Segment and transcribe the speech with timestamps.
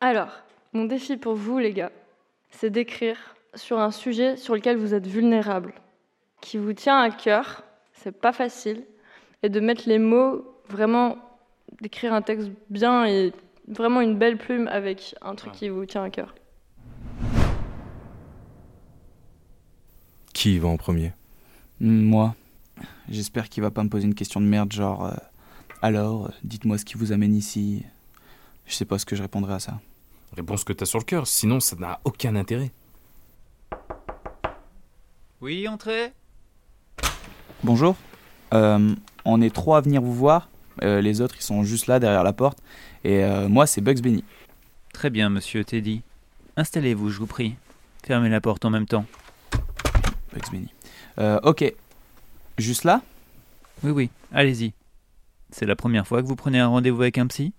[0.00, 0.30] Alors,
[0.72, 1.92] mon défi pour vous, les gars,
[2.50, 3.18] c'est d'écrire
[3.54, 5.74] sur un sujet sur lequel vous êtes vulnérable,
[6.40, 8.84] qui vous tient à cœur, c'est pas facile,
[9.42, 11.18] et de mettre les mots vraiment,
[11.82, 13.32] d'écrire un texte bien et
[13.68, 16.34] vraiment une belle plume avec un truc qui vous tient à cœur.
[20.32, 21.12] Qui va en premier?
[21.80, 22.34] Hmm, Moi,
[23.10, 25.14] j'espère qu'il va pas me poser une question de merde genre euh,
[25.82, 27.84] alors, dites-moi ce qui vous amène ici.
[28.66, 29.80] Je sais pas ce que je répondrai à ça.
[30.36, 32.70] Réponds ce que t'as sur le cœur, sinon ça n'a aucun intérêt.
[35.40, 36.12] Oui, entrez.
[37.62, 37.96] Bonjour.
[38.52, 40.48] Euh, on est trois à venir vous voir.
[40.82, 42.58] Euh, les autres, ils sont juste là derrière la porte.
[43.04, 44.24] Et euh, moi, c'est Bugs Benny.
[44.92, 46.02] Très bien, monsieur Teddy.
[46.56, 47.56] Installez-vous, je vous prie.
[48.04, 49.06] Fermez la porte en même temps.
[50.32, 50.72] Bugs Benny.
[51.18, 51.72] Euh, ok.
[52.58, 53.02] Juste là?
[53.82, 54.74] Oui, oui, allez-y.
[55.50, 57.52] C'est la première fois que vous prenez un rendez-vous avec un psy?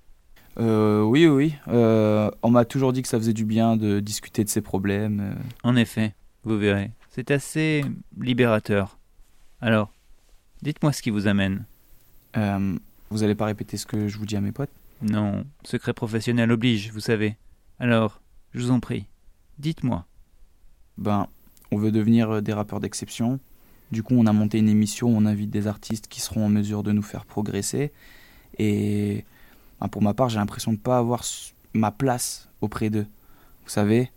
[0.60, 1.56] Euh, Oui, oui.
[1.68, 5.20] Euh, on m'a toujours dit que ça faisait du bien de discuter de ses problèmes.
[5.20, 5.34] euh.
[5.64, 6.92] En effet, vous verrez.
[7.10, 7.84] C'est assez
[8.20, 8.98] libérateur.
[9.62, 9.92] Alors,
[10.62, 11.66] dites-moi ce qui vous amène.
[12.38, 12.78] Euh,
[13.10, 14.70] vous allez pas répéter ce que je vous dis à mes potes?
[15.02, 17.36] Non, secret professionnel oblige, vous savez.
[17.80, 18.22] Alors,
[18.54, 19.08] je vous en prie,
[19.60, 20.06] dites-moi.
[20.98, 21.28] Ben,
[21.72, 23.40] on veut devenir euh, des rappeurs d'exception.
[23.92, 26.50] Du coup, on a monté une émission où on invite des artistes qui seront en
[26.50, 27.92] mesure de nous faire progresser.
[28.58, 29.26] Et
[29.82, 31.24] ben, pour ma part, j'ai l'impression de ne pas avoir
[31.74, 33.08] ma place auprès d'eux.
[33.64, 34.12] Vous savez,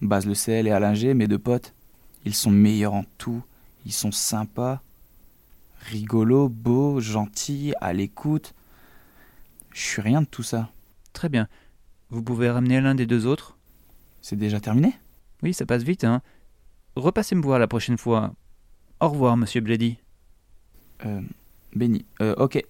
[0.00, 1.74] Baz Le Sel et Alain G, mes deux potes,
[2.24, 3.42] ils sont meilleurs en tout.
[3.84, 4.82] Ils sont sympas,
[5.78, 8.52] rigolos, beaux, gentils, à l'écoute.
[9.72, 10.70] Je suis rien de tout ça.
[11.12, 11.48] Très bien.
[12.10, 13.56] Vous pouvez ramener l'un des deux autres?
[14.22, 14.98] C'est déjà terminé?
[15.42, 16.20] Oui, ça passe vite, hein.
[16.96, 18.32] Repassez me voir la prochaine fois.
[19.00, 19.98] Au revoir, monsieur Bledy.
[21.04, 21.20] euh,
[21.74, 22.04] Benny.
[22.20, 22.64] Euh, ok.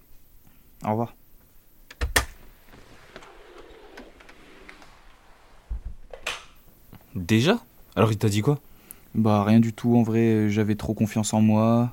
[0.85, 1.15] Au revoir.
[7.17, 7.59] Déjà?
[7.95, 8.59] Alors il t'a dit quoi?
[9.15, 11.91] Bah rien du tout en vrai, euh, j'avais trop confiance en moi,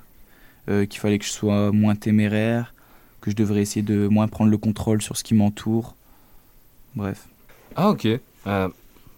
[0.68, 2.74] euh, qu'il fallait que je sois moins téméraire,
[3.22, 5.94] que je devrais essayer de moins prendre le contrôle sur ce qui m'entoure.
[6.94, 7.26] Bref.
[7.74, 8.06] Ah ok.
[8.46, 8.68] Euh,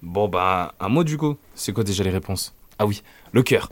[0.00, 1.36] bon bah un mot du coup.
[1.56, 2.54] C'est quoi déjà les réponses?
[2.78, 3.68] Ah oui, le cœur.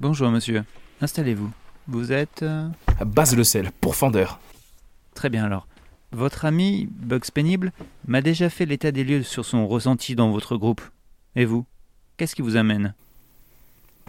[0.00, 0.64] Bonjour, monsieur.
[1.00, 1.50] Installez-vous.
[1.90, 2.44] Vous êtes...
[2.44, 2.68] euh,
[3.04, 4.38] Base le sel, pour Fendeur.
[5.14, 5.66] Très bien alors.
[6.12, 7.72] Votre ami, Bugs Pénible,
[8.06, 10.80] m'a déjà fait l'état des lieux sur son ressenti dans votre groupe.
[11.34, 11.66] Et vous
[12.16, 12.94] Qu'est-ce qui vous amène?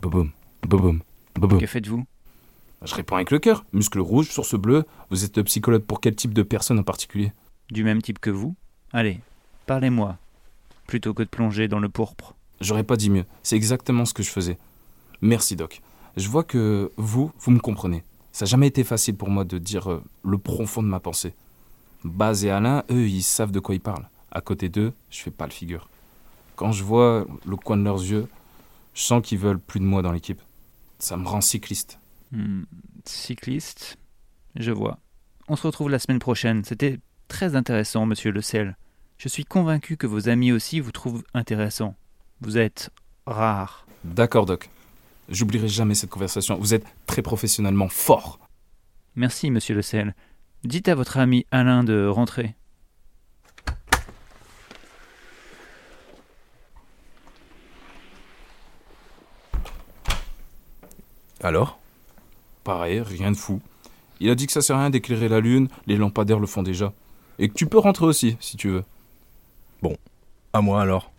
[0.01, 0.31] Boboum,
[0.67, 1.01] boboum,
[1.35, 1.59] boboum.
[1.59, 2.05] Que faites-vous?
[2.83, 3.65] Je réponds avec le cœur.
[3.73, 4.85] Muscle rouge, source bleue.
[5.09, 7.31] Vous êtes psychologue pour quel type de personne en particulier?
[7.71, 8.55] Du même type que vous
[8.93, 9.21] Allez,
[9.65, 10.17] parlez-moi.
[10.85, 12.35] Plutôt que de plonger dans le pourpre.
[12.59, 13.25] J'aurais pas dit mieux.
[13.41, 14.57] C'est exactement ce que je faisais.
[15.21, 15.81] Merci, Doc.
[16.17, 18.03] Je vois que vous, vous me comprenez.
[18.31, 21.33] Ça n'a jamais été facile pour moi de dire euh, le profond de ma pensée.
[22.03, 24.09] Baz et Alain, eux, ils savent de quoi ils parlent.
[24.31, 25.89] À côté d'eux, je fais pas le figure.
[26.55, 28.27] Quand je vois le coin de leurs yeux,
[28.93, 30.41] je sens qu'ils veulent plus de moi dans l'équipe.
[30.99, 31.99] Ça me rend cycliste.
[32.31, 32.63] Hmm,
[33.05, 33.97] cycliste
[34.55, 34.99] Je vois.
[35.47, 36.63] On se retrouve la semaine prochaine.
[36.63, 38.77] C'était très intéressant, monsieur Le Sel.
[39.17, 41.95] Je suis convaincu que vos amis aussi vous trouvent intéressant.
[42.41, 42.89] Vous êtes
[43.27, 43.85] rare.
[44.03, 44.69] D'accord, Doc.
[45.29, 46.57] J'oublierai jamais cette conversation.
[46.57, 48.39] Vous êtes très professionnellement fort.
[49.15, 50.15] Merci, monsieur Le Sel.
[50.63, 52.55] Dites à votre ami Alain de rentrer.
[61.41, 61.79] Alors?
[62.63, 63.59] Pareil, rien de fou.
[64.19, 66.61] Il a dit que ça sert à rien d'éclairer la lune, les lampadaires le font
[66.61, 66.93] déjà.
[67.39, 68.83] Et que tu peux rentrer aussi, si tu veux.
[70.53, 71.11] À moi alors.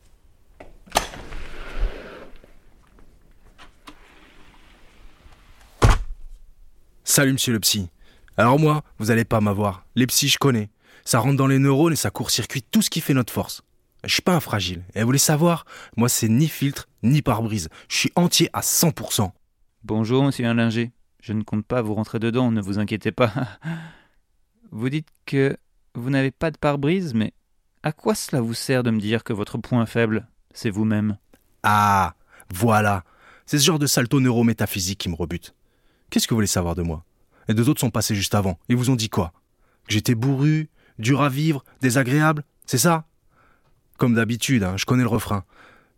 [7.14, 7.90] Salut monsieur le psy.
[8.38, 9.84] Alors moi, vous allez pas m'avoir.
[9.96, 10.70] Les psys, je connais.
[11.04, 13.60] Ça rentre dans les neurones et ça court-circuite tout ce qui fait notre force.
[14.02, 14.82] Je suis pas un fragile.
[14.94, 15.66] Et vous voulez savoir?
[15.98, 17.68] Moi, c'est ni filtre, ni pare-brise.
[17.90, 19.30] Je suis entier à 100%.
[19.84, 20.90] Bonjour, monsieur Allinger.
[21.20, 23.30] Je ne compte pas vous rentrer dedans, ne vous inquiétez pas.
[24.70, 25.54] Vous dites que
[25.94, 27.34] vous n'avez pas de pare-brise, mais
[27.82, 31.18] à quoi cela vous sert de me dire que votre point faible, c'est vous-même?
[31.62, 32.14] Ah,
[32.48, 33.04] voilà.
[33.44, 35.54] C'est ce genre de salto neurométaphysique qui me rebute.
[36.12, 37.06] Qu'est-ce que vous voulez savoir de moi?
[37.48, 38.58] Les deux autres sont passés juste avant.
[38.68, 39.32] Ils vous ont dit quoi?
[39.86, 43.06] Que j'étais bourru, dur à vivre, désagréable C'est ça?
[43.98, 45.44] Comme d'habitude, hein, je connais le refrain.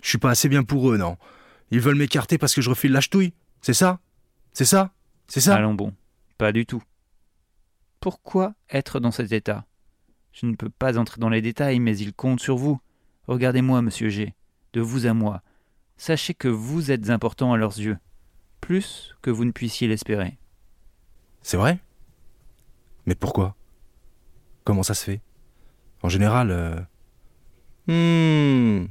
[0.03, 1.17] Je suis pas assez bien pour eux, non.
[1.71, 3.33] Ils veulent m'écarter parce que je refile la ch'touille
[3.63, 4.01] C'est ça?
[4.53, 4.93] C'est ça?
[5.27, 5.57] C'est ça?
[5.57, 5.95] Allons bon,
[6.39, 6.83] pas du tout.
[8.01, 9.65] Pourquoi être dans cet état?
[10.33, 12.81] Je ne peux pas entrer dans les détails, mais il compte sur vous.
[13.27, 14.35] Regardez-moi, monsieur G,
[14.75, 15.43] de vous à moi.
[15.97, 17.97] Sachez que vous êtes important à leurs yeux.
[18.61, 20.39] plus que vous ne puissiez l'espérer.
[21.45, 21.79] C'est vrai?
[23.05, 23.55] Mais pourquoi?
[24.65, 25.21] Comment ça se fait?
[26.03, 26.51] En général...
[26.51, 26.81] euh,
[27.87, 28.87] Hmm.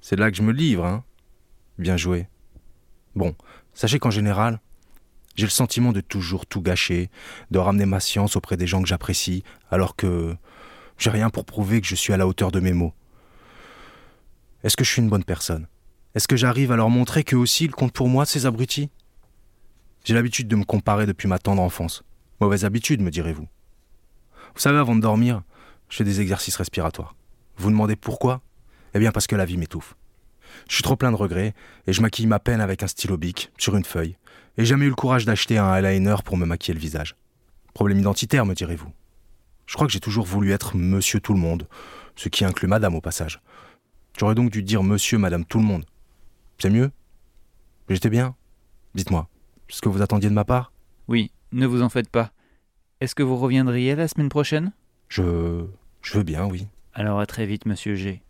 [0.00, 1.04] C'est là que je me livre, hein
[1.78, 2.26] Bien joué.
[3.14, 3.36] Bon,
[3.72, 4.60] sachez qu'en général,
[5.36, 7.08] j'ai le sentiment de toujours tout gâcher,
[7.52, 10.36] de ramener ma science auprès des gens que j'apprécie, alors que
[10.98, 12.94] j'ai rien pour prouver que je suis à la hauteur de mes mots.
[14.64, 15.68] Est-ce que je suis une bonne personne?
[16.16, 18.90] Est-ce que j'arrive à leur montrer qu'eux aussi ils comptent pour moi, ces abrutis?
[20.06, 22.04] J'ai l'habitude de me comparer depuis ma tendre enfance.
[22.40, 23.48] Mauvaise habitude, me direz-vous.
[24.54, 25.42] Vous savez, avant de dormir,
[25.88, 27.16] je fais des exercices respiratoires.
[27.56, 28.40] Vous demandez pourquoi?
[28.94, 29.96] Eh bien parce que la vie m'étouffe.
[30.68, 31.54] Je suis trop plein de regrets
[31.88, 34.16] et je maquille ma peine avec un stylo bic sur une feuille.
[34.56, 37.16] Et j'ai jamais eu le courage d'acheter un eyeliner pour me maquiller le visage.
[37.74, 38.92] Problème identitaire, me direz-vous.
[39.66, 41.66] Je crois que j'ai toujours voulu être monsieur tout le monde,
[42.14, 43.40] ce qui inclut madame au passage.
[44.16, 45.84] J'aurais donc dû dire monsieur, madame tout le monde.
[46.60, 46.92] C'est mieux?
[47.88, 48.36] J'étais bien?
[48.94, 49.28] Dites-moi,
[49.68, 50.72] ce que vous attendiez de ma part?
[51.08, 52.32] Oui, ne vous en faites pas.
[53.00, 54.72] Est-ce que vous reviendriez la semaine prochaine?
[55.08, 55.66] Je.
[56.02, 56.66] Je veux bien, oui.
[56.94, 58.22] Alors à très vite, monsieur G.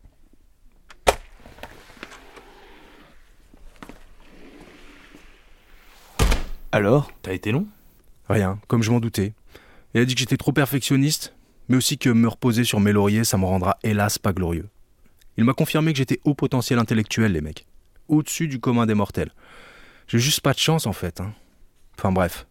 [6.73, 7.11] Alors?
[7.23, 7.67] T'as été long?
[8.29, 9.35] Rien, comme je m'en doutais.
[9.95, 11.35] Il a dit que j'étais trop perfectionniste,
[11.69, 14.69] mais aussi que me reposer sur mes lauriers, ça me rendra hélas pas glorieux.
[15.37, 17.67] Il m'a confirmé que j'étais haut potentiel intellectuel, les mecs.
[18.09, 19.31] Au-dessus du commun des mortels.
[20.09, 21.21] J'ai juste pas de chance, en fait.
[21.21, 21.33] hein.
[21.99, 22.47] Enfin bref.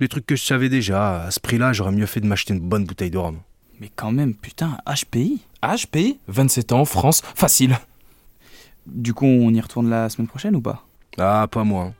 [0.00, 2.60] Des trucs que je savais déjà, à ce prix-là, j'aurais mieux fait de m'acheter une
[2.60, 3.38] bonne bouteille de rhum.
[3.80, 7.78] Mais quand même, putain, HPI HP 27 ans, France, facile.
[8.86, 10.86] Du coup, on y retourne la semaine prochaine ou pas?
[11.18, 11.84] Ah, pas moi.
[11.84, 11.94] hein.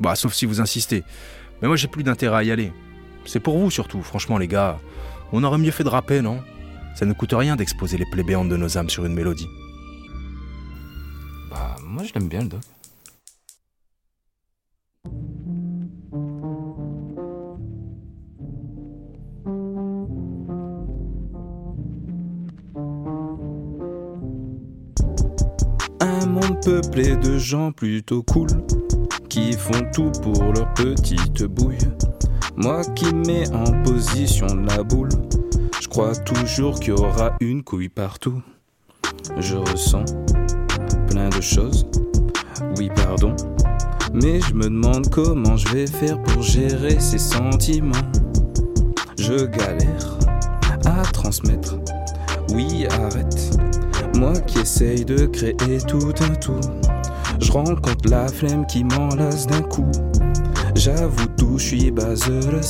[0.00, 1.02] Bah, sauf si vous insistez.
[1.60, 2.72] Mais moi, j'ai plus d'intérêt à y aller.
[3.26, 4.02] C'est pour vous, surtout.
[4.02, 4.78] Franchement, les gars,
[5.32, 6.42] on aurait mieux fait de rapper, non?
[6.96, 9.48] Ça ne coûte rien d'exposer les plaies béantes de nos âmes sur une mélodie.
[11.50, 12.60] Bah, moi je l'aime bien le doc.
[26.00, 28.48] Un monde peuplé de gens plutôt cool
[29.28, 31.78] qui font tout pour leur petite bouille.
[32.56, 35.08] Moi qui mets en position la boule,
[35.80, 38.42] je crois toujours qu'il y aura une couille partout.
[39.38, 40.04] Je ressens
[41.08, 41.86] plein de choses,
[42.78, 43.34] oui pardon,
[44.14, 47.92] mais je me demande comment je vais faire pour gérer ces sentiments.
[49.18, 50.18] Je galère
[50.86, 51.76] à transmettre,
[52.52, 53.58] oui arrête.
[54.16, 56.60] Moi qui essaye de créer tout un tout,
[57.40, 59.90] je rencontre la flemme qui m'enlace d'un coup.
[60.74, 62.60] J'avoue tout, je suis base le.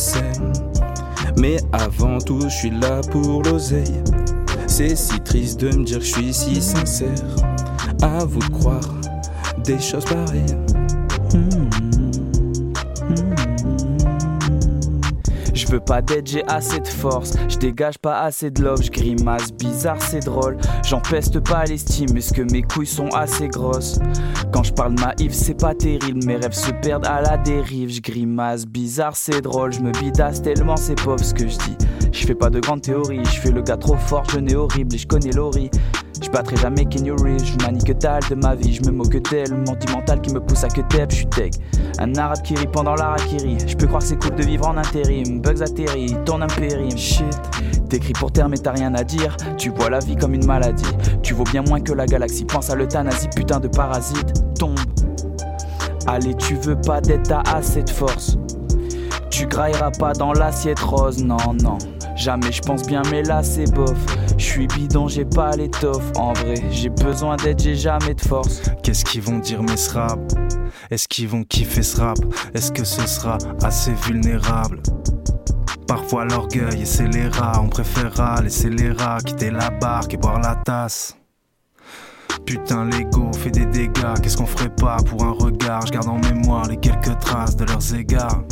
[1.38, 4.02] Mais avant tout, je suis là pour l'oseille.
[4.66, 7.08] C'est si triste de me dire que je suis si sincère.
[8.02, 8.94] À vous de croire
[9.64, 10.73] des choses pareilles.
[15.54, 17.32] Je veux pas d'être, j'ai assez de force.
[17.48, 20.56] Je dégage pas assez de love, je grimace bizarre, c'est drôle.
[20.84, 23.98] J'en peste pas l'estime, est-ce que mes couilles sont assez grosses
[24.52, 27.90] Quand je parle naïf, c'est pas terrible, mes rêves se perdent à la dérive.
[27.90, 29.72] Je grimace bizarre, c'est drôle.
[29.72, 31.76] Je me bidasse tellement c'est pauvre ce que je dis.
[32.12, 34.94] Je fais pas de grandes théories, je fais le gars trop fort, je n'ai horrible
[34.94, 35.70] et je connais Laurie.
[36.22, 39.54] Je battrai jamais Kenny je manie que dalle de ma vie, je me moque d'elle,
[39.66, 41.24] menti mental qui me pousse à que t'aies, je.
[41.98, 44.76] Un arabe qui rit pendant l'harakiri, je peux croire que c'est cool de vivre en
[44.76, 45.40] intérim.
[45.40, 47.24] Bugs atterri, il tourne un périm, shit.
[47.88, 50.84] T'écris pour terre mais t'as rien à dire, tu vois la vie comme une maladie.
[51.22, 54.78] Tu vaux bien moins que la galaxie, pense à l'euthanasie, putain de parasite, tombe.
[56.06, 58.36] Allez, tu veux pas d'être, t'as assez de force.
[59.30, 61.78] Tu grailleras pas dans l'assiette rose, non, non.
[62.16, 63.94] Jamais je pense bien, mais là c'est bof.
[64.36, 66.10] Je suis bidon, j'ai pas l'étoffe.
[66.16, 68.62] En vrai, j'ai besoin d'aide, j'ai jamais de force.
[68.82, 70.18] Qu'est-ce qu'ils vont dire mes rap
[70.90, 72.18] Est-ce qu'ils vont kiffer ce rap?
[72.54, 74.80] Est-ce que ce sera assez vulnérable?
[75.86, 80.16] Parfois l'orgueil et c'est les rats, on préférera laisser les rats quitter la barque et
[80.16, 81.16] boire la tasse.
[82.46, 85.86] Putain, l'ego fait des dégâts, qu'est-ce qu'on ferait pas pour un regard?
[85.86, 88.42] Je garde en mémoire les quelques traces de leurs égards.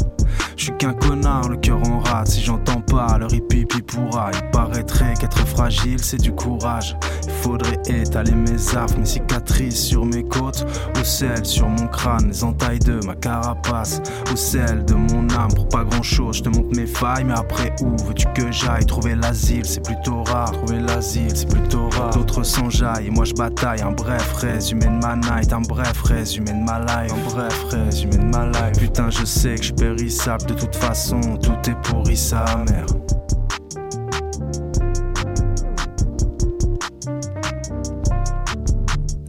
[0.56, 2.28] Je suis qu'un connard, le cœur en rate.
[2.28, 6.96] Si j'entends pas leur hippie pourra, il paraîtrait qu'être fragile c'est du courage.
[7.24, 10.64] Il faudrait étaler mes affres, mes cicatrices sur mes côtes,
[10.96, 14.00] ou celles sur mon crâne, les entailles de ma carapace,
[14.32, 15.52] ou celles de mon âme.
[15.54, 18.86] Pour pas grand chose, je te montre mes failles, mais après où veux-tu que j'aille?
[18.86, 20.52] Trouver l'asile, c'est plutôt rare.
[20.52, 22.10] Trouver l'asile, c'est plutôt rare.
[22.10, 23.71] D'autres s'enjaillent et moi je bataille.
[23.80, 28.18] Un bref résumé de ma night, un bref résumé de ma life, un bref résumé
[28.18, 28.78] de ma life.
[28.78, 32.84] Putain, je sais que je périssable de toute façon, tout est pourri sa mère.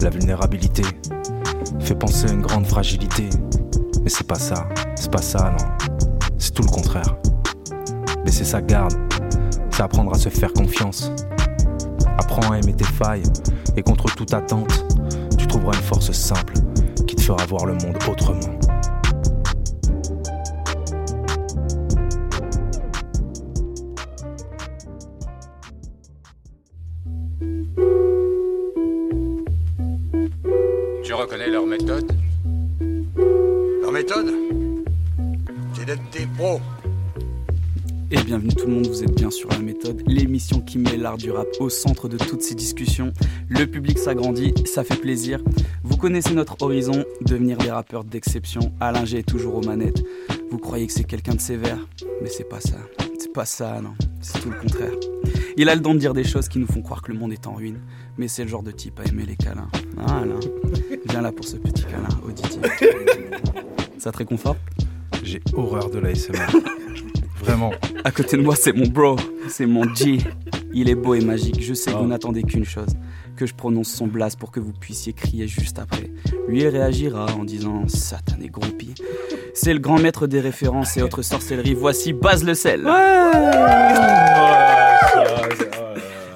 [0.01, 0.83] La vulnérabilité
[1.79, 3.29] fait penser à une grande fragilité.
[4.03, 4.67] Mais c'est pas ça.
[4.95, 5.87] C'est pas ça, non.
[6.37, 7.15] C'est tout le contraire.
[8.25, 8.93] Laisser sa garde,
[9.71, 11.11] c'est apprendre à se faire confiance.
[12.17, 13.23] Apprends à aimer tes failles
[13.75, 14.85] et contre toute attente,
[15.37, 16.53] tu trouveras une force simple
[17.07, 18.39] qui te fera voir le monde autrement.
[31.03, 32.11] Tu reconnais leur méthode?
[33.81, 34.33] Leur méthode?
[35.73, 36.59] C'est d'être des pros.
[38.11, 39.59] Et bienvenue tout le monde, vous êtes bien sur La
[40.33, 43.13] l'émission qui met l'art du rap au centre de toutes ces discussions.
[43.49, 45.39] Le public s'agrandit, ça fait plaisir.
[45.83, 48.73] Vous connaissez notre horizon, devenir des rappeurs d'exception.
[48.79, 50.03] Alain G est toujours aux manettes.
[50.49, 51.77] Vous croyez que c'est quelqu'un de sévère,
[52.23, 52.77] mais c'est pas ça.
[53.19, 53.93] C'est pas ça, non.
[54.21, 54.93] C'est tout le contraire.
[55.55, 57.31] Il a le don de dire des choses qui nous font croire que le monde
[57.31, 57.77] est en ruine,
[58.17, 59.69] mais c'est le genre de type à aimer les câlins.
[59.99, 60.39] Ah Alain,
[61.09, 62.59] viens là pour ce petit câlin auditif.
[63.99, 64.57] Ça te réconforte?
[65.21, 66.39] J'ai horreur de l'ASMR.
[67.43, 67.71] Vraiment.
[68.03, 69.15] À côté de moi, c'est mon bro,
[69.49, 70.19] c'est mon G.
[70.73, 71.61] Il est beau et magique.
[71.61, 72.07] Je sais que vous Oh.
[72.07, 72.89] n'attendez qu'une chose
[73.35, 76.09] que je prononce son blast pour que vous puissiez crier juste après.
[76.47, 78.93] Lui il réagira en disant Satané groupie.
[79.53, 81.73] C'est le grand maître des références et autres sorcelleries.
[81.73, 82.87] Voici Baz le sel.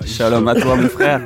[0.06, 1.22] Shalom à toi, mon frère.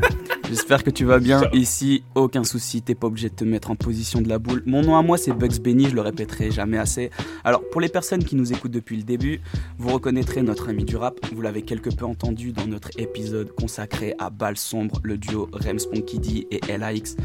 [0.51, 1.43] J'espère que tu vas bien.
[1.53, 4.61] Ici, aucun souci, t'es pas obligé de te mettre en position de la boule.
[4.65, 7.09] Mon nom à moi, c'est Bugs Benny, je le répéterai jamais assez.
[7.45, 9.39] Alors, pour les personnes qui nous écoutent depuis le début,
[9.77, 11.15] vous reconnaîtrez notre ami du rap.
[11.33, 15.89] Vous l'avez quelque peu entendu dans notre épisode consacré à Balle Sombre, le duo Rems
[15.89, 17.15] Ponky et LAX.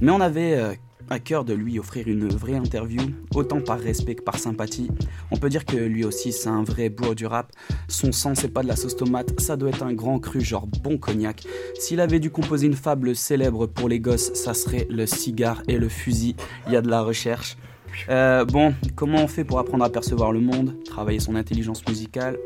[0.00, 0.72] Mais on avait euh,
[1.12, 3.02] à cœur de lui offrir une vraie interview,
[3.34, 4.88] autant par respect que par sympathie.
[5.30, 7.52] On peut dire que lui aussi, c'est un vrai bro du rap.
[7.86, 10.66] Son sang, c'est pas de la sauce tomate, ça doit être un grand cru, genre
[10.66, 11.44] bon cognac.
[11.78, 15.78] S'il avait dû composer une fable célèbre pour les gosses, ça serait le cigare et
[15.78, 16.34] le fusil.
[16.66, 17.56] Il y a de la recherche.
[18.08, 22.38] Euh, bon, comment on fait pour apprendre à percevoir le monde, travailler son intelligence musicale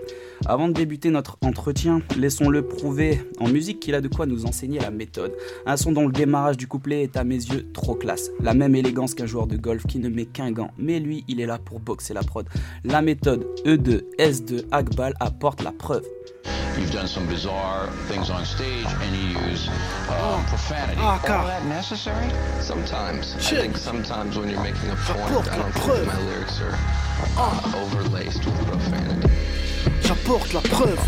[0.46, 4.80] Avant de débuter notre entretien, laissons-le prouver en musique qu'il a de quoi nous enseigner
[4.80, 5.32] la méthode.
[5.66, 8.30] Un son dont le démarrage du couplet est à mes yeux trop classe.
[8.40, 10.70] La même élégance qu'un joueur de golf qui ne met qu'un gant.
[10.78, 12.46] Mais lui, il est là pour boxer la prod.
[12.84, 16.04] La méthode E E2, S2, Akbal apporte la preuve.
[16.78, 21.00] You've done some bizarre things on stage and you use uh, profanity.
[21.00, 22.28] Ah, All that necessary?
[22.60, 23.34] Sometimes.
[23.34, 25.96] I think sometimes when you're making a point, I don't preuve.
[26.04, 26.74] think my lyrics are
[27.38, 29.32] uh, overlaced with profanity.
[30.02, 30.98] J'apporte la preuve,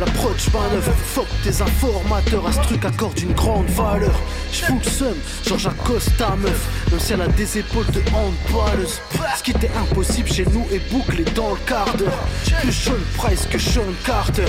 [0.00, 0.92] l'approche manœuvre.
[1.04, 4.20] Fuck tes informateurs, à ce truc accorde une grande valeur.
[4.52, 5.16] J'fous le seum,
[5.46, 9.00] genre j'accoste ta meuf, même si elle a des épaules de handballeuse.
[9.36, 12.18] Ce qui était impossible chez nous est bouclé dans le quart d'heure.
[12.62, 14.46] Plus Sean Price que Sean Carter.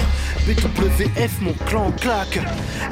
[0.48, 2.40] BWF, mon clan claque.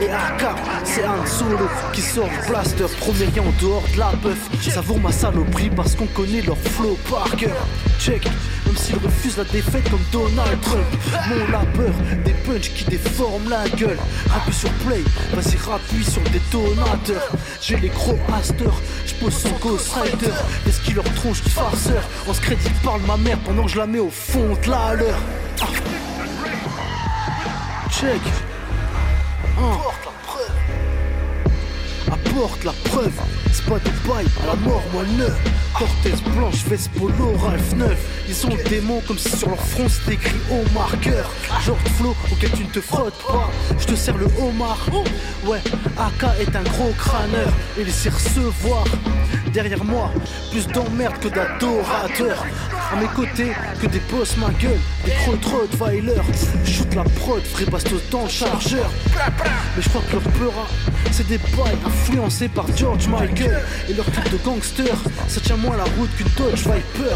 [0.01, 0.45] Et AK,
[0.83, 1.57] c'est un solo
[1.93, 2.85] qui sort blaster.
[2.99, 4.49] Premier en dehors de la bœuf.
[4.61, 7.55] Savoure ma saloperie parce qu'on connaît leur flow par cœur.
[7.99, 8.27] Check,
[8.67, 10.85] même s'ils refusent la défaite comme Donald Trump.
[11.29, 11.93] Mon labeur,
[12.25, 13.97] des punchs qui déforment la gueule.
[14.35, 17.31] Appuie sur play, vas-y rappuie sur le détonateur.
[17.61, 20.33] J'ai les gros hasters, j'pose son Ghost Rider.
[20.67, 22.03] Est-ce qu'ils leur tronche de farceur?
[22.27, 24.93] On se crédit parle ma mère pendant que je la mets au fond de la
[24.95, 25.17] leur.
[25.61, 25.65] Ah.
[27.89, 28.21] Check.
[32.11, 33.19] Apporte la preuve.
[33.67, 35.37] De bail à la mort, moi neuf.
[35.77, 37.91] Cortez blanche, veste polo, Ralph 9.
[38.29, 41.29] Ils ont le démon comme si sur leur front c'était écrit au marqueur.
[41.65, 43.49] Genre de flow auquel tu ne te frottes pas.
[43.77, 44.87] Je te sers le homard.
[45.45, 45.59] Ouais,
[45.97, 47.51] AK est un gros crâneur.
[47.77, 48.85] Et il sait recevoir.
[49.51, 50.11] Derrière moi,
[50.51, 52.45] plus d'emmerde que d'adorateurs.
[52.89, 53.51] À mes côtés,
[53.81, 56.21] que des boss ma gueule, des gros Rottweiler.
[56.65, 58.89] Shoot la prod, vrai bastos dans le chargeur.
[59.75, 60.67] Mais je crois que leur pleura,
[61.11, 63.61] c'est des bails influencés par George Michael.
[63.89, 64.95] Et leur truc de gangster,
[65.27, 67.15] ça tient moins la route qu'une Dodge Viper.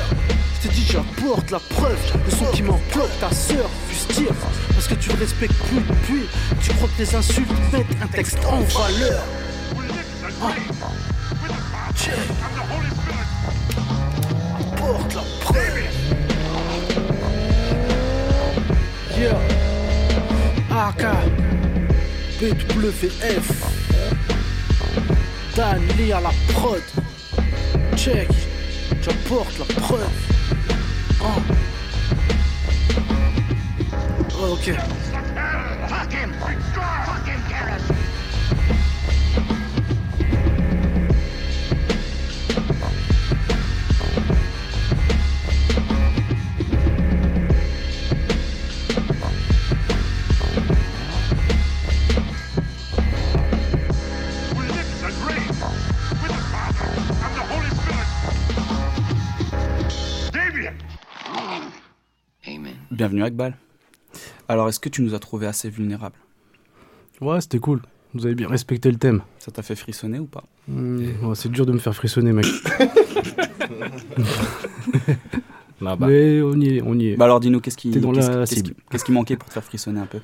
[0.56, 4.34] Je t'ai dit, j'apporte la preuve, le son qui m'encloque ta sœur, juste dire.
[4.74, 6.28] Parce que tu le respectes plus, puis
[6.62, 9.24] tu crois que les insultes mettent un texte en valeur.
[10.44, 10.52] Ah.
[19.18, 19.38] Yeah.
[20.70, 21.04] AK.
[22.40, 23.48] BWF.
[25.56, 26.82] Dan Lee à la prod.
[27.96, 28.30] Check.
[29.02, 30.10] J'apporte la preuve.
[31.22, 31.40] Ah.
[34.42, 34.72] Ok.
[63.02, 63.58] Bienvenue Akbal.
[64.48, 66.20] Alors, est-ce que tu nous as trouvé assez vulnérables
[67.20, 67.82] Ouais, c'était cool.
[68.14, 69.24] Vous avez bien respecté le thème.
[69.40, 70.44] Ça t'a fait frissonner ou pas?
[70.68, 72.46] Mmh, ouais, c'est dur de me faire frissonner, mec.
[75.82, 77.16] Là, bah, Mais on y est, on y est.
[77.16, 79.64] Bah alors dis-nous, qu'est-ce qui, qu'est-ce- la qu'est-ce qui, qu'est-ce qui manquait pour te faire
[79.64, 80.20] frissonner un peu?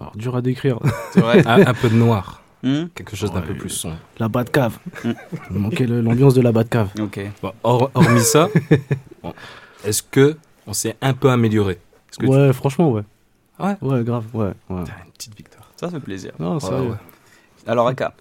[0.00, 0.80] Alors, dur à décrire.
[1.12, 2.42] C'est vrai un, un peu de noir.
[2.64, 3.46] Hmm Quelque chose d'un Ouais.
[3.46, 3.98] peu plus sombre.
[4.18, 4.78] La Batcave.
[5.04, 5.10] Mm.
[5.50, 6.88] Il manquait l'ambiance de la Batcave.
[7.00, 7.20] Ok.
[7.42, 8.48] Bon, hor- hormis ça,
[9.22, 9.34] bon,
[9.84, 11.78] est-ce que on s'est un peu amélioré?
[12.18, 13.02] Tu- Ouais, franchement, ouais.
[13.58, 13.76] Ouais.
[13.82, 14.52] Ouais, grave, ouais.
[14.70, 14.80] ouais.
[14.80, 15.70] Une petite victoire.
[15.76, 16.32] Ça fait plaisir.
[16.38, 16.90] Non, Ouais, sérieux.
[16.90, 16.96] ouais.
[17.66, 18.14] Alors Aka,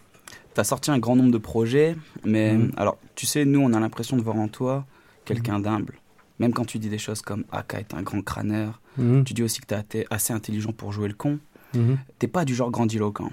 [0.53, 1.95] t'as sorti un grand nombre de projets,
[2.25, 2.71] mais Mhm.
[2.77, 4.85] alors tu sais, nous on a l'impression de voir en toi
[5.25, 5.93] quelqu'un d'humble.
[6.39, 9.61] Même quand tu dis des choses comme Aka est un grand crâneur, tu dis aussi
[9.61, 11.39] que t'as été assez intelligent pour jouer le con.
[12.19, 13.31] T'es pas du genre grandiloquent,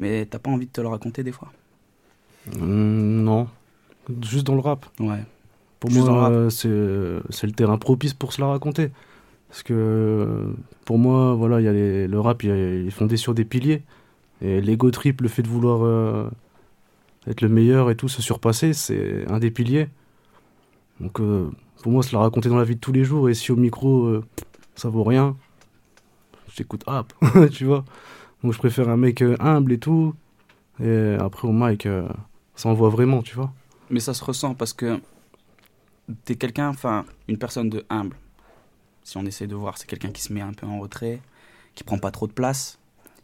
[0.00, 1.52] mais t'as pas envie de te le raconter des fois?
[2.56, 3.48] Mm, non.
[4.22, 4.86] Juste dans le rap.
[4.98, 5.24] Ouais.
[5.78, 6.68] Pour Juste moi, euh, c'est
[7.30, 8.90] c'est le terrain propice pour se la raconter.
[9.48, 10.52] Parce que euh,
[10.84, 13.82] pour moi, voilà, il y a les- le rap, il est fondé sur des piliers.
[14.42, 16.28] Et l'ego trip, le fait de vouloir euh,
[17.26, 19.88] être le meilleur et tout, se surpasser, c'est un des piliers.
[21.00, 21.50] Donc euh,
[21.82, 23.28] pour moi, se la raconter dans la vie de tous les jours.
[23.28, 24.20] Et si au micro,
[24.74, 25.36] ça vaut rien,
[26.54, 27.12] j'écoute rap,
[27.52, 27.84] tu vois.
[28.42, 30.14] Donc je préfère un mec euh, humble et tout.
[30.82, 32.08] Et après au mic, euh,
[32.54, 33.52] ça envoie vraiment, tu vois.
[33.90, 35.00] Mais ça se ressent parce que
[36.24, 38.16] t'es quelqu'un, enfin, une personne de humble.
[39.02, 41.20] Si on essaie de voir, c'est quelqu'un qui se met un peu en retrait,
[41.74, 42.78] qui prend pas trop de place,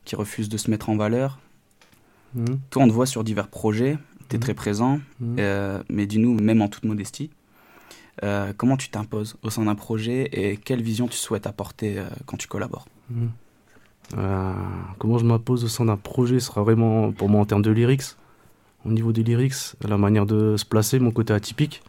[0.04, 1.38] qui refuse de se mettre en valeur.
[2.34, 2.58] Mhm.
[2.70, 3.96] Toi, on te voit sur divers projets,
[4.28, 4.42] t'es Mhm.
[4.42, 5.36] très présent, Mhm.
[5.38, 7.30] euh, mais dis-nous, même en toute modestie,
[8.24, 12.04] euh, comment tu t'imposes au sein d'un projet et quelle vision tu souhaites apporter euh,
[12.26, 12.86] quand tu collabores?
[14.16, 14.52] Euh,
[14.98, 18.02] comment je m'impose au sein d'un projet sera vraiment pour moi en termes de lyrics.
[18.84, 21.82] Au niveau des lyrics, la manière de se placer, mon côté atypique.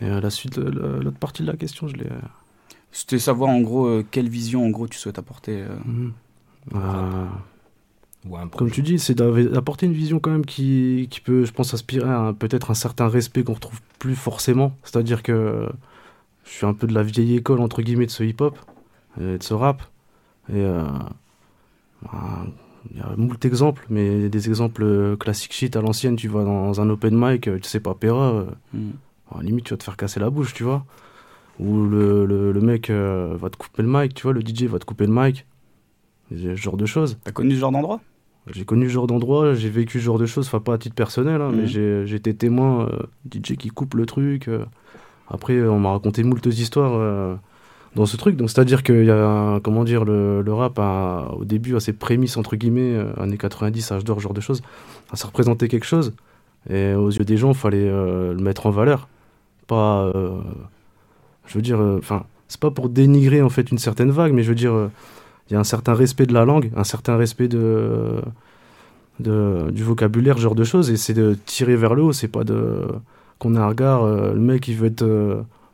[0.00, 2.06] Et euh, la suite, la- l'autre partie de la question, je l'ai.
[2.06, 2.20] euh,
[2.92, 5.62] C'était savoir en gros euh, quelle vision en gros tu souhaites apporter.
[5.62, 5.68] euh.
[5.84, 6.12] mhm.
[6.74, 7.26] Euh,
[8.56, 12.08] comme tu dis, c'est d'apporter une vision quand même qui, qui peut, je pense, aspirer
[12.10, 14.76] à peut-être un certain respect qu'on retrouve plus forcément.
[14.82, 15.68] C'est-à-dire que
[16.44, 18.58] je suis un peu de la vieille école, entre guillemets, de ce hip-hop,
[19.20, 19.82] et de ce rap.
[20.48, 20.82] Et euh,
[22.02, 22.46] bah,
[22.90, 26.44] il y a moult exemples, mais des exemples euh, classiques shit à l'ancienne, tu vas
[26.44, 29.96] dans un open mic, euh, tu sais pas, Pera, bah, limite tu vas te faire
[29.96, 30.84] casser la bouche, tu vois.
[31.58, 34.78] Ou le, le, le mec va te couper le mic, tu vois, le DJ va
[34.78, 35.46] te couper le mic.
[36.30, 37.18] Ce genre de choses.
[37.24, 38.00] T'as connu ce genre d'endroit?
[38.52, 40.94] J'ai connu ce genre d'endroit, j'ai vécu ce genre de choses, enfin pas à titre
[40.94, 44.46] personnel, hein, mais j'ai j'ai été témoin, euh, DJ qui coupe le truc.
[44.48, 44.64] euh.
[45.28, 47.34] Après, on m'a raconté moult histoires euh,
[47.96, 48.36] dans ce truc.
[48.36, 51.92] Donc, c'est-à-dire qu'il y a, comment dire, le, le rap, a, au début, à ses
[51.92, 54.62] prémices, entre guillemets, euh, années 90, âge d'or, genre de choses,
[55.14, 56.12] ça représentait quelque chose.
[56.70, 59.08] Et aux yeux des gens, il fallait euh, le mettre en valeur.
[59.66, 60.04] Pas.
[60.14, 60.38] euh,
[61.46, 64.42] je veux dire, euh, enfin, c'est pas pour dénigrer, en fait, une certaine vague, mais
[64.42, 64.90] je veux dire.
[65.50, 68.20] il y a un certain respect de la langue, un certain respect de,
[69.20, 72.44] de, du vocabulaire, genre de choses, et c'est de tirer vers le haut, c'est pas
[72.44, 72.82] de
[73.38, 75.04] qu'on a un regard, le mec il veut être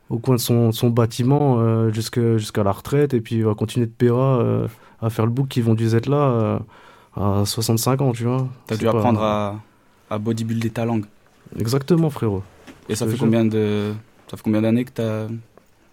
[0.09, 3.55] au coin de son, son bâtiment euh, jusque- jusqu'à la retraite, et puis il va
[3.55, 4.67] continuer de péra euh,
[5.01, 6.59] à faire le bouc qui vont dû être là euh,
[7.41, 8.47] à 65 ans, tu vois.
[8.67, 9.55] T'as dû pas- apprendre à,
[10.09, 11.05] à bodybuilder ta langue.
[11.59, 12.43] Exactement, frérot.
[12.89, 13.93] Et ça fait combien de
[14.29, 15.27] ça fait combien d'années que t'as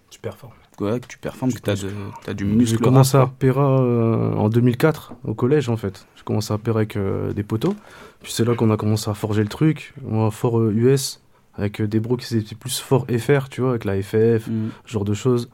[0.09, 0.53] Tu performes.
[0.79, 1.89] ouais, que tu performes, que t'as de
[2.25, 6.05] t'as du J'ai muscle commencé à péra euh, en 2004 au collège en fait.
[6.15, 7.75] J'ai commencé à péra avec euh, des poteaux.
[8.23, 9.93] Puis c'est là qu'on a commencé à forger le truc.
[10.03, 11.21] Moi fort euh, US
[11.55, 14.69] avec euh, des bros qui étaient plus fort FR, tu vois, avec la FF, Mm.
[14.85, 15.49] ce genre de choses.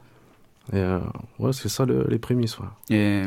[0.72, 1.00] Et euh,
[1.38, 2.58] ouais, c'est ça le- les prémices.
[2.58, 2.66] ouais.
[2.90, 3.24] Et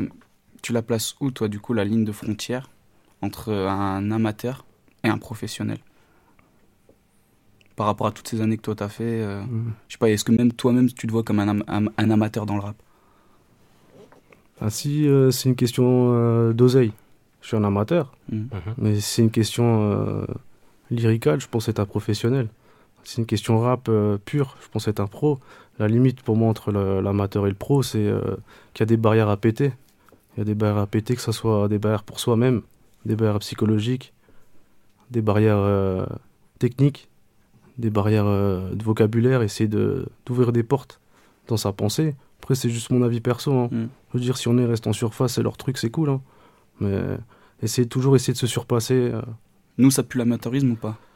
[0.62, 2.69] tu la places où toi du coup la ligne de frontière
[3.21, 4.63] entre un amateur
[5.03, 5.79] et un professionnel?
[7.75, 9.71] Par rapport à toutes ces années que toi t'as fait, euh, Mm.
[9.88, 12.10] je sais pas, est-ce que même toi-même tu te vois comme un, am- un- un
[12.12, 12.75] amateur dans le rap?
[14.60, 16.93] Ah, si euh, c'est une question euh, d'oseille,
[17.41, 18.15] je suis un amateur.
[18.31, 18.43] Mm.
[18.77, 20.25] Mais si c'est une question euh,
[20.91, 22.47] lyricale, je pense être un professionnel.
[23.03, 25.39] C'est une question rap euh, pure, je pense être un pro.
[25.79, 28.21] La limite pour moi entre l'amateur et le pro, c'est euh,
[28.73, 29.73] qu'il y a des barrières à péter.
[30.35, 32.61] Il y a des barrières à péter, que ce soit des barrières pour soi-même,
[33.05, 34.13] des barrières psychologiques,
[35.09, 36.05] des barrières euh,
[36.59, 37.09] techniques,
[37.77, 40.99] des barrières de vocabulaire, essayer de- d'ouvrir des portes
[41.47, 42.15] dans sa pensée.
[42.39, 43.51] Après, c'est juste mon avis perso.
[43.51, 43.69] hein.
[43.71, 43.85] Mm.
[44.13, 46.09] Je veux dire, si on est reste en surface, c'est leur truc, c'est cool.
[46.11, 46.21] hein.
[46.79, 46.99] Mais
[47.63, 49.11] essayer toujours essayer de se surpasser.
[49.77, 50.91] Nous ça pue l'amateurisme ou pas?
[50.91, 51.11] Et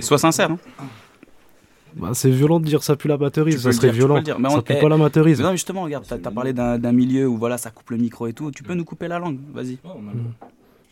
[0.00, 0.50] Sois sincère.
[0.50, 0.58] Hein.
[1.96, 4.16] Bah, c'est violent de dire ça pue l'amateurisme, Tu peux ça serait dire, violent.
[4.16, 4.38] le dire.
[4.38, 5.42] Mais ça pue eh, pas l'amateurisme.
[5.42, 8.32] Non justement regarde, t'as as parlé d'un milieu où voilà ça coupe le micro et
[8.32, 8.50] tout.
[8.50, 9.78] Tu peux nous couper la langue, vas-y.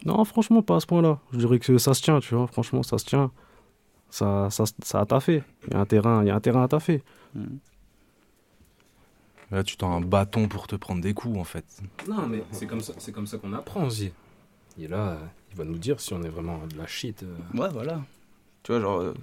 [0.05, 1.19] Non, franchement, pas à ce point-là.
[1.33, 2.47] Je dirais que ça se tient, tu vois.
[2.49, 3.31] Franchement, ça se tient.
[4.11, 5.43] ça, ça, ça a taffé.
[5.69, 7.03] Il y a un terrain, il y a un terrain à taffer.
[9.53, 11.65] Là, tu tends un bâton pour te prendre des coups, en fait.
[12.09, 14.11] Non, mais c'est comme ça, c'est comme ça qu'on apprend aussi.
[14.79, 15.17] Et là, euh,
[15.53, 17.23] il va nous dire si on est vraiment de la shit.
[17.23, 17.59] euh.
[17.59, 18.01] Ouais, voilà.
[18.63, 19.15] Tu vois, genre, euh,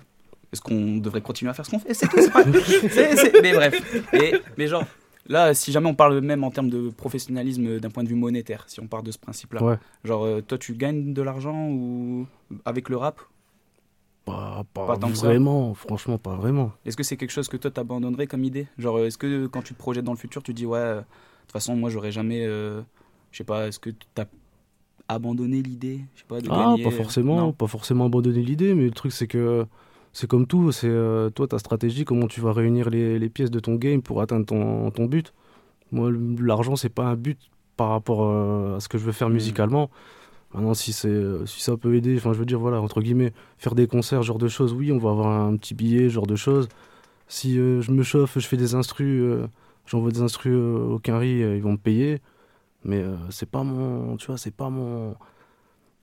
[0.51, 1.93] est-ce qu'on devrait continuer à faire ce qu'on fait?
[1.93, 2.43] C'est tout, c'est pas.
[2.89, 3.81] c'est- c'est- Mais bref.
[4.13, 4.85] Et- mais genre,
[5.27, 8.63] là, si jamais on parle même en termes de professionnalisme d'un point de vue monétaire,
[8.67, 9.77] si on part de ce principe-là, Ouais.
[10.03, 12.27] genre, euh, toi, tu gagnes de l'argent ou
[12.65, 13.19] avec le rap?
[14.25, 15.25] Pas, pas, Pas tant que ça.
[15.27, 16.71] vraiment, franchement, pas vraiment.
[16.85, 18.67] Est-ce que c'est quelque chose que toi t'abandonnerais comme idée?
[18.77, 21.05] Genre, est-ce que quand tu te projettes dans le futur, tu dis ouais, euh, de
[21.43, 22.81] toute façon, moi, j'aurais jamais, euh,
[23.31, 24.25] je sais pas, est-ce que t'as
[25.09, 28.41] abandonné l'idée, je sais pas, de Ah, gagner pas euh, forcément, non pas forcément abandonner
[28.41, 29.65] l'idée, mais le truc c'est que
[30.13, 33.51] c'est comme tout, c'est euh, toi ta stratégie, comment tu vas réunir les, les pièces
[33.51, 35.33] de ton game pour atteindre ton, ton but.
[35.91, 37.39] Moi, l'argent c'est pas un but
[37.77, 39.33] par rapport euh, à ce que je veux faire Mm.
[39.33, 39.89] musicalement.
[40.53, 43.75] Maintenant, si c'est si ça peut aider, enfin je veux dire voilà entre guillemets, faire
[43.75, 46.35] des concerts, ce genre de choses, oui, on va avoir un petit billet, genre de
[46.37, 46.69] choses.
[47.27, 49.23] Si euh, je me chauffe, je fais des instrus,
[49.87, 52.21] j'envoie des instrus au Quinry, ils vont me payer.
[52.83, 55.15] Mais euh, c'est pas mon, tu vois, c'est pas mon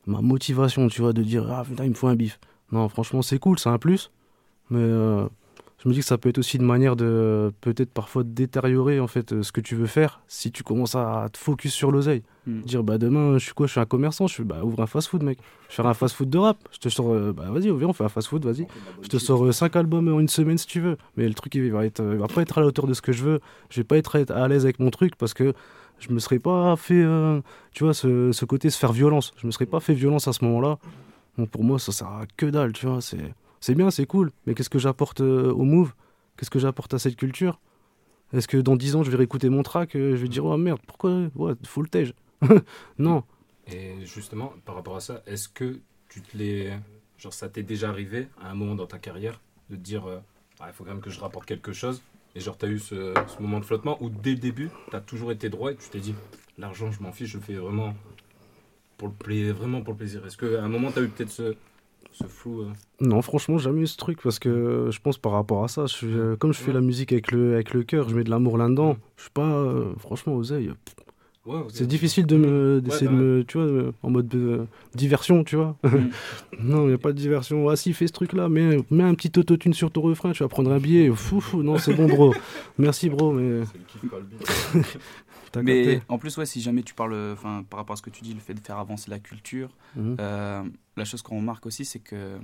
[0.06, 2.38] ma motivation, tu vois, de dire ah putain il me faut un bif.
[2.72, 4.10] Non, franchement c'est cool, c'est un plus,
[4.70, 5.26] mais euh,
[5.82, 8.98] je me dis que ça peut être aussi une manière de peut-être parfois de détériorer
[8.98, 11.92] en fait euh, ce que tu veux faire si tu commences à te focus sur
[11.92, 12.22] l'oseille.
[12.46, 12.60] Mm.
[12.62, 14.86] Dire bah demain je suis quoi, je suis un commerçant, je suis bah ouvre un
[14.86, 17.70] fast-food mec, je vais faire un fast-food de rap, je te sors euh, bah vas-y
[17.70, 18.66] viens on fait un fast-food, vas-y,
[19.02, 21.70] je te sors 5 albums en une semaine si tu veux, mais le truc il
[21.70, 23.80] va être, il va pas être à la hauteur de ce que je veux, je
[23.80, 25.52] vais pas être à l'aise avec mon truc parce que
[25.98, 27.40] je me serais pas fait, euh,
[27.72, 29.32] tu vois, ce, côté se faire violence.
[29.36, 30.78] Je me serais pas fait violence à ce moment-là.
[31.38, 33.00] Donc pour moi, ça sert à que dalle, tu vois.
[33.00, 34.32] C'est, bien, c'est cool.
[34.46, 35.92] Mais qu'est-ce que j'apporte euh, au move?
[36.36, 37.60] Qu'est-ce que j'apporte à cette culture?
[38.32, 40.56] Est-ce que dans 10 ans, je vais réécouter mon track euh, Je vais dire, oh
[40.56, 42.14] merde, pourquoi ouais, Full tage.
[42.98, 43.24] non.
[43.66, 46.78] Et justement, par rapport à ça, est-ce que tu te l'es.
[47.18, 50.04] Genre, ça t'est déjà arrivé à un moment dans ta carrière de te dire
[50.60, 52.02] Ah, il faut quand même que je rapporte quelque chose?
[52.36, 55.32] Et genre, t'as eu ce, ce moment de flottement où dès le début, t'as toujours
[55.32, 56.14] été droit et tu t'es dit
[56.58, 57.94] L'argent, je m'en fiche, je le fais vraiment
[58.98, 60.24] pour le, pla- vraiment pour le plaisir.
[60.26, 61.54] Est-ce qu'à un moment, t'as eu peut-être ce,
[62.12, 62.66] ce flou euh,
[63.00, 66.06] Non, franchement, jamais eu ce truc parce que je pense par rapport à ça, je
[66.06, 68.56] euh, comme je fais la musique avec le, avec le cœur, je mets de l'amour
[68.58, 68.96] là-dedans.
[69.16, 70.70] Je suis pas, euh, franchement, oseille.
[71.46, 71.60] Ouais.
[71.68, 75.56] C'est difficile de me, d'essayer bah de me, tu vois, en mode euh, diversion, tu
[75.56, 75.76] vois.
[76.58, 77.68] non, il n'y a pas de diversion.
[77.68, 80.48] Ah si, fais ce truc-là, mets, mets un petit autotune sur ton refrain, tu vas
[80.48, 81.10] prendre un billet.
[81.14, 82.34] Fou, fou, non, c'est bon, bro.
[82.78, 83.62] Merci, bro, mais...
[85.52, 88.10] T'as Mais en plus, ouais, si jamais tu parles, enfin, par rapport à ce que
[88.10, 90.16] tu dis, le fait de faire avancer la culture, Mhm.
[90.20, 90.62] euh,
[90.96, 92.36] la chose qu'on remarque aussi, c'est que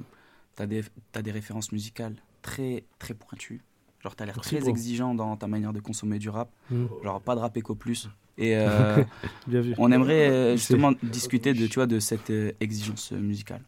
[0.56, 3.60] tu as des, t'as des références musicales très, très pointues.
[4.02, 4.68] Genre, tu as l'air très bro.
[4.68, 6.50] exigeant dans ta manière de consommer du rap.
[6.70, 6.88] Mhm.
[7.02, 8.08] Genre, pas de rap éco plus.
[8.38, 9.02] Et euh,
[9.46, 9.74] Bien vu.
[9.78, 13.60] on aimerait euh, justement discuter de, tu vois, de cette euh, exigence musicale,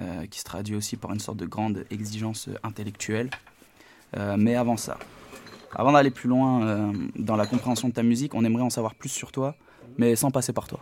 [0.00, 3.30] euh, qui se traduit aussi par une sorte de grande exigence intellectuelle.
[4.16, 4.98] Euh, mais avant ça,
[5.74, 8.94] avant d'aller plus loin euh, dans la compréhension de ta musique, on aimerait en savoir
[8.94, 9.56] plus sur toi,
[9.98, 10.80] mais sans passer par toi.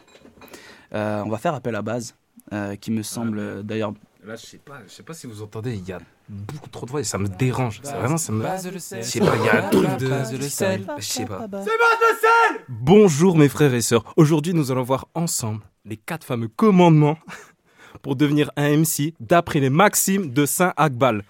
[0.94, 2.14] Euh, on va faire appel à Base,
[2.52, 3.94] euh, qui me semble euh, d'ailleurs.
[4.24, 5.98] Là, je sais pas, je sais pas si vous entendez, il y a
[6.32, 7.80] beaucoup trop de voix et ça me dérange.
[7.82, 8.42] C'est vraiment, ça me.
[8.42, 10.08] Base le Je sais pas, il y a un truc de.
[10.08, 10.86] Base le sel.
[10.98, 11.40] Je sais pas.
[11.42, 14.04] C'est base le sel Bonjour mes frères et sœurs.
[14.16, 17.18] Aujourd'hui, nous allons voir ensemble les quatre fameux commandements
[18.02, 21.22] pour devenir un MC d'après les maximes de Saint Akbal.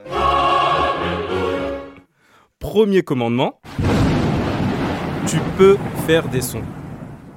[2.58, 3.60] Premier commandement,
[5.26, 6.62] tu peux faire des sons.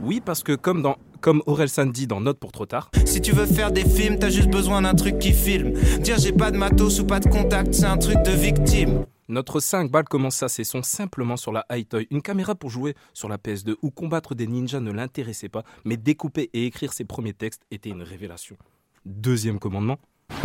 [0.01, 3.19] Oui, parce que comme dans comme Aurel San dit dans Note pour trop tard, Si
[3.19, 5.71] tu veux faire des films, t'as juste besoin d'un truc qui filme.
[6.01, 9.07] Dire j'ai pas de matos ou pas de contact, c'est un truc de victime.
[9.27, 13.27] Notre 5 balles commença ses sons simplement sur la High-Toy, une caméra pour jouer sur
[13.27, 17.33] la PS2 où combattre des ninjas ne l'intéressait pas, mais découper et écrire ses premiers
[17.33, 18.55] textes était une révélation.
[19.07, 19.97] Deuxième commandement,
[20.29, 20.35] tu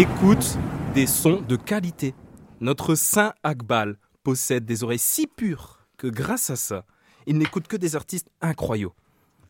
[0.00, 0.56] écoutes
[0.94, 2.14] des sons de qualité.
[2.62, 6.86] Notre Saint Akbal possède des oreilles si pures que grâce à ça,
[7.26, 8.92] il n'écoute que des artistes incroyables.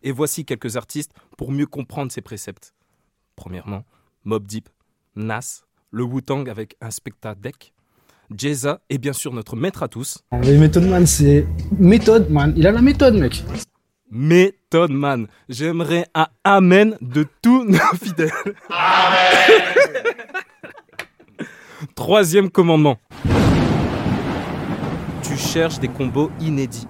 [0.03, 2.75] Et voici quelques artistes pour mieux comprendre ses préceptes.
[3.35, 3.85] Premièrement,
[4.25, 4.69] Mob Deep,
[5.15, 7.73] Nas, le Wu-Tang avec Inspecta Deck,
[8.37, 11.47] Jeza et bien sûr notre maître à tous, Les méthodes man, c'est
[11.79, 12.53] méthode man.
[12.57, 13.45] Il a la méthode mec.
[14.09, 15.27] Method Man.
[15.49, 18.31] J'aimerais un Amen de tous nos fidèles.
[21.97, 22.99] Troisième commandement.
[25.23, 26.87] Tu cherches des combos inédits.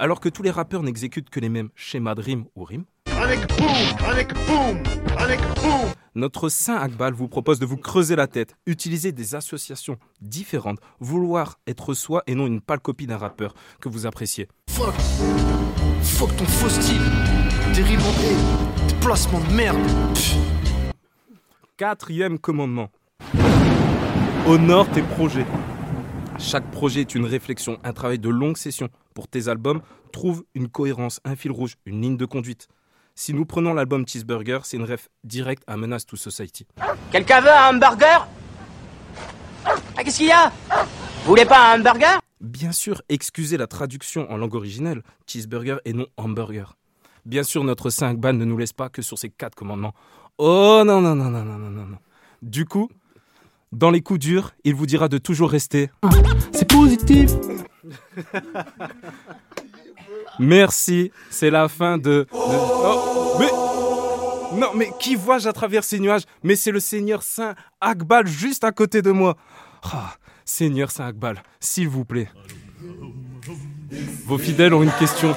[0.00, 2.86] Alors que tous les rappeurs n'exécutent que les mêmes schémas de rime ou rime,
[3.20, 3.68] Avec boum,
[4.08, 4.82] avec boum,
[5.18, 5.92] avec boum.
[6.14, 11.58] Notre Saint Akbal vous propose de vous creuser la tête, utiliser des associations différentes, vouloir
[11.66, 14.48] être soi et non une pâle copie d'un rappeur que vous appréciez.
[14.70, 14.94] Fuck.
[16.02, 17.02] Fuck ton faux style.
[17.74, 19.86] Rimes en placements de merde.
[20.14, 20.36] Pff.
[21.76, 22.88] Quatrième commandement.
[24.46, 25.44] Honore tes projets.
[26.40, 28.88] Chaque projet est une réflexion, un travail de longue session.
[29.14, 32.66] Pour tes albums, trouve une cohérence, un fil rouge, une ligne de conduite.
[33.14, 36.66] Si nous prenons l'album Cheeseburger, c'est une ref directe à Menace to Society.
[37.12, 38.26] Quelqu'un veut un hamburger?
[39.66, 40.50] Ah, Qu'est-ce qu'il y a?
[41.24, 42.20] Vous voulez pas un hamburger?
[42.40, 46.76] Bien sûr, excusez la traduction en langue originelle, cheeseburger et non hamburger.
[47.26, 49.92] Bien sûr, notre 5 balles ne nous laisse pas que sur ces quatre commandements.
[50.38, 51.98] Oh non, non, non, non, non, non, non.
[52.40, 52.88] Du coup,
[53.72, 55.90] dans les coups durs, il vous dira de toujours rester.
[56.52, 57.32] C'est positif
[60.38, 62.26] Merci, c'est la fin de.
[62.32, 64.58] Oh, mais.
[64.58, 66.22] Non, mais qui vois-je à travers ces nuages?
[66.42, 69.36] Mais c'est le Seigneur Saint Akbal juste à côté de moi.
[69.84, 72.28] Ah, Seigneur Saint Akbal, s'il vous plaît.
[74.26, 75.34] Vos fidèles ont une question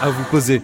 [0.00, 0.62] à vous poser.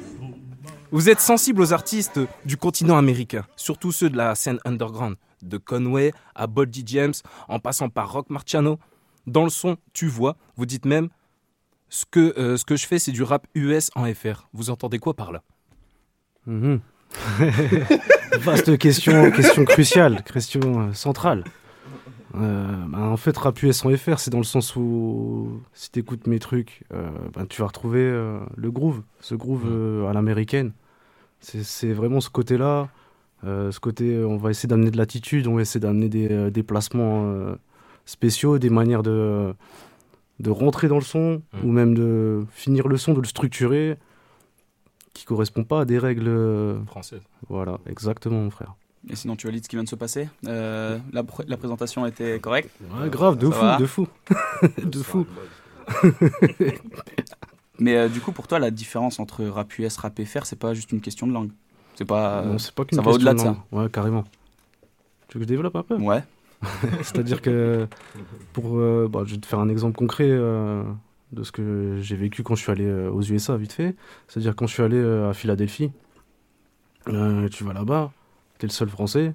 [0.93, 5.59] Vous êtes sensible aux artistes du continent américain, surtout ceux de la scène underground, de
[5.59, 7.15] Conway à Boldy James,
[7.49, 8.79] en passant par Rock Marciano.
[9.27, 11.09] Dans le son, tu vois, vous dites même
[11.89, 14.49] ce que, euh, ce que je fais, c'est du rap US en FR.
[14.53, 15.43] Vous entendez quoi par là?
[16.47, 16.81] Mhm.
[18.39, 21.45] Vaste question, question cruciale, question euh, centrale.
[22.37, 26.01] Euh, bah, en fait, rap US en FR, c'est dans le sens où si tu
[26.01, 30.13] écoutes mes trucs, euh, bah, tu vas retrouver euh, le groove, ce groove euh, à
[30.13, 30.73] l'américaine.
[31.41, 32.89] C'est vraiment ce côté-là.
[33.45, 37.55] ce côté, on va essayer d'amener de l'attitude, on va essayer d'amener des déplacements
[38.05, 39.55] spéciaux, des manières de,
[40.41, 43.97] de rentrer dans le son, ou même de finir le son, de le structurer,
[45.13, 47.23] qui correspond pas à des règles Françaises.
[47.49, 48.75] Voilà, exactement, mon frère.
[49.09, 52.07] Et sinon, tu valides ce qui vient de se passer Euh, la, pr- la présentation
[52.07, 54.09] était correcte Ouais, grave, de Ça fou, va de fou.
[54.85, 55.27] de fou.
[57.79, 60.75] Mais euh, du coup, pour toi, la différence entre rap US, rap FR, c'est pas
[60.75, 61.51] juste une question de langue.
[61.95, 62.43] C'est pas.
[62.43, 63.57] Non, c'est pas ça va au-delà de ça.
[63.73, 64.25] Ouais, carrément.
[65.29, 66.23] Tu veux que je développe un peu Ouais.
[67.03, 67.87] C'est-à-dire que,
[68.55, 70.83] pour, euh, bah, je vais te faire un exemple concret euh,
[71.33, 73.95] de ce que j'ai vécu quand je suis allé aux USA, vite fait.
[74.27, 75.93] C'est-à-dire quand je suis allé à Philadelphie,
[77.07, 78.11] tu vas là-bas,
[78.59, 79.35] t'es le seul français.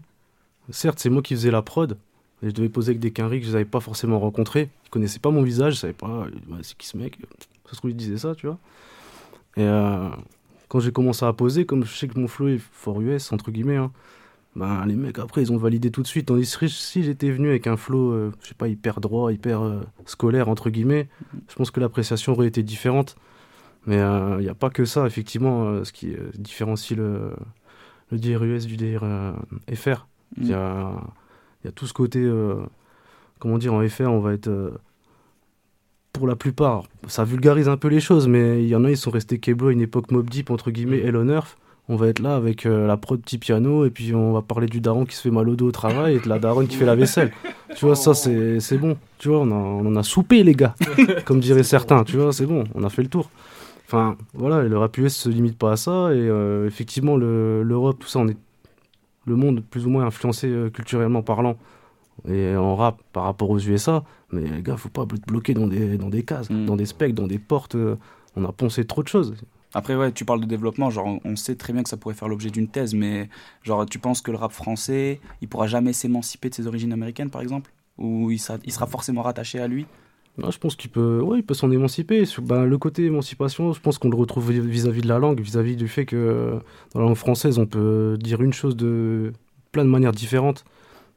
[0.70, 1.98] Certes, c'est moi qui faisais la prod,
[2.44, 4.70] et je devais poser avec des quinries que je n'avais pas forcément rencontrés.
[4.86, 7.18] Ils connaissaient pas mon visage, je savais pas, euh, ouais, c'est qui ce mec
[7.66, 8.58] Ça se trouve, il disait ça, tu vois.
[9.58, 10.10] Et euh,
[10.70, 13.52] quand j'ai commencé à poser, comme je sais que mon flow est fort US, entre
[13.52, 13.80] guillemets,
[14.56, 16.28] ben, les mecs après ils ont validé tout de suite.
[16.28, 19.62] Tandis que si j'étais venu avec un flow, euh, je sais pas, hyper droit, hyper
[19.62, 21.08] euh, scolaire, entre guillemets,
[21.50, 23.16] je pense que l'appréciation aurait été différente.
[23.88, 27.34] Mais il n'y a pas que ça, effectivement, euh, ce qui euh, différencie le,
[28.12, 29.32] le DRUS du DR euh,
[29.74, 30.08] FR.
[30.38, 30.91] Il y, a,
[31.63, 32.56] il y a tout ce côté, euh,
[33.39, 34.47] comment dire, en FR, on va être.
[34.47, 34.71] euh,
[36.13, 38.97] pour la plupart, ça vulgarise un peu les choses, mais il y en a, ils
[38.97, 41.58] sont restés Keblo à une époque Mob Deep, entre guillemets, Hello Earth.
[41.88, 44.67] On va être là avec euh, la prod petit piano, et puis on va parler
[44.67, 46.76] du daron qui se fait mal au dos au travail, et de la daronne qui
[46.76, 47.32] fait la vaisselle.
[47.78, 48.97] Tu vois, ça, c'est c'est bon.
[49.17, 50.76] Tu vois, on, a- on en a soupé, les gars,
[51.26, 52.04] comme diraient certains.
[52.04, 53.30] Tu vois, c'est bon, on a fait le tour.
[53.91, 57.62] Enfin, voilà, et le rap US se limite pas à ça, et euh, effectivement, le-
[57.62, 58.38] l'Europe, tout ça, on est
[59.25, 61.58] le monde plus ou moins influencé euh, culturellement parlant
[62.25, 64.06] et en rap par rapport aux USA.
[64.32, 67.13] Mais les gars, faut pas te bloquer dans des, dans des cases, dans des specs,
[67.13, 67.75] dans des portes.
[67.75, 67.97] euh,
[68.38, 69.36] on a poncé trop de choses.
[69.73, 72.15] Après, ouais, tu parles de développement, genre, on- on sait très bien que ça pourrait
[72.15, 73.27] faire l'objet d'une thèse, mais
[73.63, 77.30] genre, tu penses que le rap français, il pourra jamais s'émanciper de ses origines américaines,
[77.30, 77.71] par exemple?
[77.97, 79.86] Ou il sera, il sera forcément rattaché à lui?
[80.38, 82.24] Moi, je pense qu'il peut, ouais, il peut s'en émanciper.
[82.41, 85.88] Ben, le côté émancipation, je pense qu'on le retrouve vis-à-vis de la langue, vis-à-vis du
[85.88, 86.58] fait que
[86.94, 89.34] dans la langue française, on peut dire une chose de
[89.72, 90.63] plein de manières différentes.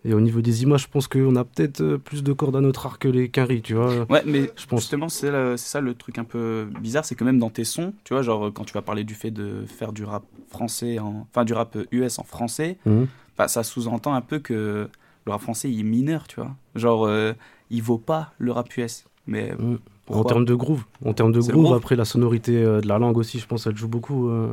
[0.07, 2.61] Et au niveau des images, je pense qu'on a peut-être euh, plus de cordes à
[2.61, 4.05] notre arc que les quinries, tu vois.
[4.11, 4.81] Ouais, mais je pense.
[4.83, 8.13] justement, c'est ça le truc un peu bizarre, c'est que même dans tes sons, tu
[8.13, 11.47] vois, genre quand tu vas parler du fait de faire du rap français, en, enfin
[11.47, 13.07] du rap US en français, Mhm.
[13.39, 14.89] bah, ça sous-entend un peu que
[15.25, 16.55] le rap français il est mineur, tu vois.
[16.75, 17.33] Genre, euh,
[17.71, 19.05] il vaut pas le rap US.
[19.27, 19.77] Mais Mm.
[20.09, 20.85] En termes de groove.
[21.05, 21.77] En termes de groove, groove.
[21.77, 24.29] après la sonorité euh, de la langue aussi, je pense, elle joue beaucoup.
[24.29, 24.53] euh,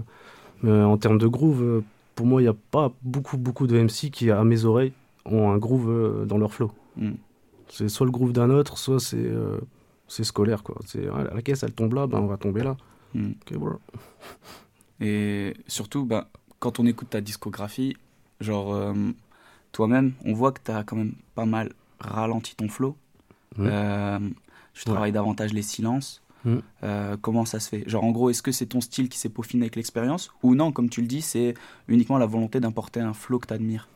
[0.64, 1.84] mais en termes de groove, euh,
[2.16, 4.94] pour moi, il n'y a pas beaucoup, beaucoup de MC qui, à mes oreilles,
[5.26, 6.72] ont un groove euh, dans leur flow.
[6.96, 7.12] Mm.
[7.68, 9.32] C'est soit le groove d'un autre, soit c'est
[10.08, 10.62] c'est scolaire.
[10.62, 10.76] Quoi.
[10.86, 12.76] C'est, ouais, la caisse, elle tombe là, ben, on va tomber là.
[13.14, 13.32] Mm.
[15.00, 16.28] Et surtout, bah,
[16.60, 17.96] quand on écoute ta discographie,
[18.42, 18.94] genre, euh,
[19.72, 21.72] toi-même, on voit que tu as quand même pas mal
[22.02, 22.96] ralenti ton flow.
[23.58, 23.68] Mhm.
[23.70, 24.20] Euh,
[24.74, 24.94] tu Ouais.
[24.94, 26.22] travailles davantage les silences.
[26.84, 27.88] Euh, comment ça se fait?
[27.88, 30.32] Genre, en gros, est-ce que c'est ton style qui s'est peaufiné avec l'expérience?
[30.42, 31.54] Ou non, comme tu le dis, c'est
[31.88, 33.88] uniquement la volonté d'importer un flow que tu admires.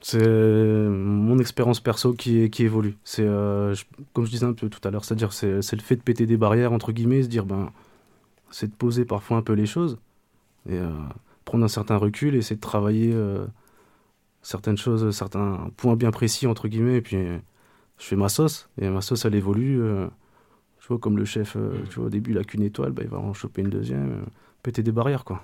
[0.00, 2.96] C'est mon expérience perso qui, qui évolue.
[3.04, 5.82] C'est euh, je- comme je disais un peu tout à l'heure, c'est-à-dire c'est c'est le
[5.82, 7.70] fait de péter des barrières entre guillemets, se dire ben
[8.50, 9.98] c'est de poser parfois un peu les choses
[10.68, 10.90] et euh,
[11.44, 13.12] prendre un certain recul et c'est de travailler
[14.46, 18.88] certaines choses, certains points bien précis, entre guillemets, et puis je fais ma sauce, et
[18.88, 19.80] ma sauce, elle évolue.
[20.80, 21.56] tu vois, comme le chef,
[21.90, 24.24] tu vois, au début, il a qu'une étoile, bah, il va en choper une deuxième,
[24.62, 25.42] péter des barrières, quoi.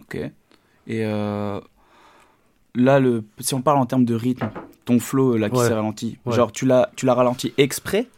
[0.00, 0.18] Ok.
[0.86, 4.50] Et là, le, si on parle en termes de rythme,
[4.84, 8.08] ton flow là qui s'est ralenti, genre tu l'as, tu l'as ralenti exprès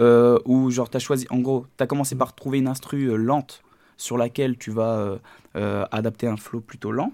[0.00, 3.62] euh, ou genre t'as choisi, en gros, t'as commencé par trouver une instru euh, lente
[3.96, 5.18] sur laquelle tu vas
[5.56, 7.12] euh, adapter un flow plutôt lent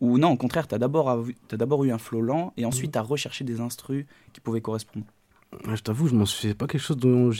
[0.00, 3.02] ou non, au contraire, t'as d'abord, as d'abord eu un flow lent et ensuite t'as
[3.02, 5.06] recherché des instrus qui pouvaient correspondre.
[5.72, 7.30] Je t'avoue, je m'en suis pas quelque chose dont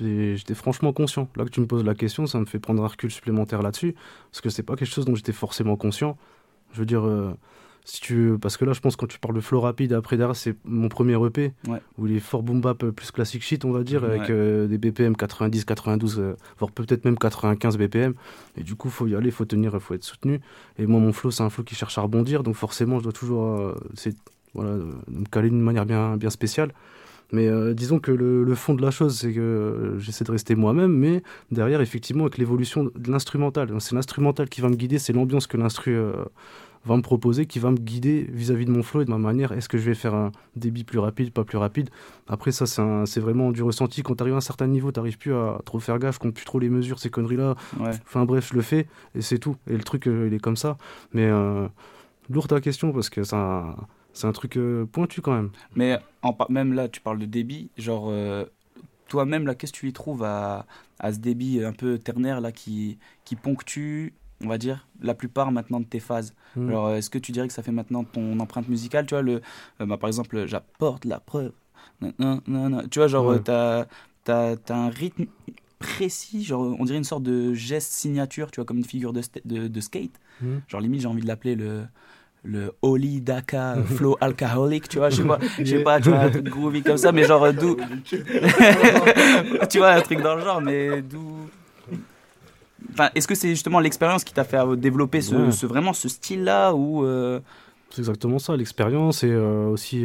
[0.00, 1.28] j'étais franchement conscient.
[1.36, 3.94] Là que tu me poses la question, ça me fait prendre un recul supplémentaire là-dessus,
[4.30, 6.18] parce que c'est pas quelque chose dont j'étais forcément conscient.
[6.72, 7.04] Je veux dire,
[7.84, 10.36] si tu parce que là je pense quand tu parles de flow rapide après derrière
[10.36, 11.52] c'est mon premier EP
[11.98, 14.66] où il est fort boom bap euh, plus classique shit on va dire avec euh,
[14.66, 18.14] des BPM 90 92 euh, voire peut-être même 95 BPM
[18.56, 20.40] et du coup faut y aller faut tenir faut être soutenu.
[20.78, 22.42] Et moi mon flow c'est un flow qui cherche à rebondir.
[22.42, 23.74] Donc forcément je dois toujours
[24.54, 24.72] voilà
[25.08, 26.72] me caler d'une manière bien bien spéciale.
[27.32, 30.90] Mais disons que le, le, fond de la chose, c'est que j'essaie de rester moi-même,
[30.90, 35.46] mais derrière, effectivement, avec l'évolution de l'instrumental, c'est l'instrumental qui va me guider, c'est l'ambiance
[35.46, 35.96] que l'instru
[36.84, 39.52] va me proposer, qui va me guider vis-à-vis de mon flow et de ma manière.
[39.52, 41.90] Est-ce que je vais faire un débit plus rapide, pas plus rapide?
[42.26, 42.66] Après, ça,
[43.06, 44.02] c'est vraiment du ressenti.
[44.02, 46.34] Quand tu arrives à un certain niveau, tu n'arrives plus à trop faire gaffe, compte
[46.34, 47.54] plus trop les mesures, ces conneries-là.
[47.78, 49.56] Enfin bref, je le fais et c'est tout.
[49.66, 50.78] Et le truc, euh, il est comme ça.
[51.12, 51.68] Mais euh,
[52.30, 53.76] lourd ta question parce que ça.
[54.12, 55.50] C'est un truc euh, pointu quand même.
[55.76, 57.70] Mais en, même là, tu parles de débit.
[57.78, 58.12] Genre,
[59.06, 60.66] toi-même, là, qu'est-ce que tu y trouves à,
[60.98, 65.52] à, ce débit un peu ternaire là, qui, qui ponctue on va dire, la plupart
[65.52, 66.34] maintenant de tes phases.
[66.56, 66.68] Hmm.
[66.68, 69.22] Alors, euh, est-ce que tu dirais que ça fait maintenant ton empreinte musicale Tu vois,
[69.22, 69.40] le,
[69.80, 71.52] euh, bah, par exemple, j'apporte la preuve.
[72.00, 73.86] Tu vois, genre, tu t'as
[74.28, 75.26] as, un rythme
[75.78, 79.22] précis, genre, on dirait une sorte de geste signature, tu vois, comme une figure de,
[79.44, 80.18] de, skate.
[80.40, 80.58] Hmm.
[80.68, 81.84] Genre, limite, j'ai envie de l'appeler le
[82.42, 86.20] le Holy Daka Flow Alcoholic, tu vois, je sais pas, je sais pas, tu vois,
[86.20, 87.76] un truc groovy comme ça, mais genre d'où.
[89.68, 91.50] tu vois, un truc dans le genre, mais d'où
[93.14, 97.04] est-ce que c'est justement l'expérience qui t'a fait euh, développer ce, vraiment ce style-là ou
[97.04, 97.40] euh,
[97.90, 100.04] C'est exactement ça, l'expérience et euh, aussi.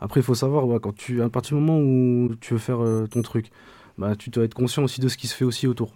[0.00, 2.78] Après, il faut savoir, quand tu, à partir du moment où tu veux faire
[3.10, 3.50] ton truc,
[3.98, 5.92] bah, tu dois être conscient aussi de ce qui se fait aussi autour.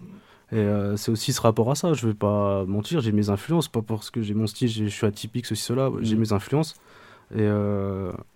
[0.51, 0.63] Et
[0.95, 1.93] c'est aussi ce rapport à ça.
[1.93, 5.07] Je vais pas mentir, j'ai mes influences, pas parce que j'ai mon style, je suis
[5.07, 5.89] atypique, ceci, cela.
[6.01, 6.19] J'ai mm.
[6.19, 6.75] mes influences.
[7.35, 7.49] Et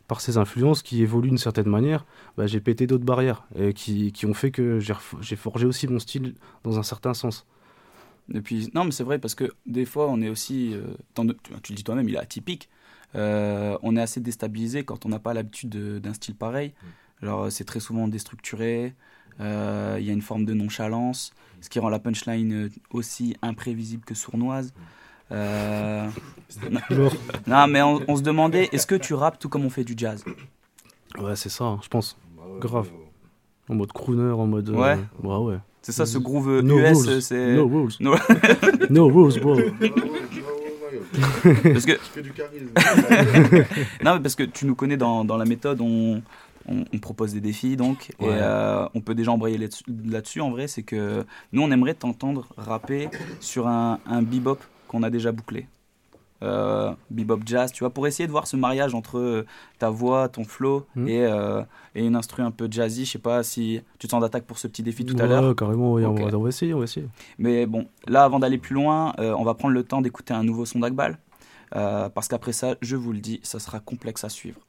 [0.07, 2.03] par ces influences qui évoluent d'une certaine manière,
[2.35, 5.99] bah, j'ai pété d'autres barrières et qui, qui, ont fait que j'ai forgé aussi mon
[5.99, 7.45] style dans un certain sens.
[8.33, 10.83] Et puis, non, mais c'est vrai parce que des fois, on est aussi, euh,
[11.15, 12.69] tu, le dis toi-même, il est atypique.
[13.15, 16.73] Euh, on est assez déstabilisé quand on n'a pas l'habitude d'un style pareil.
[17.21, 17.25] Mm.
[17.25, 18.93] Genre, c'est très souvent déstructuré.
[19.41, 24.03] Euh, il y a une forme de nonchalance, ce qui rend la punchline aussi imprévisible
[24.03, 24.73] que sournoise.
[25.31, 26.09] non,
[27.67, 30.23] mais on, se demandait, est-ce que tu rappes tout comme on fait du jazz?
[31.17, 32.17] Ouais, c'est ça, hein, je pense.
[32.59, 32.89] Grave.
[33.69, 34.69] En mode crooner, en mode.
[34.69, 34.97] Ouais.
[35.23, 35.59] ouais, ouais.
[35.81, 37.55] C'est ça, ce groove US, c'est.
[37.55, 37.91] No rules.
[38.89, 39.55] No, rules, bro.
[41.63, 41.93] parce que.
[44.03, 46.21] non, mais parce que tu nous connais dans, dans la méthode, on,
[46.67, 50.83] on, propose des défis donc, et euh, on peut déjà embrayer là-dessus en vrai, c'est
[50.83, 55.67] que nous on aimerait t'entendre rapper sur un, un bebop qu'on a déjà bouclé
[56.41, 59.45] euh, bebop jazz, tu vois, pour essayer de voir ce mariage entre euh,
[59.77, 61.07] ta voix, ton flow hmm.
[61.07, 61.61] et, euh,
[61.95, 63.05] et, une instru un peu jazzy.
[63.05, 65.55] Je sais pas si tu te sens d'attaque pour ce petit défi tout à l'heure.
[65.55, 67.07] carrément, on, va, essayer, on va essayer.
[67.37, 70.43] Mais bon, là, avant d'aller plus loin, euh, on va prendre le temps d'écouter un
[70.43, 71.17] nouveau son d'Akbal.
[71.71, 74.59] parce qu'après ça, je vous le dis, ça sera complexe à suivre.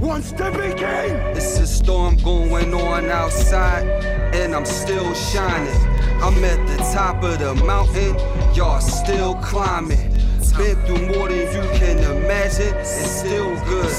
[0.00, 1.36] Once the begin.
[1.36, 3.84] It's a storm going on outside,
[4.32, 5.87] and I'm still shining.
[6.20, 8.14] I'm at the top of the mountain,
[8.54, 10.18] y'all still climbing.
[10.58, 13.94] Been through more than you can imagine, and still good.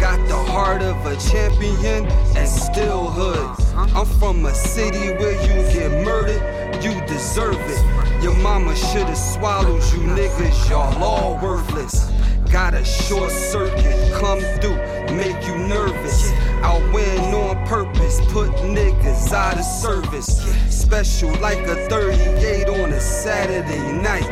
[0.00, 3.94] Got the heart of a champion, and still hood.
[3.94, 6.42] I'm from a city where you get murdered,
[6.82, 8.22] you deserve it.
[8.22, 12.10] Your mama should've swallowed you niggas, y'all all worthless.
[12.50, 14.76] Got a short circuit come through,
[15.16, 16.30] make you nervous.
[16.62, 20.42] I win on purpose, put niggas out of service.
[20.70, 24.28] Special like a 38 on a Saturday night.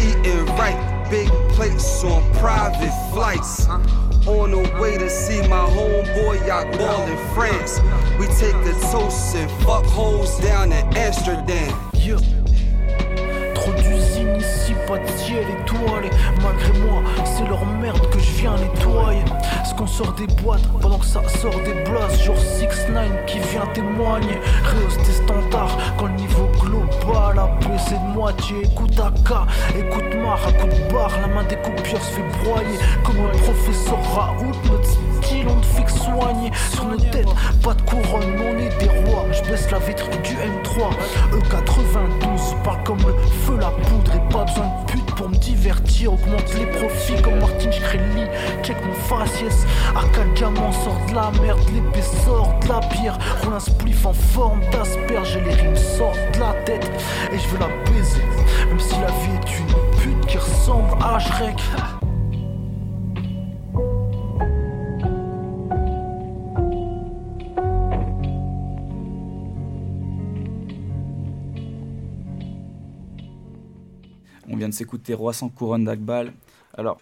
[0.00, 3.68] Eating right, big plates on private flights.
[3.68, 4.30] Uh-huh.
[4.30, 7.80] On the way to see my homeboy I ball in France.
[8.18, 11.90] We take a toast and fuck hoes down in Amsterdam.
[14.38, 16.10] Ici pas de ciel étoilé.
[16.42, 19.24] Malgré moi, c'est leur merde que je viens nettoyer.
[19.64, 22.22] Ce qu'on sort des boîtes pendant que ça sort des blasts.
[22.22, 24.38] Genre 6 9 qui vient témoigner.
[24.64, 28.56] Réhausse tes standards quand le niveau global a baissé de moitié.
[28.64, 29.32] Écoute AK,
[29.78, 31.12] écoute Mar, à coup de barre.
[31.20, 32.78] La main des coupures se fait broyer.
[33.04, 36.50] Comme le professeur Raoult, notre style on te fixe soigné.
[36.72, 37.28] Sur nos têtes,
[37.62, 39.26] pas de couronne, on est des rois.
[39.32, 40.90] Je baisse la vitre du M3.
[41.32, 43.14] E92, pas comme le
[43.68, 44.12] la poudre.
[44.14, 46.12] Et pas besoin de pute pour me divertir.
[46.12, 48.26] Augmente les profits comme Martin Shkreli.
[48.62, 49.66] Check mon faciès.
[49.96, 51.60] AK diamant sort de la merde.
[51.72, 53.18] L'épée sort de la pierre.
[53.42, 55.36] Roule un spliff en forme d'asperge.
[55.36, 56.90] Et les rimes sortent de la tête.
[57.32, 58.22] Et je veux la baiser.
[58.68, 61.60] Même si la vie est une pute qui ressemble à Shrek.
[74.68, 76.32] Vient de s'écouter Roi sans couronne d'Akbal.
[76.76, 77.00] Alors,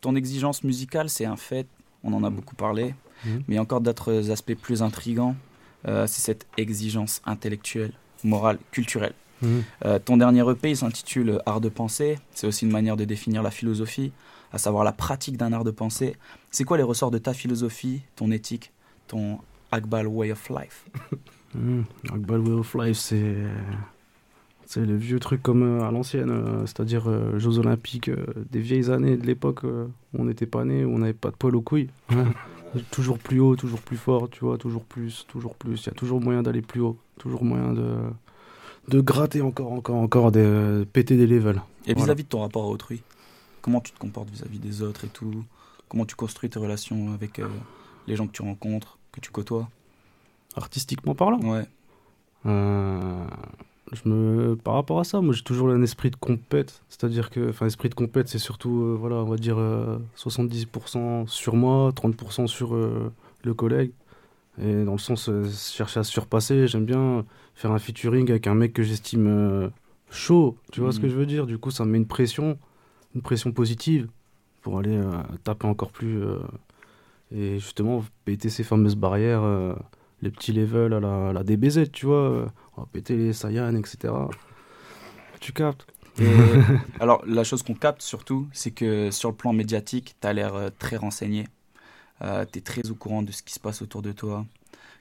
[0.00, 1.66] ton exigence musicale, c'est un fait,
[2.02, 3.42] on en a beaucoup parlé, Mhm.
[3.48, 5.36] mais il y a encore d'autres aspects plus intrigants.
[5.86, 7.92] Euh, c'est cette exigence intellectuelle,
[8.24, 9.14] morale, culturelle.
[9.42, 9.62] Mhm.
[9.84, 12.18] Euh, ton dernier EP, il s'intitule Art de penser.
[12.34, 14.12] C'est aussi une manière de définir la philosophie,
[14.52, 16.16] à savoir la pratique d'un art de penser.
[16.50, 18.72] C'est quoi les ressorts de ta philosophie, ton éthique,
[19.08, 19.38] ton
[19.72, 20.84] Akbal Way of Life?
[21.54, 21.84] Mmh.
[22.12, 23.36] Akbal Way of Life, c'est.
[24.70, 28.60] C'est les vieux trucs comme euh, à l'ancienne, euh, c'est-à-dire euh, Jeux Olympiques euh, des
[28.60, 31.56] vieilles années de l'époque où on n'était pas né, où on n'avait pas de poil
[31.56, 31.88] aux couilles.
[32.90, 35.84] toujours plus haut, toujours plus fort, tu vois, toujours plus, toujours plus.
[35.84, 37.96] Il y a toujours moyen d'aller plus haut, toujours moyen de,
[38.88, 41.62] de gratter encore, encore, encore, de péter des levels.
[41.86, 42.04] Et Voilà.
[42.04, 43.02] vis-à-vis de ton rapport à autrui,
[43.62, 45.44] comment tu te comportes vis-à-vis des autres et tout?
[45.88, 47.40] Comment tu construis tes relations avec
[48.06, 49.66] les gens que tu rencontres, que tu côtoies?
[50.56, 51.64] Artistiquement parlant Ouais.
[52.44, 53.24] Euh,
[53.92, 56.82] je me, par rapport à ça, moi j'ai toujours un esprit de compète.
[56.88, 61.26] C'est-à-dire que, enfin, esprit de compète, c'est surtout, euh, voilà, on va dire euh, 70%
[61.26, 63.12] sur moi, 30% sur euh,
[63.44, 63.92] le collègue.
[64.60, 66.66] Et dans le sens, euh, chercher à se surpasser.
[66.66, 67.24] J'aime bien
[67.54, 69.68] faire un featuring avec un mec que j'estime euh,
[70.10, 70.56] chaud.
[70.72, 71.12] Tu vois ce que Mhm.
[71.12, 71.46] je veux dire?
[71.46, 72.58] Du coup, ça me met une pression,
[73.14, 74.08] une pression positive
[74.62, 75.12] pour aller euh,
[75.44, 76.20] taper encore plus.
[76.22, 76.38] euh,
[77.32, 79.74] et justement, péter ces fameuses barrières, euh,
[80.22, 82.30] les petits levels à la, à la DBZ, tu vois.
[82.30, 82.46] euh,
[82.76, 84.12] on va péter les Saiyan, etc.
[85.40, 85.86] Tu captes
[86.20, 86.26] Et
[87.00, 90.54] alors, la chose qu'on capte surtout, c'est que sur le plan médiatique, tu as l'air
[90.54, 91.46] euh, très renseigné.
[92.20, 94.44] tu es très au courant de ce qui se passe autour de toi,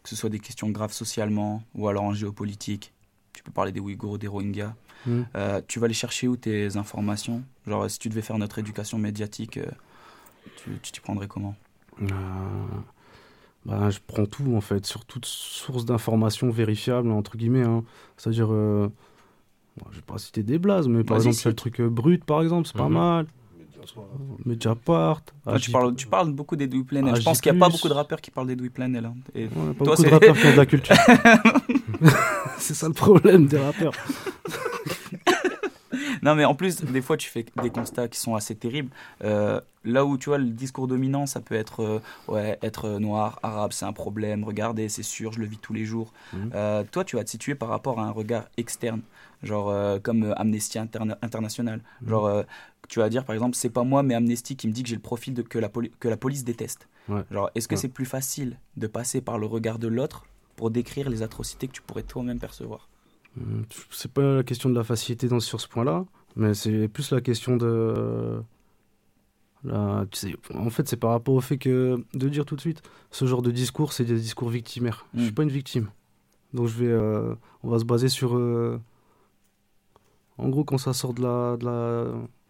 [0.03, 2.93] que ce soit des questions graves socialement ou alors en géopolitique.
[3.34, 4.74] Tu peux parler des Ouïghours, des Rohingyas.
[5.05, 5.22] Mm.
[5.36, 7.43] Euh, tu vas aller chercher où tes informations?
[7.65, 9.65] Genre, si tu devais faire notre éducation médiatique, euh,
[10.82, 11.55] tu t'y prendrais comment?
[12.01, 12.07] Euh,
[13.65, 17.63] bah, je prends tout en fait, sur toute source d'information vérifiable, entre guillemets.
[17.63, 17.83] hein.
[18.17, 18.89] C'est-à-dire, euh,
[19.77, 21.55] bon, je vais pas citer des blazes, mais par exemple, le cite.
[21.57, 22.93] truc euh, brut, par exemple, c'est pas Mhm.
[22.93, 23.25] mal.
[24.45, 25.21] Mediapart.
[25.45, 27.13] Ah, tu, parles, tu parles beaucoup des Planel.
[27.15, 27.23] Je AJ+.
[27.23, 29.05] pense qu'il n'y a pas beaucoup de rappeurs qui parlent des Planel.
[29.05, 29.15] Hein.
[29.33, 30.95] Et Ouais, pas toi, beaucoup de rappeurs qui ont de la culture.
[32.57, 33.93] c'est ça le problème des rappeurs.
[36.22, 38.89] non, mais en plus, des fois, tu fais des constats qui sont assez terribles.
[39.24, 43.39] Euh, là où, tu vois, le discours dominant, ça peut être euh, ouais, être noir,
[43.43, 44.43] arabe, c'est un problème.
[44.43, 46.13] Regardez, c'est sûr, je le vis tous les jours.
[46.34, 46.51] Mhm.
[46.53, 49.01] Euh, toi, tu vas te situer par rapport à un regard externe,
[49.43, 51.82] genre euh, comme euh, Amnesty Interna- International.
[52.01, 52.09] Mhm.
[52.09, 52.43] Genre, euh,
[52.89, 54.95] tu vas dire, par exemple, c'est pas moi, mais Amnesty qui me dit que j'ai
[54.95, 56.88] le profil de, que, la que la police déteste.
[57.09, 57.24] Ouais.
[57.32, 57.82] Genre, est-ce que Ouais.
[57.82, 61.74] c'est plus facile de passer par le regard de l'autre pour décrire les atrocités que
[61.74, 62.88] tu pourrais toi-même percevoir?
[63.91, 67.21] C'est pas la question de la facilité dans, sur ce point-là, mais c'est plus la
[67.21, 68.39] question de.
[69.63, 70.05] La,
[70.53, 72.81] en fait, c'est par rapport au fait que de dire tout de suite,
[73.11, 75.05] ce genre de discours, c'est des discours victimaires.
[75.15, 75.33] Je suis Mm.
[75.33, 75.88] pas une victime,
[76.53, 77.33] donc je vais, euh,
[77.63, 78.38] on va se baser sur.
[78.38, 78.79] euh,
[80.38, 82.05] en gros, quand ça sort de la, de la,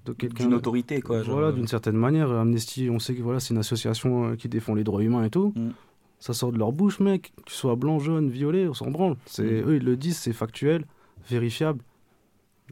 [0.06, 0.44] de quelqu'un.
[0.46, 1.52] D'une autorité, quoi, genre, Voilà, euh.
[1.54, 2.30] d'une certaine manière.
[2.32, 5.30] Amnesty, on sait que voilà, c'est une association euh, qui défend les droits humains et
[5.30, 5.54] tout.
[5.56, 5.70] Mm.
[6.20, 7.32] Ça sort de leur bouche, mec.
[7.38, 9.16] Que tu sois blanc, jaune, violet, on s'en branle.
[9.26, 9.70] C'est Mm.
[9.70, 10.86] eux, ils le disent, c'est factuel,
[11.30, 11.80] vérifiable.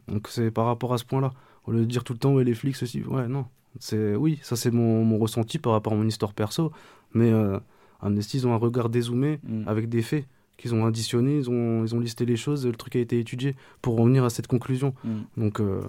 [0.08, 1.32] Donc c'est par rapport à ce point-là.
[1.66, 3.44] Au lieu de dire tout le temps, ouais, les flics, ceci, ouais, non.
[3.78, 6.72] C'est oui, ça c'est mon, mon ressenti par rapport à mon histoire perso.
[7.12, 7.58] Mais euh,
[8.00, 9.68] Amnesty, ils ont un regard dézoomé Mm.
[9.68, 10.26] avec des faits
[10.56, 13.54] qu'ils ont additionnés, ils ont, ils ont listé les choses, le truc a été étudié
[13.82, 14.94] pour revenir à cette conclusion.
[15.04, 15.10] Mm.
[15.36, 15.80] Donc euh,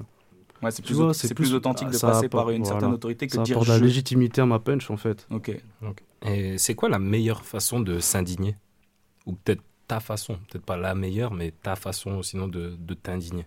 [0.62, 3.34] Ouais, c'est plus c'est plus authentique de ça passer apporte- par une certaine autorité que
[3.34, 5.28] ça de dire apporte de la légitimité à ma punch en fait.
[5.32, 5.52] Ok.
[6.26, 8.56] Et c'est quoi la meilleure façon de s'indigner?
[9.28, 13.46] Ou peut-être ta façon, peut-être pas la meilleure, mais ta façon sinon de, de t'indigner?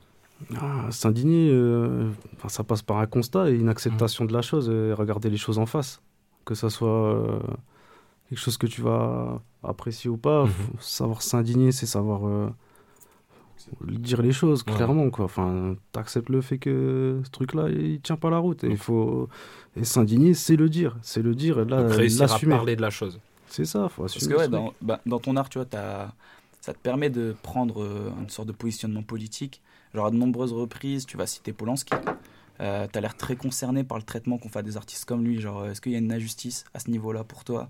[0.56, 2.08] Ah, S'indigner, euh,
[2.48, 5.58] ça passe par un constat et une acceptation de la chose et regarder les choses
[5.58, 6.00] en face.
[6.46, 7.40] Que ça soit euh,
[8.28, 12.26] quelque chose que tu vas apprécier ou pas, faut savoir s'indigner, c'est savoir.
[12.26, 12.48] euh,
[13.86, 14.74] dire les choses Ouais.
[14.74, 15.24] clairement quoi.
[15.26, 19.28] Enfin, t'acceptes le fait que ce truc-là il tient pas la route et il faut
[19.76, 22.82] et s'indigner, c'est le dire, c'est le dire, et là Donc, réussir à parler de
[22.82, 23.20] la chose.
[23.46, 24.34] C'est ça, faut Parce assumer.
[24.34, 24.62] que ouais, ce truc.
[24.64, 25.66] dans, bah, dans ton art, tu vois,
[26.60, 29.60] ça te permet de prendre euh, une sorte de positionnement politique.
[29.94, 31.92] Genre à de nombreuses reprises, tu vas citer Polanski.
[32.60, 35.40] Euh, t'as l'air très concerné par le traitement qu'on fait à des artistes comme lui.
[35.40, 37.68] Genre, est-ce qu'il y a une injustice à ce niveau-là pour toi?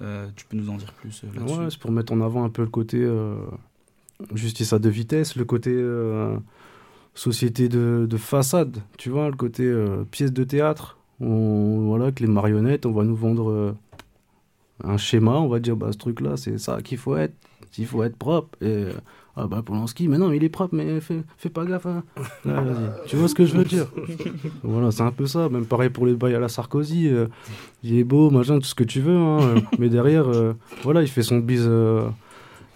[0.00, 1.58] Euh, Tu peux nous en dire plus euh, là-dessus?
[1.58, 3.36] Ouais, c'est pour mettre en avant un peu le côté euh,
[4.34, 6.36] justice à deux vitesses, le côté euh,
[7.14, 10.98] société de, de façade, tu vois, le côté euh, pièce de théâtre.
[11.20, 13.72] On, voilà, que les marionnettes, on va nous vendre euh,
[14.84, 17.34] un schéma, on va dire, bah, ce truc-là, c'est ça qu'il faut être,
[17.78, 18.56] il faut être propre.
[18.60, 18.86] Et,
[19.36, 21.86] ah bah Polanski, mais non, il est propre, mais fais, fais pas gaffe.
[21.86, 22.02] hein.
[22.44, 23.08] Vas-y.
[23.08, 23.86] Tu vois ce que je veux dire?
[24.62, 25.48] Voilà, c'est un peu ça.
[25.48, 27.08] Même pareil pour les bails à la Sarkozy.
[27.08, 27.26] euh,
[27.82, 29.16] il est beau, machin, tout ce que tu veux.
[29.16, 30.52] hein, mais derrière, euh,
[30.82, 31.64] voilà, il fait son bise.
[31.66, 32.02] euh,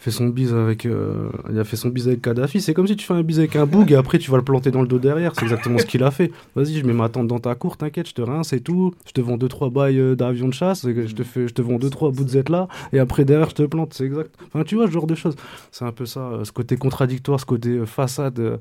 [0.06, 2.60] fait son bise avec euh, il a fait son bise avec Kadhafi.
[2.60, 4.44] C'est comme si tu fais un bise avec un boug et après tu vas le
[4.44, 5.32] planter dans le dos derrière.
[5.34, 6.30] C'est exactement ce qu'il a fait.
[6.54, 8.94] Vas-y je mets ma tente dans ta cour t'inquiète je te rince et tout.
[9.04, 11.60] Je te vends deux trois bails euh, d'avion de chasse je te fais je te
[11.60, 13.94] vends deux trois bouts de là et après derrière je te plante.
[13.94, 14.32] C'est exact.
[14.46, 15.34] Enfin tu vois ce genre de choses.
[15.72, 18.60] C'est un peu ça euh, ce côté contradictoire ce côté façade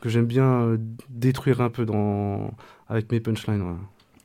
[0.00, 0.78] que j'aime bien
[1.10, 2.52] détruire un peu dans
[2.88, 3.76] avec mes punchlines ouais.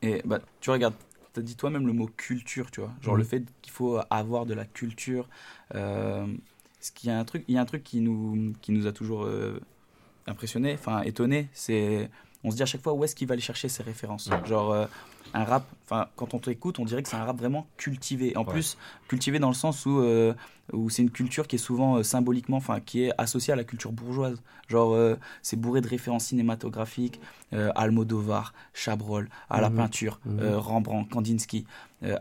[0.03, 0.95] Et bah, tu regardes,
[1.33, 2.91] tu as dit toi-même le mot culture, tu vois.
[3.01, 5.27] Genre le fait qu'il faut avoir de la culture.
[5.75, 6.25] Euh,
[6.81, 8.87] ce qu'il y a un truc, il y a un truc qui nous, qui nous
[8.87, 9.59] a toujours euh,
[10.27, 12.09] impressionné, enfin étonné, c'est
[12.43, 14.29] on se dit à chaque fois où est-ce qu'il va aller chercher ses références.
[14.45, 14.85] Genre euh,
[15.33, 18.35] un rap, enfin quand on t'écoute, on dirait que c'est un rap vraiment cultivé.
[18.35, 18.51] En Ouais.
[18.53, 18.77] plus,
[19.07, 20.33] cultivé dans le sens où, euh,
[20.73, 23.63] où c'est une culture qui est souvent euh, symboliquement, enfin qui est associée à la
[23.63, 24.41] culture bourgeoise.
[24.67, 24.97] Genre
[25.41, 27.19] c'est bourré de références cinématographiques,
[27.75, 29.75] Almodovar, Chabrol, à la Mhm.
[29.75, 30.55] peinture, Mhm.
[30.55, 31.65] Rembrandt, Kandinsky,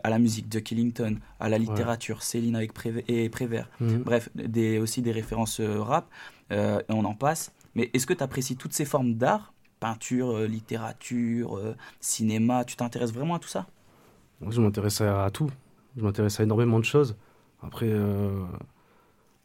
[0.03, 3.69] à la musique, Duck Ellington, à la littérature, Céline avec Prévé- et Prévert.
[3.79, 4.03] Mhm.
[4.03, 6.09] Bref, des, aussi des références rap,
[6.51, 6.55] et
[6.89, 7.51] on en passe.
[7.75, 9.50] Mais est-ce que tu apprécies toutes ces formes d'art
[9.81, 13.67] Peinture, euh, littérature, euh, cinéma, tu t'intéresses vraiment à tout ça?
[14.39, 15.49] Moi, je m'intéresse à, à tout.
[15.97, 17.17] Je m'intéresse à énormément de choses.
[17.61, 18.45] Après, euh,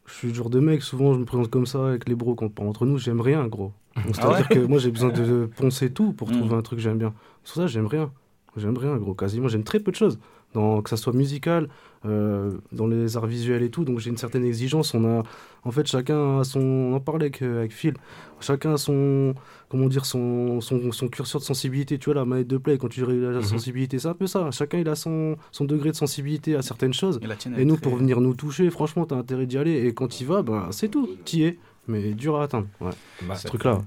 [0.06, 2.34] je suis le genre de mec, souvent je me présente comme ça avec les bros
[2.34, 3.72] quand on parle entre nous, j'aime rien, gros.
[3.96, 6.32] Ah C'est-à-dire ouais que moi j'ai besoin de poncer tout pour Mm.
[6.32, 7.12] trouver un truc que j'aime bien.
[7.44, 8.12] Sur ça, j'aime rien.
[8.56, 9.14] J'aime rien, gros.
[9.14, 10.18] Quasiment, j'aime très peu de choses.
[10.56, 11.68] Dans, que ça soit musical,
[12.06, 13.84] euh, dans les arts visuels et tout.
[13.84, 14.94] Donc j'ai une certaine exigence.
[14.94, 15.22] On a,
[15.64, 16.60] en fait, chacun a son.
[16.60, 17.92] On en parlait avec, avec Phil.
[18.40, 19.34] Chacun a son.
[19.68, 21.98] Comment dire son, son, son curseur de sensibilité.
[21.98, 23.42] Tu vois, la manette de play, quand tu dirais la Mhm.
[23.42, 24.50] sensibilité, c'est un peu ça.
[24.50, 27.18] Chacun il a son, son degré de sensibilité à certaines choses.
[27.22, 29.44] Et la tienne, elle Et est nous, très- pour venir nous toucher, franchement, t'as intérêt
[29.46, 29.84] d'y aller.
[29.86, 31.08] Et quand y vas, ben, c'est tout.
[31.24, 31.58] T'y es.
[31.88, 32.66] Mais dur à atteindre.
[32.80, 32.90] Ouais.
[33.28, 33.82] Bah, ce truc-là.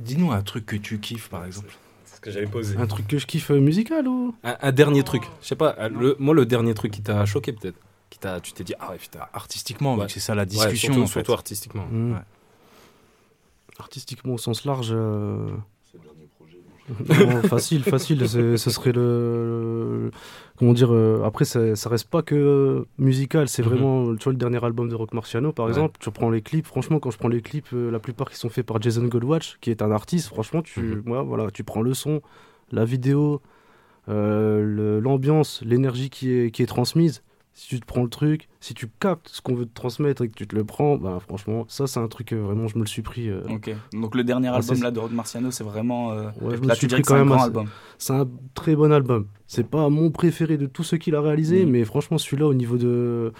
[0.00, 1.72] Dis-nous un truc que tu kiffes, par exemple.
[2.18, 2.76] C'est ce que j'avais posé.
[2.76, 4.34] Un truc que je kiffe euh, musical ou?
[4.42, 5.22] Un, un dernier truc.
[5.40, 7.76] Je sais pas, euh, le, moi, le dernier truc qui t'a choqué, peut-être.
[8.10, 9.20] Qui t'a, tu t'es dit, ah ouais, putain.
[9.32, 10.06] Artistiquement, vu Ouais.
[10.06, 11.12] que c'est ça la Ouais, discussion, surtout, en fait.
[11.20, 11.86] surtout artistiquement.
[11.92, 12.18] Ouais.
[13.78, 14.88] Artistiquement au sens large.
[14.92, 15.48] euh,
[17.08, 18.28] non, facile, facile.
[18.28, 20.10] Ce serait le.
[20.58, 23.48] Comment dire euh, Après, ça, ça reste pas que musical.
[23.48, 23.68] C'est Mhm.
[23.68, 24.16] vraiment.
[24.16, 25.72] Tu vois, le dernier album de Rock Marciano, par Ouais.
[25.72, 25.98] exemple.
[26.00, 26.66] Tu prends les clips.
[26.66, 29.58] Franchement, quand je prends les clips, euh, la plupart qui sont faits par Jason Goldwatch,
[29.60, 31.22] qui est un artiste, franchement, tu, Mhm.
[31.26, 32.22] voilà, tu prends le son,
[32.72, 33.40] la vidéo,
[34.08, 37.22] euh, l'ambiance, l'énergie qui est, qui est transmise.
[37.60, 40.28] Si tu te prends le truc, si tu captes ce qu'on veut te transmettre et
[40.28, 42.82] que tu te le prends, bah, franchement, ça, c'est un truc, euh, vraiment, je me
[42.84, 43.28] le suis pris.
[43.28, 43.74] euh, Ok.
[43.92, 46.12] Donc le dernier album là de Rod Marciano, c'est vraiment.
[46.12, 47.66] euh, Ouais, je me là, suis tu pris quand un même grand assez- album.
[47.98, 49.26] C'est un très bon album.
[49.48, 51.70] C'est pas mon préféré de tous ceux qu'il a réalisé, Mm.
[51.70, 53.32] mais franchement, celui-là, au niveau de.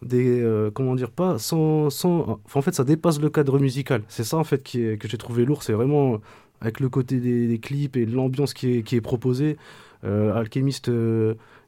[0.00, 2.40] Des, euh, comment dire, pas sans, sans.
[2.54, 4.02] en fait, ça dépasse le cadre musical.
[4.08, 5.62] C'est ça, en fait, qui est, que j'ai trouvé lourd.
[5.62, 6.18] C'est vraiment
[6.62, 9.58] avec le côté des, des clips et l'ambiance qui est, qui est proposée.
[10.02, 10.90] Alchemist,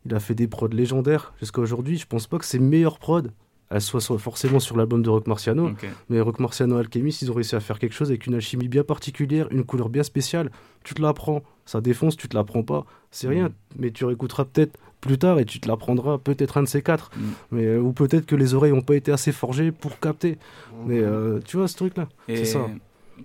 [0.06, 1.98] il a fait des prods légendaires jusqu'à aujourd'hui.
[1.98, 3.22] Je pense pas que ses meilleures prods,
[3.70, 5.70] elles soient, forcément sur l'album de Rock Marciano.
[6.10, 8.84] Mais Rock Marciano Alchemist, ils ont réussi à faire quelque chose avec une alchimie bien
[8.84, 10.50] particulière, une couleur bien spéciale.
[10.84, 13.48] Tu te la prends, ça défonce, tu te la prends pas, c'est rien.
[13.48, 13.52] Mm.
[13.78, 16.82] Mais tu réécouteras peut-être plus tard et tu te la prendras peut-être un de ces
[16.82, 17.10] quatre.
[17.16, 17.20] Mm.
[17.52, 20.38] Mais, euh, ou peut-être que les oreilles n'ont pas été assez forgées pour capter.
[20.84, 22.66] Mais euh, tu vois ce truc-là, Et c'est ça.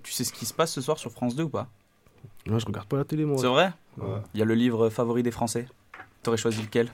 [0.02, 1.68] tu sais ce qui se passe ce soir sur France 2 ou pas?
[2.46, 3.36] Moi, je regarde pas la télé, moi.
[3.38, 3.72] C'est vrai?
[3.98, 4.22] Ouais.
[4.32, 5.66] Il y a le livre favori des Français.
[6.22, 6.88] T'aurais choisi lequel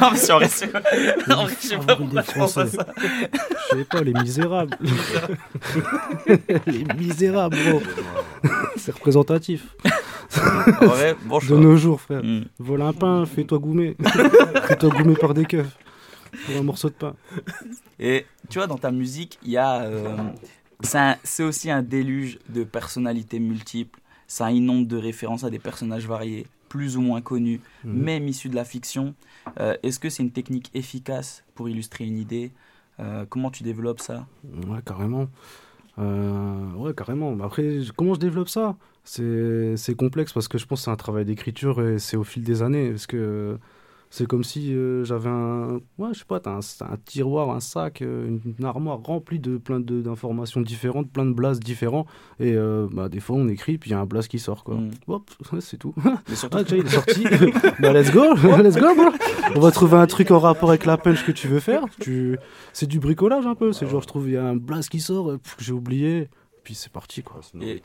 [0.00, 0.66] Non, mais si on reste.
[1.28, 2.86] En vrai, je sais pas Favori pourquoi je pense à ça.
[3.72, 4.78] Je sais pas, les misérables.
[6.66, 7.82] les misérables, gros.
[8.76, 9.74] c'est représentatif.
[10.80, 12.22] En vrai, bon De nos jours, frère.
[12.22, 12.44] Mm.
[12.58, 13.96] Vole un pain, fais-toi goumer.
[14.66, 15.76] fais-toi goumer par des keufs.
[16.46, 17.14] Pour un morceau de pain.
[17.98, 19.82] Et tu vois, dans ta musique, il y a.
[19.82, 20.16] euh,
[21.24, 23.98] c'est aussi un déluge de personnalités multiples.
[24.26, 27.92] Ça inonde de références à des personnages variés, plus ou moins connus, Mhm.
[28.02, 29.14] même issus de la fiction.
[29.60, 32.52] Euh, Est-ce que c'est une technique efficace pour illustrer une idée
[33.28, 34.26] comment tu développes ça?
[34.66, 35.28] Ouais, carrément.
[35.98, 37.36] ouais, carrément.
[37.44, 38.76] Après, comment je développe ça?
[39.04, 42.42] C'est complexe parce que je pense que c'est un travail d'écriture et c'est au fil
[42.42, 42.90] des années.
[42.90, 43.58] Parce que
[44.10, 48.00] c'est comme si euh, j'avais un, ouais, je sais pas, un, un, tiroir, un sac,
[48.00, 52.06] euh, une, armoire remplie de plein d'informations différentes, plein de blasts différents.
[52.40, 54.64] Et euh, bah, des fois, on écrit, puis il y a un blast qui sort,
[54.64, 54.76] quoi.
[54.76, 54.90] Mm.
[55.08, 55.30] Hop,
[55.60, 55.94] c'est tout.
[56.28, 56.58] Mais surtout...
[56.58, 57.24] ah, il est sorti.
[57.80, 59.10] bah, let's go, let's go, bro.
[59.54, 61.84] On va trouver un truc en rapport avec la punch que tu veux faire.
[62.00, 62.38] Tu...
[62.72, 63.72] C'est du bricolage un peu.
[63.72, 66.28] C'est genre, je trouve, il y a un blast qui sort, j'ai oublié.
[66.64, 67.40] Puis c'est parti, quoi.
[67.60, 67.82] Et,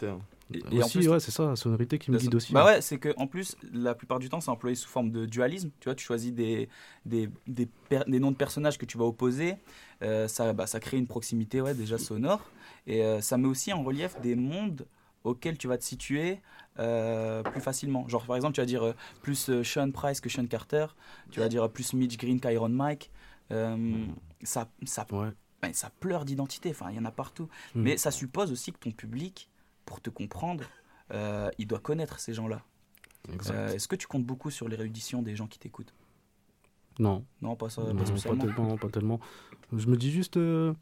[0.52, 2.54] et, aussi, ouais, c'est ça, la sonorité qui me guide aussi.
[2.54, 5.26] Bah ouais, c'est que en plus, la plupart du temps, c'est employé sous forme de
[5.26, 5.72] dualisme.
[5.80, 6.70] Tu vois, tu choisis des,
[7.06, 7.68] des, des,
[8.08, 9.56] des noms de personnages que tu vas opposer.
[10.02, 12.42] Euh, ça, bah, ça crée une proximité ouais, déjà sonore.
[12.88, 14.86] Et euh, ça met aussi en relief des mondes
[15.24, 16.42] auxquels tu vas te situer
[16.80, 18.08] euh, plus facilement.
[18.10, 20.88] Genre, par exemple, tu vas dire plus Sean Price que Sean Carter.
[21.32, 23.12] Tu vas dire plus Mitch Green qu'Iron Mike.
[23.50, 24.08] Hmm.
[24.42, 25.06] Ça, ça,
[25.62, 26.72] ben, ça pleure d'identité.
[26.72, 27.48] Enfin, il y en a partout.
[27.76, 27.84] Hmm.
[27.84, 29.50] Mais ça suppose aussi que ton public
[29.86, 30.64] pour te comprendre,
[31.12, 32.62] euh, il doit connaître ces gens-là.
[33.50, 35.94] Euh, est-ce que tu comptes beaucoup sur l'érudition des gens qui t'écoutent?
[37.00, 37.26] Non.
[37.42, 38.04] Non, pas, ça, pas,
[38.36, 39.20] tellement, pas tellement.
[39.76, 40.74] Je me dis juste, euh,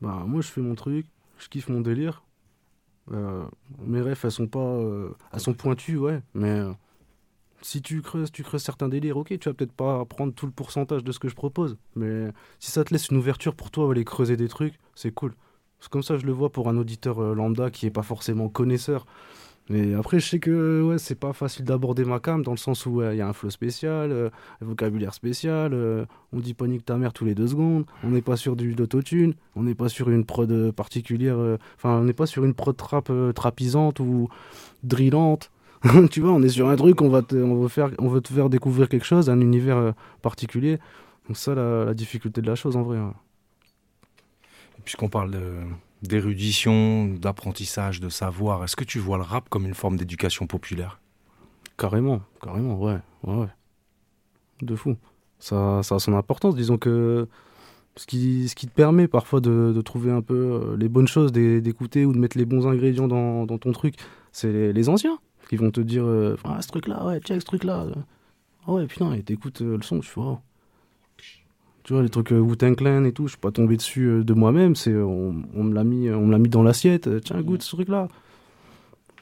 [0.00, 1.06] bah, moi je fais mon truc,
[1.38, 2.22] je kiffe mon délire.
[3.10, 4.80] mes rêves, elles sont pas,
[5.32, 6.62] elles sont pointues, ouais, mais
[7.62, 10.52] si tu creuses, tu creuses certains délires, ok, tu vas peut-être pas prendre tout le
[10.52, 12.28] pourcentage de ce que je propose, mais
[12.60, 15.34] si ça te laisse une ouverture pour toi, aller creuser des trucs, c'est cool.
[15.88, 19.06] Comme ça je le vois pour un auditeur euh, lambda qui est pas forcément connaisseur.
[19.68, 22.86] Mais après, je sais que ouais, c'est pas facile d'aborder ma cam dans le sens
[22.86, 24.30] où il y a un flow spécial, euh,
[24.62, 28.22] un vocabulaire spécial, euh, on dit panique ta mère tous les deux secondes, on n'est
[28.22, 31.36] pas sur du d'autotune, on n'est pas sur une prod particulière,
[31.76, 34.28] enfin, on n'est pas sur une prod trap trapisante ou
[34.84, 35.50] drillante.
[36.12, 38.32] tu vois, on est sur un truc, on va, on, veut faire, on veut te
[38.32, 40.78] faire découvrir quelque chose, un univers particulier.
[41.26, 42.98] Donc, ça, la, difficulté de la chose en vrai
[44.86, 45.36] puisqu'on parle
[46.00, 51.00] d'érudition, d'apprentissage, de savoir, est-ce que tu vois le rap comme une forme d'éducation populaire?
[51.76, 53.48] Carrément, carrément, ouais, ouais,
[54.62, 54.96] De fou.
[55.38, 56.54] Ça, ça a son importance.
[56.54, 57.28] Disons que
[57.96, 61.32] ce qui, ce qui te permet parfois de, trouver un peu euh, les bonnes choses,
[61.32, 63.96] d'écouter ou de mettre les bons ingrédients dans, ton truc,
[64.30, 65.18] c'est les, anciens
[65.48, 67.86] qui vont te dire euh, ah, ce truc-là, ouais, check ce truc-là.
[68.66, 70.20] Ah ouais, putain, et t'écoutes euh, le son, tu fais
[71.86, 74.24] tu vois, les trucs euh, Wu-Tang Clan et tout, je suis pas tombé dessus euh,
[74.24, 74.74] de moi-même.
[74.74, 77.06] C'est, on, me l'a mis, on me l'a mis dans l'assiette.
[77.06, 78.08] Euh, tiens, goûte ce truc-là.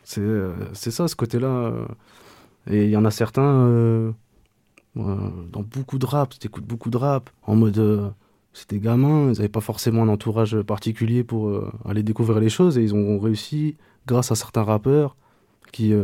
[0.03, 0.27] C'est,
[0.73, 1.73] c'est ça, ce côté-là.
[2.71, 4.15] Et il y en a certains,
[4.95, 8.13] dans beaucoup de rap, tu écoutes beaucoup de rap, en mode,
[8.53, 12.83] c'était gamins, ils n'avaient pas forcément un entourage particulier pour aller découvrir les choses, et
[12.83, 15.17] ils ont réussi, grâce à certains rappeurs
[15.73, 15.95] qui,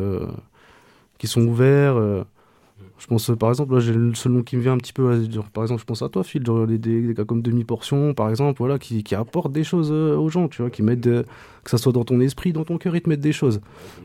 [1.18, 2.24] qui sont ouverts
[2.98, 5.04] je pense, par exemple, là, j'ai le seul nom qui me vient un petit peu.
[5.52, 8.58] par exemple, je pense à toi, Phil, genre des, des, gars comme Demi-Portion, par exemple,
[8.58, 11.24] voilà, qui, qui, apportent des choses euh, aux gens, tu vois, qui mettent, que
[11.70, 13.60] ça soit dans ton esprit, dans ton cœur, ils te mettent des choses.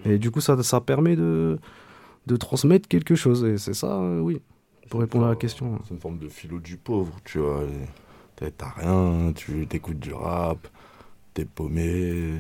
[0.06, 1.60] Et du coup, ça, ça permet de,
[2.28, 3.44] de transmettre quelque chose.
[3.44, 4.42] Et c'est ça, euh, oui,
[4.90, 5.80] pour répondre à la question.
[5.84, 7.64] C'est une forme de philo du pauvre, tu vois.
[8.36, 10.68] T'as rien, tu t'écoutes du rap,
[11.34, 12.34] t'es paumé.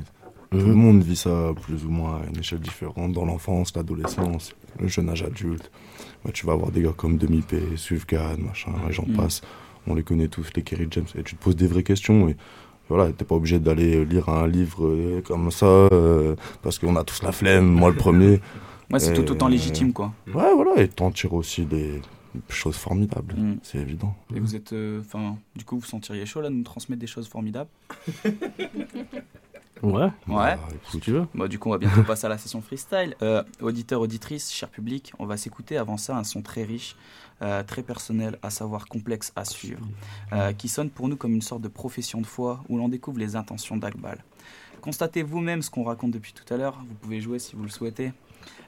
[0.52, 0.68] Tout mhm.
[0.68, 4.88] le monde vit ça plus ou moins à une échelle différente dans l'enfance, l'adolescence, le
[4.88, 5.71] jeune âge adulte
[6.32, 9.15] tu vas avoir des gars comme Demi-P, Sufgan, machin, et j'en mm.
[9.15, 9.41] passe.
[9.88, 11.05] On les connaît tous, les Kerry James.
[11.15, 12.28] Et tu te poses des vraies questions.
[12.28, 12.36] Et
[12.89, 17.03] voilà, t'es pas obligé d'aller lire un livre euh, comme ça, euh, parce qu'on a
[17.03, 18.41] tous la flemme, moi le premier.
[18.91, 20.13] Ouais, c'est tout autant légitime, quoi.
[20.28, 22.03] Ouais, voilà, et t'en tires aussi des
[22.49, 23.57] choses formidables, mm.
[23.63, 24.13] c'est évident.
[24.36, 27.07] Et vous êtes, euh, enfin, du coup, vous sentiriez chaud là de nous transmettre des
[27.07, 27.71] choses formidables?
[29.82, 30.03] Ouais.
[30.03, 30.11] Ouais.
[30.28, 30.59] Bah,
[30.89, 31.28] si tu veux.
[31.34, 33.15] Bah, du coup, on va bientôt passer à la session freestyle.
[33.21, 36.95] Euh, auditeur, auditrice, cher public, on va s'écouter avant ça un son très riche,
[37.41, 39.86] euh, très personnel, à savoir complexe à suivre,
[40.34, 43.19] euh, qui sonne pour nous comme une sorte de profession de foi où l'on découvre
[43.19, 44.23] les intentions d'Akbal.
[44.82, 46.80] Constatez vous-même ce qu'on raconte depuis tout à l'heure.
[46.88, 48.13] Vous pouvez jouer si vous le souhaitez.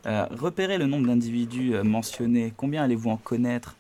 [0.06, 2.54] repérez le nombre d'individus mentionnés.
[2.58, 3.76] Combien allez-vous en connaître?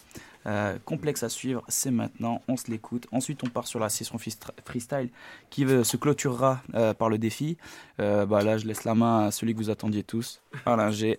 [0.47, 3.07] Euh, complexe à suivre, c'est maintenant, on se l'écoute.
[3.11, 5.09] Ensuite, on part sur la session freestyle
[5.49, 7.57] qui se clôturera euh, par le défi.
[7.99, 11.17] Euh, bah là, je laisse la main à celui que vous attendiez tous, Alain G.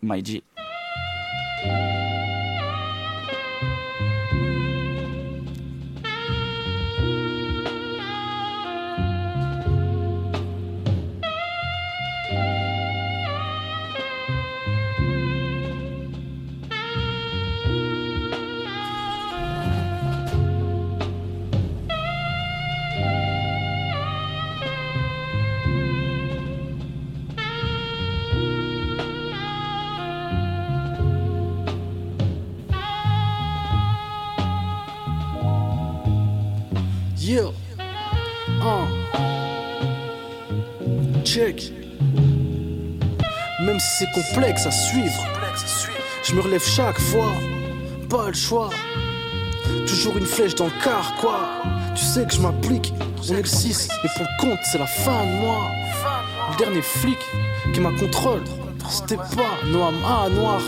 [44.67, 45.25] à suivre,
[46.25, 47.33] je me relève chaque fois.
[48.09, 48.71] Pas le choix.
[49.87, 51.41] Toujours une flèche dans le car, quoi.
[51.95, 52.93] Tu sais que je m'applique.
[53.19, 55.71] On est le 6, et pour le compte, c'est la fin de moi.
[56.51, 57.19] Le dernier flic
[57.73, 58.43] qui m'a contrôle,
[58.89, 60.61] c'était pas noir à noir.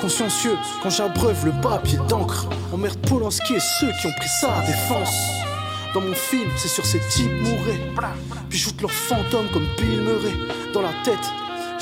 [0.00, 2.46] Consciencieux quand j'abreuve le papier d'encre.
[2.72, 5.16] Emmerde Polanski et ceux qui ont pris à défense.
[5.94, 7.80] Dans mon film, c'est sur ces types mourraient.
[8.48, 10.34] Puis j'oute leurs fantômes comme Bill Murray
[10.72, 11.32] dans la tête.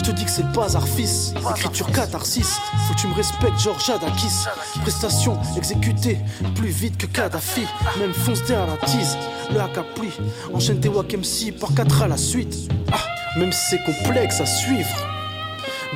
[0.00, 2.56] Je te dis que c'est le bazar fils, écriture catharsis.
[2.88, 4.46] Faut que tu me respectes, George Adakis.
[4.80, 6.16] Prestation exécutée
[6.54, 7.66] plus vite que Kadhafi.
[7.98, 9.18] Même fonce à la tease,
[9.52, 10.08] le acapli.
[10.54, 12.70] Enchaîne tes wack MC par quatre à la suite.
[12.90, 14.88] Ah, même si c'est complexe à suivre.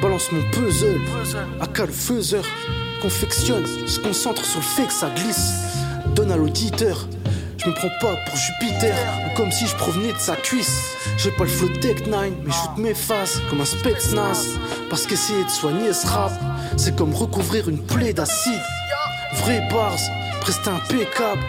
[0.02, 1.00] Balance mon puzzle,
[1.62, 2.44] Aka le faiseur.
[3.00, 5.55] Confectionne, se concentre sur le fait que ça glisse.
[6.14, 7.07] Donne à l'auditeur
[7.64, 8.94] je me prends pas pour Jupiter,
[9.26, 10.96] ou comme si je provenais de sa cuisse.
[11.16, 14.58] J'ai pas le flow Tech 9, mais shoot mes faces comme un Spetsnaz.
[14.90, 16.32] Parce qu'essayer de soigner ce rap,
[16.76, 18.60] c'est comme recouvrir une plaie d'acide.
[19.36, 19.96] Vrai bars,
[20.40, 21.42] presque impeccable.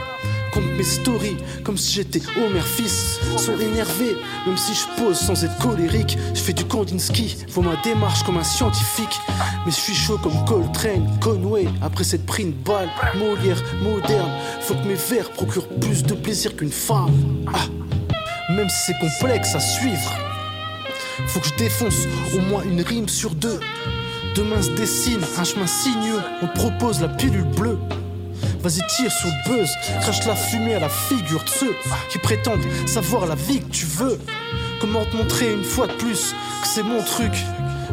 [0.54, 3.20] Compte mes stories comme si j'étais Homer fils.
[3.38, 4.16] Sont énervés,
[4.48, 6.18] même si je pose sans être colérique.
[6.34, 9.20] Je fais du Kandinsky, faut ma démarche comme un scientifique.
[9.66, 11.68] Mais je suis chaud comme Coltrane, Conway.
[11.82, 14.32] Après cette pris une balle, Molière, moderne.
[14.62, 17.12] Faut que mes vers procurent plus de plaisir qu'une femme.
[17.54, 17.66] Ah,
[18.56, 20.14] même si c'est complexe à suivre.
[21.28, 23.60] Faut que je défonce au moins une rime sur deux.
[24.36, 26.22] Demain se dessine un chemin sinueux.
[26.42, 27.80] On propose la pilule bleue.
[28.62, 29.70] Vas-y, tire sur le buzz,
[30.02, 31.76] crache la fumée à la figure de ceux
[32.10, 34.20] qui prétendent savoir la vie que tu veux.
[34.82, 37.34] Comment te montrer une fois de plus que c'est mon truc?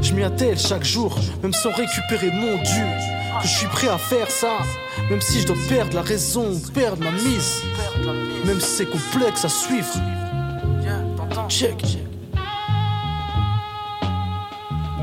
[0.00, 2.84] Je m'y attelle chaque jour, même sans récupérer mon dû.
[3.40, 4.58] Que je suis prêt à faire ça,
[5.10, 7.62] même si je dois perdre la raison, perdre ma mise.
[8.44, 9.92] Même si c'est complexe à suivre.
[11.53, 11.98] Check.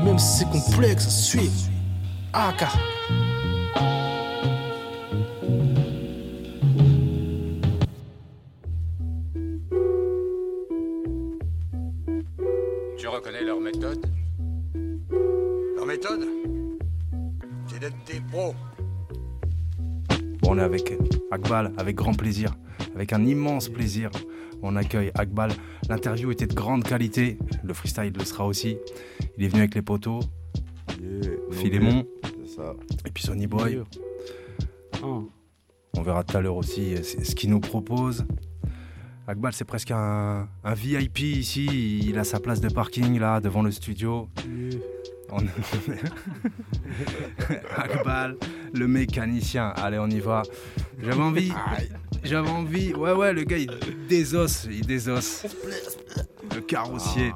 [0.04, 1.52] Même si c'est complexe à suivre.
[2.32, 2.64] AK.
[12.98, 14.04] Tu reconnais leur méthode?
[15.76, 16.26] Leur méthode?
[17.68, 18.56] C'est d'être des pros.
[20.42, 20.92] Bon, on est avec
[21.30, 22.56] Akbal, avec grand plaisir,
[23.00, 24.10] avec un immense plaisir.
[24.62, 25.52] On accueille Akbal.
[25.88, 28.76] L'interview était de grande qualité, le freestyle le sera aussi.
[29.38, 30.20] Il est venu avec les poteaux,
[31.50, 32.06] Philémon,
[33.06, 33.82] et puis Sonny Boy.
[35.02, 38.26] On verra tout à l'heure aussi euh, ce qu'il nous propose.
[39.26, 42.00] Akbal, c'est presque un, un VIP ici.
[42.06, 44.28] Il a sa place de parking là, devant le studio.
[47.76, 48.36] Akbal,
[48.72, 49.68] le mécanicien.
[49.76, 50.42] Allez, on y va.
[51.02, 51.52] J'avais envie.
[52.22, 52.94] J'avais envie.
[52.94, 53.70] Ouais, ouais, le gars, il
[54.08, 54.66] désosse.
[54.70, 55.46] Il désosse.
[56.54, 57.32] Le carrossier.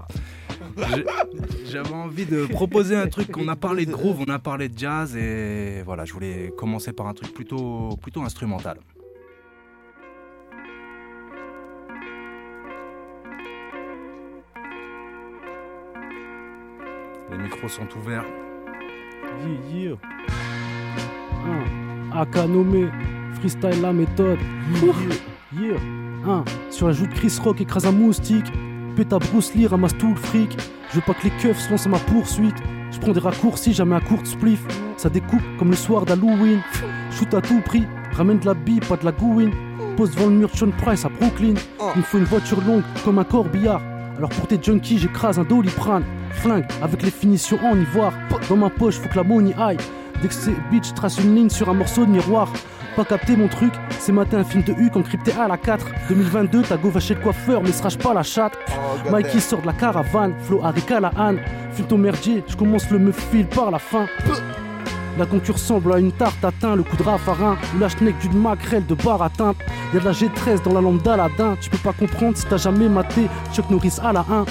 [1.66, 3.36] J'avais envie de proposer un truc.
[3.36, 5.16] On a parlé de groove, on a parlé de jazz.
[5.16, 8.78] Et voilà, je voulais commencer par un truc plutôt, plutôt instrumental.
[17.36, 18.24] Les micros sont ouverts.
[19.72, 19.96] Yeah, yeah.
[22.12, 22.20] Un.
[22.20, 22.86] AK nommé.
[23.40, 24.38] Freestyle la méthode.
[24.72, 24.92] Yeah,
[25.52, 25.70] yeah.
[25.70, 26.32] yeah.
[26.32, 26.44] Un.
[26.70, 28.52] Sur la joue de Chris Rock, écrase un moustique.
[28.94, 30.56] Péta Bruce Lee, ramasse tout le fric.
[30.90, 32.54] Je veux pas que les keufs se lancent à ma poursuite.
[32.92, 34.64] Je prends des raccourcis, jamais un court spliff.
[34.96, 36.60] Ça découpe comme le soir d'Halloween.
[37.10, 37.82] Shoot à tout prix.
[38.12, 39.50] Ramène de la bille, pas de la gouine.
[39.96, 41.54] Pose devant le mur de Sean Price à Brooklyn.
[41.96, 43.82] Il me faut une voiture longue comme un corbillard.
[44.16, 46.04] Alors pour tes junkies, j'écrase un doliprane.
[46.34, 48.12] Flingue avec les finitions en ivoire.
[48.48, 49.78] Dans ma poche, faut que la money aille.
[50.20, 52.48] Dès que c'est bitch, trace une ligne sur un morceau de miroir.
[52.96, 55.84] Pas capté mon truc, c'est matin un film de Huck encrypté à la 4.
[56.08, 58.56] 2022, ta go va chez le coiffeur, mais se rage pas la chatte.
[59.10, 61.40] Mikey sort de la caravane, Flo Harika la Anne.
[61.72, 64.06] Fume ton merdier, je commence le me file par la fin.
[65.18, 68.86] La concure semble à une tarte atteint, le coup de raffarin la schneck d'une maquerelle
[68.86, 69.56] de bar atteinte.
[69.92, 72.88] Y'a de la G13 dans la lampe d'Aladin, tu peux pas comprendre si t'as jamais
[72.88, 74.44] maté Chuck Norris à la 1.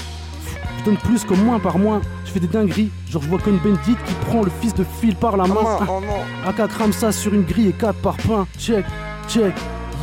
[0.83, 3.57] Je donne plus que moins par moins, je fais des dingueries, genre je vois Cohn
[3.63, 5.55] Bendit qui prend le fils de Phil par la main.
[5.55, 6.49] Oh non, oh non.
[6.49, 8.83] AK crame ça sur une grille et 4 par pain, check,
[9.29, 9.53] check,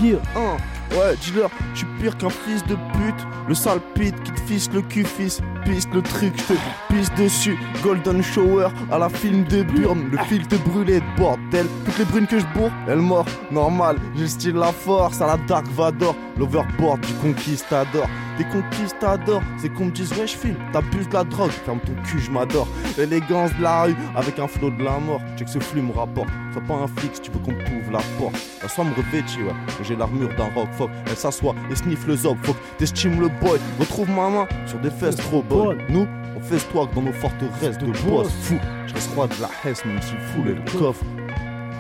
[0.03, 0.17] yeah.
[0.35, 0.57] Hein,
[0.93, 3.27] ouais, dealer, je suis pire qu'un fils de pute.
[3.47, 5.41] Le sale pit qui te fiche le cul, fils.
[5.65, 6.59] Pisse le truc, je te
[6.89, 7.59] pisse dessus.
[7.83, 10.09] Golden shower à la film de Burn.
[10.11, 11.67] Le fil te brûlé, bordel.
[11.85, 13.27] Toutes les brunes que je bourre, elles mort.
[13.51, 16.15] Normal, j'ai le style la force à la Dark Vador.
[16.39, 18.07] L'overboard du conquistador.
[18.41, 19.43] Des conquistadors.
[19.59, 22.31] C'est qu'on me dise, ouais, je filme, t'abuses de la drogue, ferme ton cul, je
[22.31, 22.67] m'adore.
[22.97, 25.21] L'élégance de la rue avec un flot de la mort.
[25.37, 26.29] Check ce flux me rapporte.
[26.53, 28.35] Sois pas un flic si tu veux qu'on te couvre la porte.
[28.63, 29.53] La soie me revêtit, ouais.
[29.83, 30.91] J'ai l'armure d'un rock, fuck.
[31.07, 32.57] Elle s'assoit et sniffe le zob, fuck.
[32.79, 33.59] T'estimes le boy.
[33.79, 35.79] Retrouve ma main sur des fesses trop bonnes.
[35.91, 38.31] Nous, on fait toi dans nos forteresses de boss.
[38.43, 41.05] Fou, je reste roi de la Hesse, même si fou le coffre.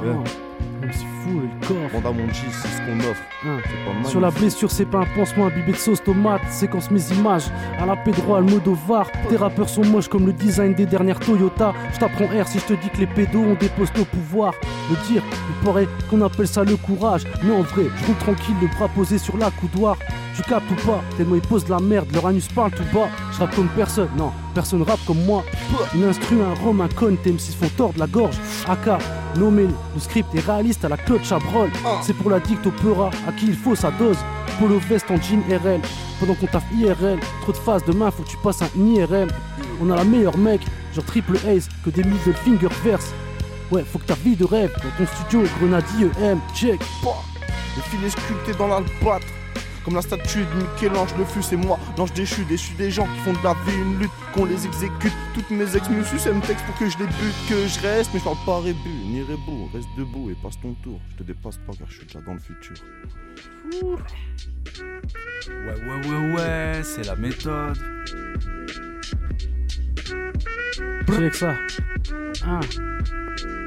[0.03, 0.15] Ouais.
[0.81, 2.03] Même si fou et le corps.
[2.33, 3.23] G, c'est ce qu'on offre.
[3.45, 3.59] Hein.
[3.85, 4.05] Pas mal.
[4.07, 6.43] Sur la blessure, c'est pas un pansement imbibé de sauce tomate.
[6.51, 7.51] Séquence mes images.
[7.79, 9.11] À la pédro, le modovar.
[9.29, 11.73] Tes rappeurs sont moches comme le design des dernières Toyota.
[11.93, 14.55] Je t'apprends R si je te dis que les pédos ont des postes au pouvoir.
[14.91, 17.25] Le dire, il paraît qu'on appelle ça le courage.
[17.43, 19.97] Mais en vrai, je roule tranquille, le bras posé sur la coudoir.
[20.37, 23.09] Tu captes ou pas Tellement ils posent la merde, leur anus parle tout bas.
[23.33, 25.45] Je rappe comme personne, non, personne rappe comme moi.
[25.95, 28.37] Une instru, un rhum, un con, tes M6 font tordre la gorge.
[28.68, 29.03] AK,
[29.37, 31.71] nommé, le script est réaliste à la Claude Chabrol.
[32.03, 34.19] C'est pour la dicte opéra, à qui il faut sa dose.
[34.61, 35.81] Polo veste en jean RL,
[36.21, 37.19] pendant qu'on taffe IRL.
[37.43, 39.27] Trop de phases demain, faut que tu passes un IRL.
[39.83, 40.61] On a la meilleure mec,
[40.95, 43.13] genre triple ace, que des middle finger verse.
[43.73, 46.81] Ouais, faut que ta vie de rêve dans ton studio, Grenadier EM, check.
[47.77, 49.27] Le fil est sculpté dans l'albâtre.
[49.85, 53.20] Comme la statue de Michel-Ange, le fus, c'est moi, l'ange déchu, déçu des gens qui
[53.20, 55.12] font de la vie une lutte, qu'on les exécute.
[55.35, 57.81] Toutes mes ex me sucent, elles me textent pour que je les bute, que je
[57.81, 61.01] reste, mais je parle pas rébut, ni rebou, reste debout et passe ton tour.
[61.12, 62.76] Je te dépasse pas car je suis déjà dans le futur.
[65.49, 67.78] Ouais, ouais, ouais, ouais, c'est la méthode.
[71.09, 71.55] Check ça.
[72.47, 72.61] Ah.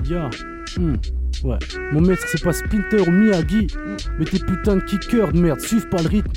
[0.06, 0.30] Ya.
[0.78, 0.96] Hmm.
[1.44, 1.58] Ouais.
[1.92, 3.68] Mon maître, c'est pas Splinter ou Miyagi.
[4.18, 6.32] Mais tes putains de kickers de merde suivent pas le rythme.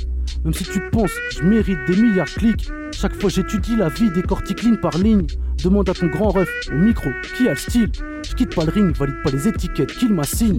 [0.45, 3.89] Même si tu penses que je mérite des milliards de clics, chaque fois j'étudie la
[3.89, 5.27] vie décortique ligne par ligne.
[5.63, 7.91] Demande à ton grand ref au micro qui a le style?
[8.29, 10.59] Je quitte pas le ring, valide pas les étiquettes qu'il m'assigne.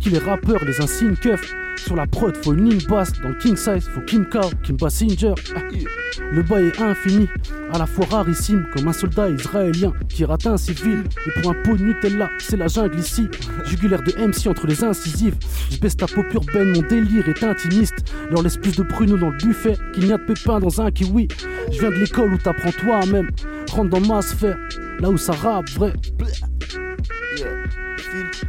[0.00, 1.54] Qu'il est rappeur, les insignes keuf.
[1.76, 3.12] Sur la prod, faut une ligne basse.
[3.22, 5.34] Dans le king size, faut Kim Kao, Kim Basinger.
[6.32, 7.28] Le bail est infini,
[7.72, 11.04] à la fois rarissime, comme un soldat israélien qui rate un civil.
[11.26, 13.26] Et pour un pot de Nutella, c'est la jungle ici.
[13.66, 15.36] Jugulaire de MC entre les incisives.
[15.70, 18.12] Je baisse ta pop urbaine, mon délire est intimiste.
[18.30, 20.90] Leur laisse plus de pruneaux dans le buffet qu'il n'y a de pépins dans un
[20.90, 21.28] kiwi.
[21.70, 23.30] Je viens de l'école où t'apprends toi-même.
[23.70, 24.56] Rentre dans ma sphère,
[25.00, 25.92] là où ça rappe vrai.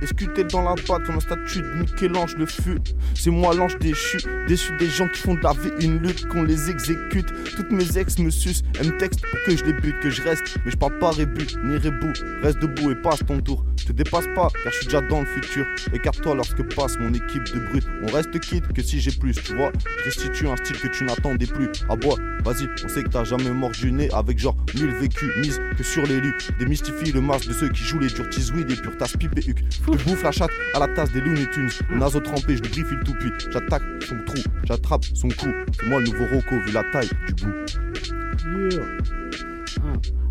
[0.05, 2.79] Sculpté dans la pâte comme la statue de Michel-Ange le fut.
[3.13, 4.17] C'est moi l'ange déchu,
[4.47, 7.27] déçu des gens qui font de la vie une lutte, qu'on les exécute.
[7.55, 10.21] Toutes mes ex me sucent, elles me textent pour que je les bute, que je
[10.21, 10.57] reste.
[10.65, 12.11] Mais je parle pas rébut, ni rebou.
[12.41, 13.65] Reste debout et passe ton tour.
[13.79, 15.65] Je te dépasse pas, car je suis déjà dans le futur.
[15.93, 17.87] Écarte-toi lorsque passe mon équipe de brutes.
[18.03, 19.71] On reste quitte que si j'ai plus, tu vois.
[19.99, 21.69] Je restitue un style que tu n'attendais plus.
[21.89, 25.29] Ah bois, vas-y, on sait que t'as jamais mort du nez avec genre mille vécus,
[25.37, 26.33] mise que sur l'élu.
[26.59, 28.25] Démystifie le masque de ceux qui jouent les durs
[28.55, 29.63] weed et pure tasse pipe et huc.
[29.83, 31.69] Je bouffe la chatte à la tasse des Looney Tunes.
[31.89, 35.47] Le naso trempé, je le griffe tout puis J'attaque son trou, j'attrape son cou.
[35.85, 37.53] Moi le nouveau Rocco vu la taille du bout.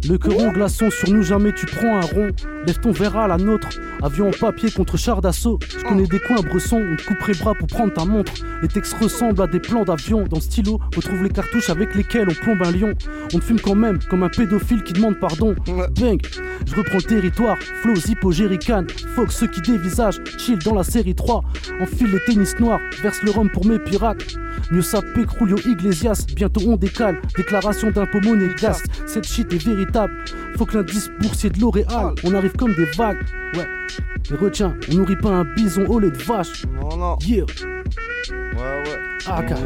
[0.06, 2.30] Le en glaçon, sur nous jamais tu prends un rond.
[2.66, 3.68] Lève ton verre à la nôtre.
[4.02, 5.58] Avion en papier contre char d'assaut.
[5.78, 8.32] Je connais des coins bressons, on te couperait bras pour prendre ta montre.
[8.60, 10.24] Les textes ressemblent à des plans d'avion.
[10.24, 12.92] Dans le stylo, retrouve les cartouches avec lesquelles on plombe un lion.
[13.32, 15.54] On te fume quand même, comme un pédophile qui demande pardon.
[15.66, 16.20] Bang,
[16.66, 17.56] je reprends le territoire.
[17.58, 18.84] Flow, zippo, jerrycan.
[19.14, 20.20] Fox, ceux qui dévisagent.
[20.36, 21.42] Chill dans la série 3.
[21.80, 22.80] Enfile les tennis noirs.
[23.02, 24.36] Verse le rhum pour mes pirates.
[24.70, 26.26] Mieux ça, Pécrulio Iglesias.
[26.34, 27.20] Bientôt on décale.
[27.36, 28.86] Déclaration d'impôt monégasque.
[29.06, 30.12] Cette shit est véritable.
[30.56, 33.22] Faut que l'indice boursier de L'Oréal, on arrive comme des vagues.
[33.54, 33.66] Ouais.
[34.30, 36.64] Et retiens, on nourrit pas un bison au lait de vache.
[36.66, 37.18] Non, non.
[37.26, 37.44] Yeah.
[38.56, 38.98] Ouais, ouais.
[39.26, 39.58] Ah, car.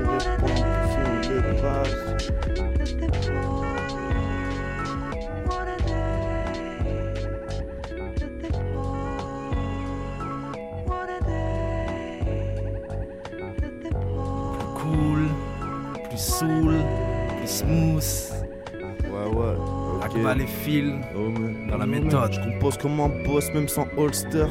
[16.28, 16.74] Soul,
[17.46, 18.04] smooth.
[19.10, 19.54] Ouais, ouais.
[20.04, 20.92] Akba les fils
[21.68, 22.32] dans la méthode.
[22.32, 24.46] Je compose comme un boss, même sans holster.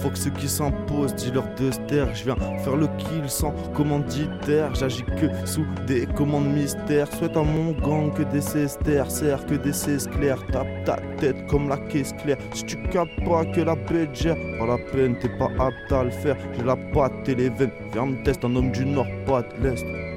[0.00, 2.08] Faut que ceux qui s'imposent, dis-leur de taire.
[2.14, 4.74] Je viens faire le kill sans commanditaire.
[4.74, 7.06] J'agis que sous des commandes mystères.
[7.14, 10.44] Souhaite à mon gang que des cestères, serre que des cesses clairs.
[10.50, 12.38] Tape ta tête comme la caisse claire.
[12.54, 16.04] Si tu captes pas que la bête gère, pas la peine, t'es pas apte à
[16.04, 16.36] le faire.
[16.56, 17.70] J'ai la patte et les veines.
[17.92, 20.09] Viens me tester, un homme du nord, pas de l'est.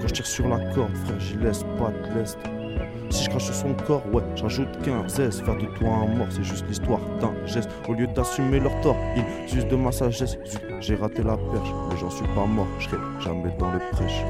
[0.00, 2.38] Quand je tire sur la corde, frère, j'y laisse pas de l'est.
[3.10, 5.40] Si je crache sur son corps, ouais, j'ajoute 15 S.
[5.40, 7.70] Faire de toi un mort, c'est juste l'histoire d'un geste.
[7.88, 10.36] Au lieu d'assumer leur tort, ils usent de ma sagesse.
[10.80, 12.66] J'ai raté la perche, mais j'en suis pas mort.
[12.78, 14.22] Je serai jamais dans les prêches.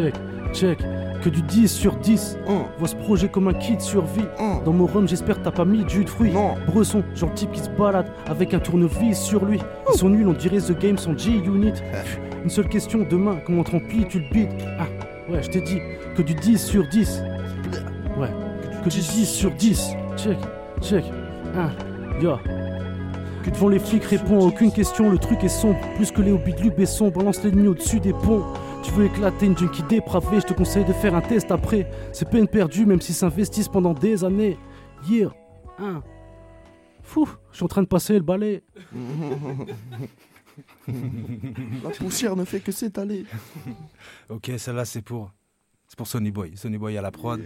[0.00, 0.14] Check,
[0.52, 0.78] check.
[1.22, 2.38] Que du 10 sur 10.
[2.78, 4.24] Vois ce projet comme un kit survie.
[4.64, 6.32] Dans mon rhum, j'espère t'as pas mis de jus de fruits.
[6.66, 9.60] Bresson, genre type qui se balade avec un tournevis sur lui.
[9.92, 11.74] Ils sont nuls, on dirait The Game sans G-Unit.
[12.44, 14.86] Une seule question, demain, comment te remplis, tu le bites Ah,
[15.30, 15.78] ouais, je t'ai dit,
[16.16, 17.22] que du 10 sur 10.
[18.18, 18.30] Ouais,
[18.82, 19.90] que du 10 sur 10.
[20.16, 20.38] Check,
[20.80, 21.04] check.
[21.54, 21.68] Ah,
[22.18, 22.36] yo.
[23.44, 25.78] Que devant les flics répond à aucune question, le truc est sombre.
[25.96, 28.44] Plus que les hobbies de Besson, balance l'ennemi au-dessus des ponts.
[28.82, 31.90] Tu veux éclater une junkie dépravée, je te conseille de faire un test après.
[32.12, 34.56] C'est peine perdue, même s'ils s'investissent pendant des années.
[35.08, 35.30] Yeah,
[35.78, 36.02] un.
[37.02, 38.62] Fou, je suis en train de passer le balai.
[40.86, 43.24] La poussière ne fait que s'étaler.
[44.28, 45.30] ok, celle-là c'est pour.
[45.88, 46.56] C'est pour Sonny Boy.
[46.56, 47.40] Sonny Boy à la prod.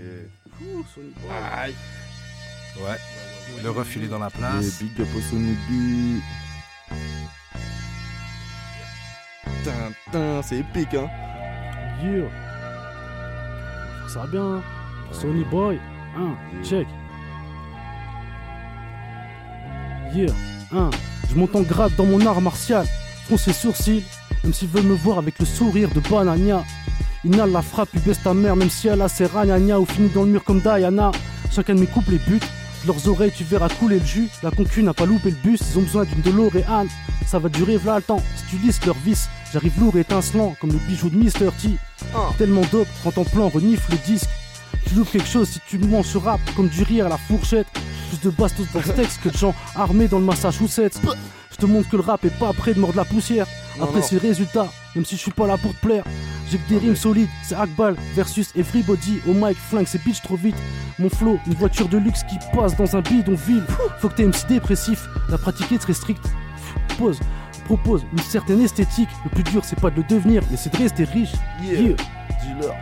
[0.59, 1.31] Fou, Sonny Boy.
[1.53, 1.75] Aïe.
[2.79, 2.97] Ouais.
[3.63, 4.83] Le ref il est dans la place.
[4.83, 6.21] Et big up au Sonny B.
[9.65, 11.09] Tintin, c'est épique hein.
[12.03, 12.29] Yeah.
[14.09, 14.63] Ça va bien.
[15.13, 15.79] Sonny Boy.
[16.17, 16.87] Un, check.
[20.15, 20.33] Yeah.
[20.73, 20.91] Un.
[21.31, 22.87] Je monte en grade dans mon art martial.
[23.27, 24.05] Fronce ses sourcils.
[24.43, 26.63] Même s'ils veulent me voir avec le sourire de Banania.
[27.25, 30.11] Inhale la frappe, il baisse ta mère, même si elle a ses ragnagnas ou finit
[30.11, 31.11] dans le mur comme Diana.
[31.51, 32.47] Chacun de mes couples les bute.
[32.87, 34.29] Leurs oreilles, tu verras couler le jus.
[34.43, 36.87] La concu n'a pas loupé le bus, ils ont besoin d'une DeLorean.
[37.27, 38.23] Ça va durer v'là le temps.
[38.37, 41.51] Si tu lisses leur vis, j'arrive lourd et étincelant comme le bijou de Mr.
[41.61, 41.71] T.
[42.37, 44.29] Tellement dope quand ton plan renifle le disque.
[44.87, 47.67] Tu loupes quelque chose si tu manges ce rap comme du rire à la fourchette.
[48.11, 51.01] Plus de bastos dans ce texte que de gens armés dans le Massachusetts.
[51.51, 53.47] Je te montre que le rap est pas près de mordre la poussière.
[53.81, 56.05] Après c'est le résultat, même si je suis pas là pour te plaire.
[56.51, 59.21] J'ai que des rimes solides, c'est Akbal versus Everybody.
[59.27, 60.57] Au mic, flingue, c'est bitch trop vite.
[60.99, 63.65] Mon flow, une voiture de luxe qui passe dans un bidonville.
[63.99, 66.25] Faut que t'aies MC dépressif, la pratiquer très strict.
[66.99, 67.19] Pose,
[67.65, 69.09] propose une certaine esthétique.
[69.25, 71.33] Le plus dur, c'est pas de le devenir, mais c'est de rester riche.
[71.63, 71.97] Yeah.
[72.43, 72.75] Dis-leur.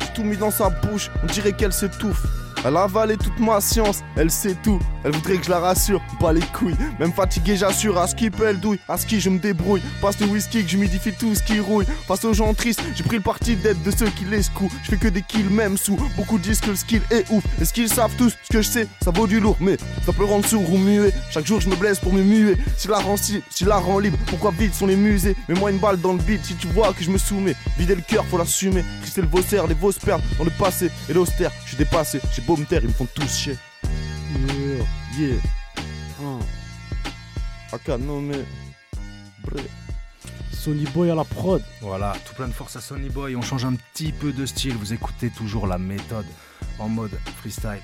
[0.00, 2.24] J'ai tout mis dans sa bouche, on dirait qu'elle s'étouffe.
[2.64, 4.80] Elle a avalé toute ma science, elle sait tout.
[5.04, 6.76] Elle voudrait que je la rassure, pas les couilles.
[6.98, 8.80] Même fatigué, j'assure, à ce qui peut, elle douille.
[8.88, 9.80] À ce qui je me débrouille.
[10.02, 11.86] Passe le whisky que j'humidifie tout ce qui rouille.
[12.06, 14.70] Face aux gens tristes, j'ai pris le parti d'être de ceux qui les secouent.
[14.82, 15.96] Je fais que des kills, même sous.
[16.16, 17.44] Beaucoup disent que le skill est ouf.
[17.60, 18.88] Est-ce qu'ils savent tous ce que je sais?
[19.02, 21.12] Ça vaut du lourd, mais ça peut rendre sourd ou muet.
[21.30, 22.56] Chaque jour, je me blesse pour me muer.
[22.76, 25.36] Si la rend, si, si la rend libre, pourquoi vide sont les musées?
[25.48, 27.54] Mets-moi une balle dans le bide si tu vois que je me soumets.
[27.78, 28.84] Vider le cœur, faut l'assumer.
[29.02, 29.92] Crisser le Vosser, les Vos
[30.38, 31.52] dans le passé et l'austère.
[31.64, 33.56] Je suis dépassé, j'ai beau me taire, ils me font tous chier.
[35.18, 35.38] Yeah.
[37.72, 38.36] Aka nommé.
[39.42, 39.62] Bré.
[40.50, 41.62] Sonny Boy à la prod.
[41.82, 43.36] Voilà, tout plein de force à Sonny Boy.
[43.36, 44.72] On change un petit peu de style.
[44.74, 46.24] Vous écoutez toujours la méthode
[46.78, 47.82] en mode freestyle.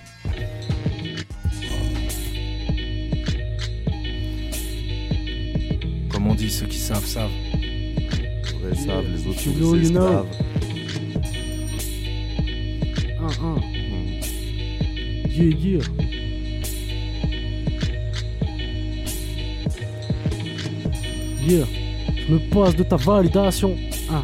[6.11, 7.31] Comme on dit, ceux qui savent, savent.
[7.53, 10.54] Les vrais savent, les autres You
[15.35, 15.81] Yeah, yeah.
[21.41, 21.67] Yeah.
[22.17, 23.77] Je me passe de ta validation.
[24.09, 24.23] Ah.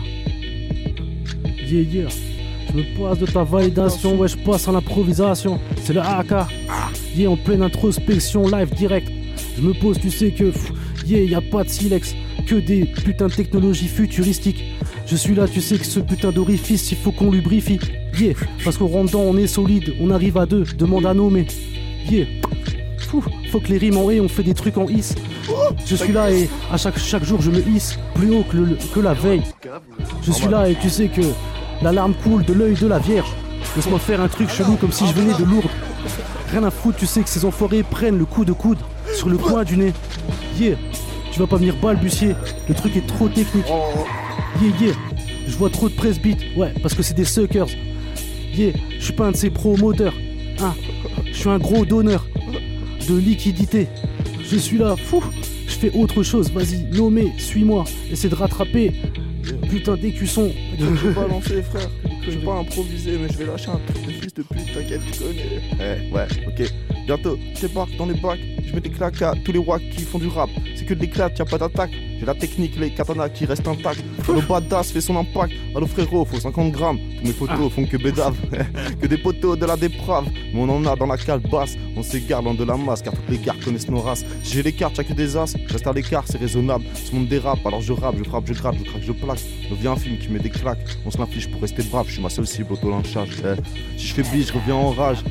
[1.45, 2.09] Yeah, yeah.
[2.69, 4.17] Je me passe de ta validation.
[4.19, 5.59] Ouais, je passe en improvisation.
[5.83, 6.49] C'est le AK.
[7.17, 9.11] Yeah, en pleine introspection, live direct.
[9.57, 10.45] Je me pose, tu sais que.
[10.45, 10.73] pff,
[11.07, 12.15] Yeah, y a pas de silex.
[12.47, 14.63] Que des putains de technologies futuristiques.
[15.07, 17.81] Je suis là, tu sais que ce putain d'orifice, il faut qu'on lubrifie.
[18.65, 19.95] Parce qu'au rendant, on est solide.
[20.01, 20.65] On arrive à deux.
[20.77, 21.47] Demande à nommer.
[22.09, 22.27] Yeah.
[23.09, 25.15] Fou, faut que les rimes en haie, on fait des trucs en hisse.
[25.85, 28.45] Je suis là et à chaque, chaque jour je me hisse plus haut
[28.95, 29.43] que la veille.
[30.23, 31.23] Je suis là et tu sais que
[31.83, 33.29] l'alarme coule de l'œil de la Vierge.
[33.75, 35.71] Laisse-moi faire un truc chelou comme si je venais de Lourdes.
[36.53, 38.79] Rien à foutre, tu sais que ces enfoirés prennent le coup de coude
[39.15, 39.93] sur le coin du nez.
[40.59, 40.77] Yeah,
[41.33, 42.35] tu vas pas venir balbutier,
[42.69, 43.67] le truc est trop technique.
[44.63, 44.95] Yeah, yeah,
[45.49, 47.67] je vois trop de presbytes, ouais, parce que c'est des suckers.
[48.55, 50.15] Yeah, je suis pas un de ces promoteurs.
[50.61, 50.75] Hein,
[51.27, 52.27] je suis un gros donneur
[53.09, 53.87] de liquidité.
[54.43, 55.23] Je suis là, fou,
[55.67, 58.93] je fais autre chose, vas-y, nommez, suis-moi, essaie de rattraper.
[59.69, 60.51] Putain d'écusson.
[60.79, 61.89] Je vais balancer, frère.
[62.25, 65.01] Je vais pas improviser, mais je vais lâcher un truc de fils de pute, t'inquiète,
[65.13, 65.61] tu connais.
[65.81, 66.73] Eh, ouais, ok.
[67.11, 70.03] Bientôt, je débarque dans les bacs, je mets des claques à tous les wacks qui
[70.03, 70.49] font du rap.
[70.77, 71.91] C'est que de l'éclat, y'a pas d'attaque.
[71.91, 74.05] J'ai la technique, les katanas qui restent intacts.
[74.29, 75.53] Le badass fait son impact.
[75.75, 77.01] Allo frérot, faut 50 grammes.
[77.19, 78.37] Tous mes photos font que bédave.
[79.01, 80.27] que des poteaux de la déprave.
[80.55, 81.77] Mais on en a dans la cale basse.
[81.97, 84.25] On s'égare loin de la masse car toutes les gars connaissent nos races.
[84.45, 85.57] J'ai les cartes, y'a que des as.
[85.67, 86.85] Je reste à l'écart, c'est raisonnable.
[86.95, 89.41] Ce monde dérape, alors je rappe, je frappe, je gratte, je craque, je plaque.
[89.69, 90.79] Reviens un film qui met des claques.
[91.05, 92.07] On se l'inflige pour rester brave.
[92.07, 93.31] Je suis ma seule cible, auto-lynchage.
[93.45, 93.99] Eh.
[93.99, 95.25] Si je fais bise, je reviens en rage.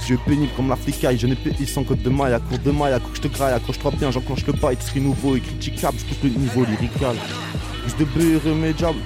[0.00, 2.70] Je pénible comme la flicaille, je n'ai pays sans code de maille, à court de
[2.70, 4.98] maille, à court que je te graille, accroche-toi bien, j'enclenche le bail, tout ce qui
[4.98, 7.16] est nouveau est critiquable, je pousse le niveau lyrical.
[7.82, 8.98] Plus de B irrémédiable.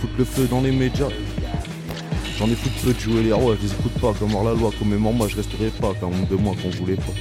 [0.00, 1.08] foutre le feu dans les médias.
[2.38, 4.54] J'en ai foutu peu de jouer les rois, je les écoute pas, comme hors la
[4.54, 7.14] loi, comme moi je resterai pas, comme de moi qu'on voulait pas.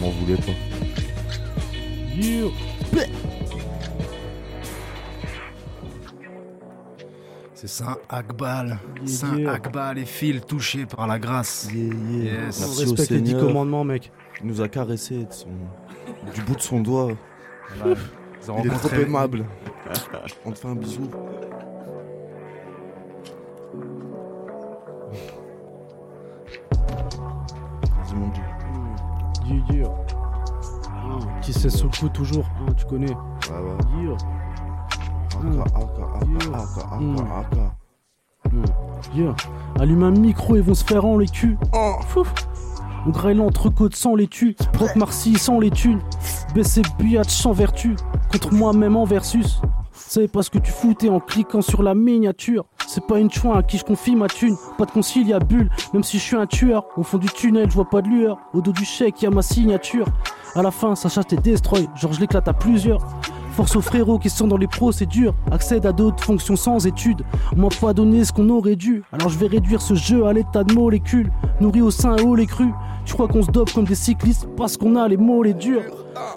[0.00, 0.52] M'en voulait pas.
[7.64, 8.78] C'est Saint Akbal.
[9.06, 11.70] Saint Akbal et Phil touchés par la grâce.
[11.72, 12.60] Yes.
[12.60, 14.12] Merci On respecte les dix commandements, mec.
[14.42, 15.48] Il nous a caressé de son...
[16.34, 17.12] du bout de son doigt.
[17.78, 17.96] Voilà.
[18.42, 19.46] Ils ont Il est trop aimable.
[20.44, 21.08] On te fait un bisou.
[27.80, 28.42] Vas-y mon dieu.
[29.46, 29.90] Yeah, yeah.
[30.92, 33.14] Ah, Qui sait sous le coup toujours, hein, tu connais.
[33.14, 33.16] Ouais,
[33.48, 34.16] ouais.
[39.14, 39.34] Yeah.
[39.78, 41.58] Allume un micro et vont se faire en les culs.
[42.08, 42.32] Fouf.
[43.06, 44.56] On graille l'entrecôte sans les tues.
[44.78, 46.00] Rock Marcy sans les thunes.
[46.54, 47.96] Baisser biatch sans vertu.
[48.32, 49.60] Contre moi-même en versus.
[49.92, 52.64] C'est pas ce que tu foutais en cliquant sur la miniature.
[52.86, 54.56] C'est pas une chouin à qui je confie ma thune.
[54.78, 56.86] Pas de conciliabule, même si je suis un tueur.
[56.96, 58.38] Au fond du tunnel, je vois pas de lueur.
[58.52, 60.06] Au dos du chèque, y a ma signature.
[60.54, 61.88] À la fin, ça chasse tes destroy.
[61.96, 63.00] Genre, je l'éclate à plusieurs.
[63.54, 65.32] Force aux frérots qui sont dans les procédures.
[65.52, 67.22] Accède à d'autres fonctions sans études.
[67.56, 69.04] On m'a pas donné ce qu'on aurait dû.
[69.12, 71.30] Alors je vais réduire ce jeu à l'état de molécules.
[71.60, 72.66] Nourri au sein et au lait cru.
[73.04, 75.82] Tu crois qu'on se dope comme des cyclistes parce qu'on a les mots les durs.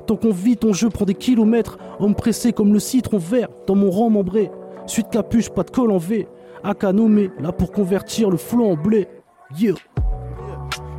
[0.06, 1.80] Tant qu'on vit, ton jeu prend des kilomètres.
[2.00, 4.52] Homme pressé comme le citron vert dans mon rang membré.
[4.86, 6.28] Suite capuche, pas de col en V.
[6.64, 9.08] Aka nommé, là pour convertir le flot en blé.
[9.58, 9.74] Yeah.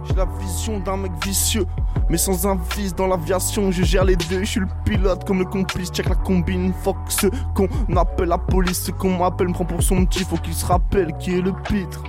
[0.09, 1.66] J'ai la vision d'un mec vicieux,
[2.09, 3.70] mais sans un vice dans l'aviation.
[3.70, 5.90] Je gère les deux, je suis le pilote comme le complice.
[5.90, 8.84] Check la combine, fuck ce qu'on appelle la police.
[8.84, 11.52] Ce qu'on m'appelle me prend pour son petit, faut qu'il se rappelle qui est le
[11.52, 12.02] pitre.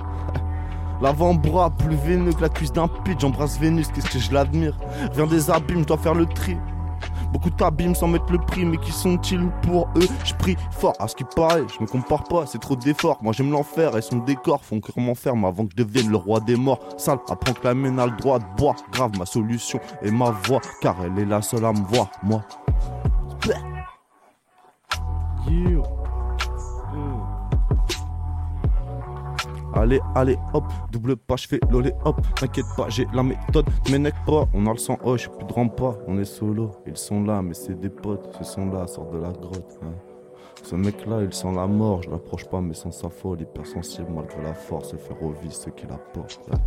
[1.02, 3.20] L'avant-bras plus veineux que la cuisse d'un pit.
[3.20, 4.76] J'embrasse Vénus, qu'est-ce que je l'admire?
[5.14, 6.56] Viens des abîmes, je dois faire le tri.
[7.32, 10.08] Beaucoup t'abîment sans mettre le prix, mais qui sont-ils pour eux?
[10.24, 13.18] Je prie fort, à ce qui paraît, je me compare pas, c'est trop d'efforts.
[13.22, 16.40] Moi j'aime l'enfer et son décor font que m'enferme avant que je devienne le roi
[16.40, 16.80] des morts.
[16.96, 18.76] Sale, apprends que la mienne a le droit de boire.
[18.92, 22.42] Grave, ma solution est ma voix, car elle est la seule à me voir, moi.
[29.74, 34.18] Allez, allez, hop, double pas, je fais l'olé, hop, t'inquiète pas, j'ai la méthode, m'énecte
[34.26, 37.22] pas, on a le sang, oh, je plus de pas, on est solo, ils sont
[37.22, 39.78] là, mais c'est des potes, ce sont là, sortent de la grotte.
[39.82, 39.92] hein.
[40.62, 44.42] Ce mec-là, il sent la mort, je l'approche pas, mais sans sa folle, hypersensible malgré
[44.42, 46.40] la force, faire au vice ce qu'il apporte.
[46.52, 46.58] hein.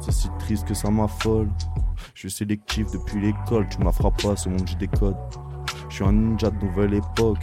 [0.00, 1.48] C'est si triste que ça m'affole.
[2.14, 5.16] Je suis sélectif depuis l'école, tu m'affras pas, ce monde, j'ai des codes.
[5.88, 7.38] Je suis un ninja de nouvelle époque.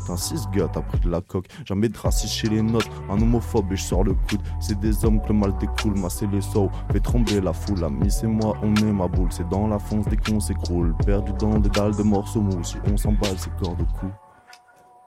[0.00, 1.46] Putain, 6 gars, t'as pris de la coque.
[1.64, 2.88] Jamais de raciste chez les notes.
[3.08, 4.40] Un homophobe et je sors le coude.
[4.60, 5.98] C'est des hommes que le mal découle.
[5.98, 7.84] Masser les sauts, fait trembler la foule.
[7.84, 9.30] Ami, c'est moi, on est ma boule.
[9.30, 10.96] C'est dans la fonce dès qu'on s'écroule.
[11.04, 12.64] Perdu dans des dalles de morceaux mous.
[12.64, 14.10] Si on s'emballe, c'est corps de cou.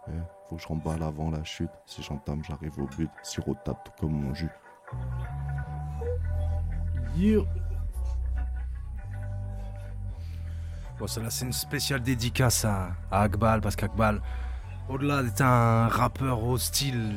[0.10, 0.12] Eh,
[0.50, 1.72] faut que je remballe avant la chute.
[1.86, 3.10] Si j'entame, j'arrive au but.
[3.24, 4.50] Sirotable tout comme mon jus.
[11.00, 14.22] Bon, celle-là, c'est une spéciale dédicace à, à Akbal, parce qu'Akbal,
[14.90, 17.14] au-delà d'être un rappeur au style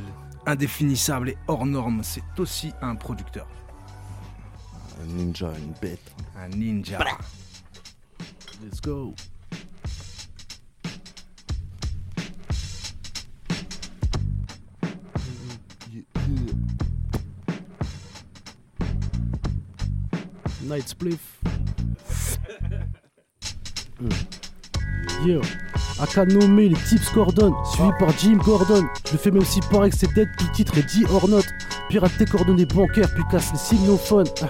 [0.47, 3.47] indéfinissable et hors norme, c'est aussi un producteur.
[5.03, 6.13] Un ninja, une bête.
[6.39, 6.99] Un ninja.
[8.63, 9.15] Let's go.
[20.63, 21.39] Night Spliff.
[24.01, 24.09] Hmm.
[25.25, 25.41] Yeah.
[25.99, 28.85] Aka nommé les tips Gordon, suivi par Jim Gordon.
[29.11, 31.47] Je fais même si paraît que c'est dead, puis le titre est dit hors note.
[31.89, 34.27] Pirate tes coordonnées bancaires, puis casse les signophones.
[34.43, 34.49] Ah.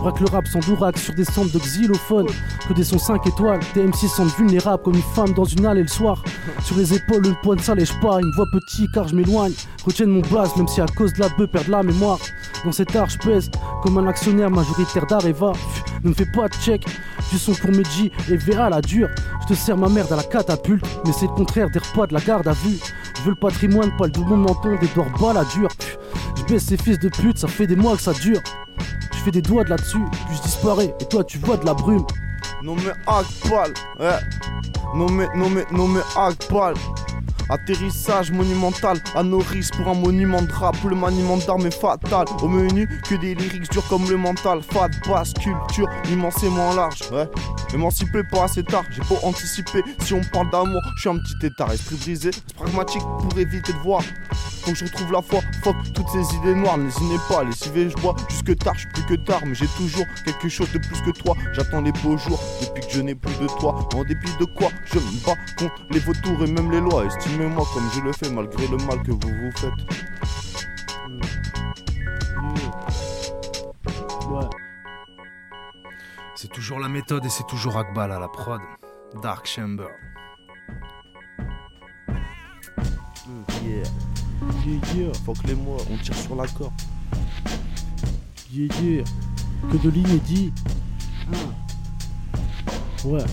[0.00, 2.28] Braque le rap sans dourac sur des centres de xylophones.
[2.68, 5.82] Que des sons 5 étoiles, TM6 sentent vulnérables comme une femme dans une halle et
[5.82, 6.22] le soir.
[6.64, 8.18] Sur les épaules, une pointe lèche pas.
[8.18, 9.52] Me voient petit car je m'éloigne.
[9.84, 12.18] Retiennent mon blaze, même si à cause de la bœuf perdre la mémoire.
[12.64, 13.50] Dans cet art, je pèse
[13.82, 15.52] comme un actionnaire majoritaire d'Areva.
[16.04, 16.84] Ne me fais pas de check.
[17.32, 19.08] Du son pour Medji et VA la dure.
[19.42, 20.84] Je te sers ma merde à la catapulte.
[21.04, 22.78] Mais c'est le contraire des repas de la garde à vue.
[23.16, 25.06] Je veux le patrimoine, pas le double menton des doigts
[26.36, 28.40] Je baisse ces fils de pute, ça fait des mois que ça dure.
[29.12, 30.94] Je fais des doigts de là-dessus, puis je disparais.
[31.00, 32.06] Et toi, tu vois de la brume.
[32.62, 34.18] Non mais Akbal, ouais.
[34.94, 36.00] Non mais, non mais, mais.
[37.50, 40.76] Atterrissage monumental à Norris pour un monument de rap.
[40.84, 42.26] Le maniement d'armes est fatal.
[42.42, 44.60] Au menu, que des lyrics durs comme le mental.
[44.62, 47.00] Fat, basse, culture, immensément large.
[47.10, 47.26] Ouais.
[47.72, 49.82] Émancipé pas assez tard, j'ai pas anticipé.
[50.00, 52.30] Si on parle d'amour, je suis un petit état, esprit brisé.
[52.54, 54.02] Pragmatique pour éviter de voir.
[54.68, 55.40] Faut que je retrouve la foi.
[55.62, 57.44] Fuck toutes ces idées noires, n'hésitez pas.
[57.44, 59.40] Les CV, je bois jusque tard, je plus que tard.
[59.46, 61.34] Mais j'ai toujours quelque chose de plus que toi.
[61.52, 63.88] J'attends les beaux jours depuis que je n'ai plus de toi.
[63.94, 67.04] En dépit de quoi, je me bats contre les vautours et même les lois.
[67.06, 69.72] Estimez-moi comme je le fais malgré le mal que vous vous faites.
[76.34, 78.60] C'est toujours la méthode et c'est toujours Akbal à la prod.
[79.22, 79.88] Dark Chamber.
[83.62, 83.84] Yeah.
[84.66, 85.12] Yeah, yeah.
[85.24, 86.72] Fuck les mois, on tire sur la corde.
[88.52, 89.04] Yeah, yeah.
[89.70, 90.52] Que de l'inédit.
[91.32, 91.36] Ah.
[93.06, 93.24] Ouais.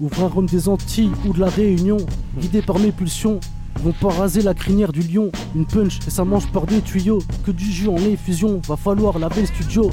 [0.00, 1.96] Ouvrir un rhum des Antilles ou de la Réunion,
[2.38, 3.40] guidé par mes pulsions,
[3.82, 5.30] vont pas raser la crinière du lion.
[5.54, 7.20] Une punch et ça mange par des tuyaux.
[7.44, 9.90] Que du jus en effusion, va falloir laver le studio.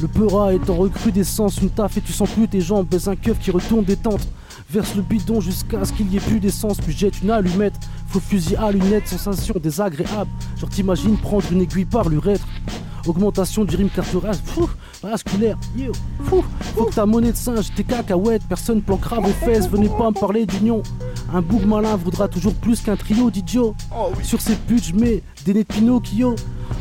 [0.00, 3.38] Le peura est en recrudescence, une taf et tu sens plus tes jambes, un keuf
[3.38, 4.26] qui retourne des tentes.
[4.70, 7.74] Verse le bidon jusqu'à ce qu'il y ait plus d'essence, puis jette une allumette.
[8.08, 10.30] Faux fusil à lunettes, sensation désagréable.
[10.58, 12.46] Genre t'imagines prendre une aiguille par l'urètre.
[13.06, 14.68] Augmentation du rime cardiaque, fou,
[15.02, 15.92] vasculaire, yo.
[16.24, 16.42] Faut
[16.86, 20.46] que ta monnaie de singe, tes cacahuètes, personne planquera vos fesses, venez pas me parler
[20.46, 20.82] d'union.
[21.32, 23.74] Un boug malin voudra toujours plus qu'un trio d'idiots.
[24.22, 26.34] Sur ces putes, je mets des nez de Pinocchio.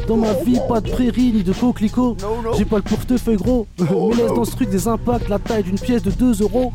[0.08, 2.16] Dans ma vie, pas de prairie ni de coquelicot.
[2.58, 3.68] J'ai pas le portefeuille gros.
[3.80, 6.72] Me laisse dans ce truc des impacts, la taille d'une pièce de 2 euros.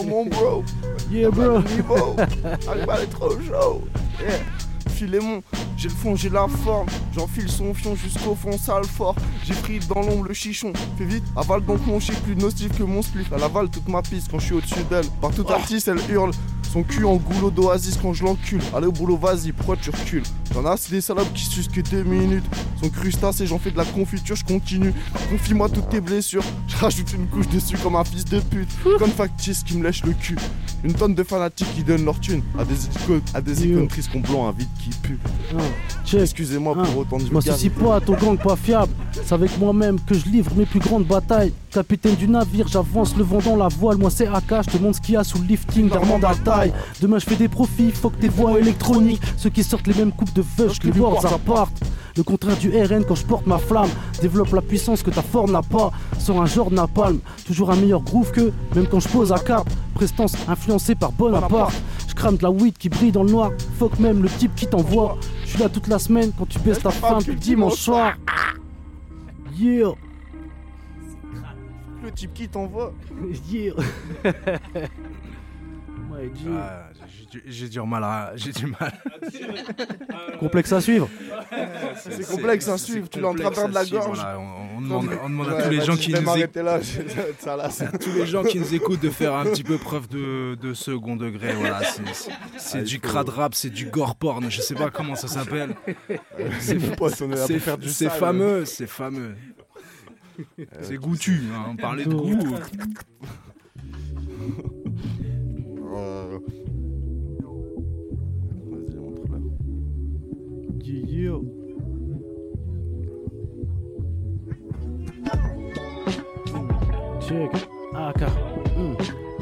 [0.00, 0.64] Mon bro.
[1.10, 1.60] Yeah, bro.
[1.60, 2.16] Niveau.
[2.68, 3.82] Akbal est trop chaud.
[4.20, 4.38] Yeah.
[5.76, 6.86] J'ai le fond, j'ai la forme.
[7.12, 9.16] J'enfile son fion jusqu'au fond, sale fort.
[9.44, 10.72] J'ai pris dans l'ombre le chichon.
[10.96, 13.26] Fais vite, avale donc mon chic plus nocif que mon spliff.
[13.34, 15.06] Elle avale toute ma piste quand je suis au-dessus d'elle.
[15.20, 16.30] Par tout artiste, elle hurle.
[16.72, 18.62] Son cul en goulot d'oasis quand je l'encule.
[18.74, 20.22] Allez au boulot, vas-y, pourquoi tu recules?
[20.54, 22.44] J'en ai c'est des salopes qui sucent que deux minutes.
[22.80, 24.94] Son crustacé, j'en fais de la confiture, je continue.
[25.30, 26.44] Confie-moi toutes tes blessures.
[26.68, 28.70] Je rajoute une couche dessus comme un fils de pute.
[28.98, 30.36] Comme factice qui me lèche le cul.
[30.84, 34.10] Une tonne de fanatiques qui donnent leur thune à des icônes, à des icônes tristes
[34.10, 35.18] qu'on blanc, un vide qui pue.
[36.12, 38.92] Excusez-moi pour autant de Je m'associe pas à ton gang pas fiable.
[39.12, 41.52] C'est avec moi-même que je livre mes plus grandes batailles.
[41.70, 43.96] Capitaine du navire, j'avance le vent dans la voile.
[43.96, 46.72] Moi c'est AK, je te montre ce qu'il y a sous le lifting d'Armand Altaï.
[47.00, 49.22] Demain je fais des profits, faut que tes voix électroniques.
[49.36, 51.80] Ceux qui sortent les mêmes coupes de feuilles, que les boards appartent.
[52.14, 53.88] Le contraire du RN quand je porte ma flamme.
[54.20, 55.92] Développe la puissance que ta Ford n'a pas.
[56.18, 57.20] Sors un genre de napalm.
[57.46, 59.66] Toujours un meilleur groove que, même quand je pose à cap.
[59.94, 60.34] Prestance
[60.72, 61.74] influencée par Bonaparte.
[62.08, 63.50] Je crame de la weed qui brille dans le noir.
[63.78, 65.18] Fuck même le type qui t'envoie.
[65.44, 68.14] Je suis là toute la semaine quand tu baisses ta femme le dimanche soir.
[69.58, 69.92] Yeah.
[72.02, 72.92] Le type qui t'envoie.
[73.50, 73.74] Yeah.
[76.14, 76.91] Ah, j'ai-
[77.46, 78.32] J'ai du mal à.
[78.36, 78.92] J'ai du mal.
[80.38, 81.08] Complexe à suivre.
[81.96, 84.18] C'est complexe à suivre, tu travers de la suivre, gorge.
[84.18, 86.56] voilà, on, on demande, on demande à tous les bah, gens qui nous écoutent.
[86.56, 87.00] là, je-
[87.38, 89.78] ça, là, c'est- à tous les gens qui nous écoutent de faire un petit peu
[89.78, 91.52] preuve de, de second degré.
[91.54, 94.50] Voilà, c'est- Ah, du faut- crade rap, c'est du gore porn.
[94.50, 95.74] Je sais pas comment ça s'appelle.
[96.58, 99.34] C'est fameux, c'est fameux.
[100.80, 102.56] C'est goûtu, hein, on parlait de goût.
[110.92, 111.00] Check.
[117.94, 118.20] AK.
[118.76, 118.92] Hmm.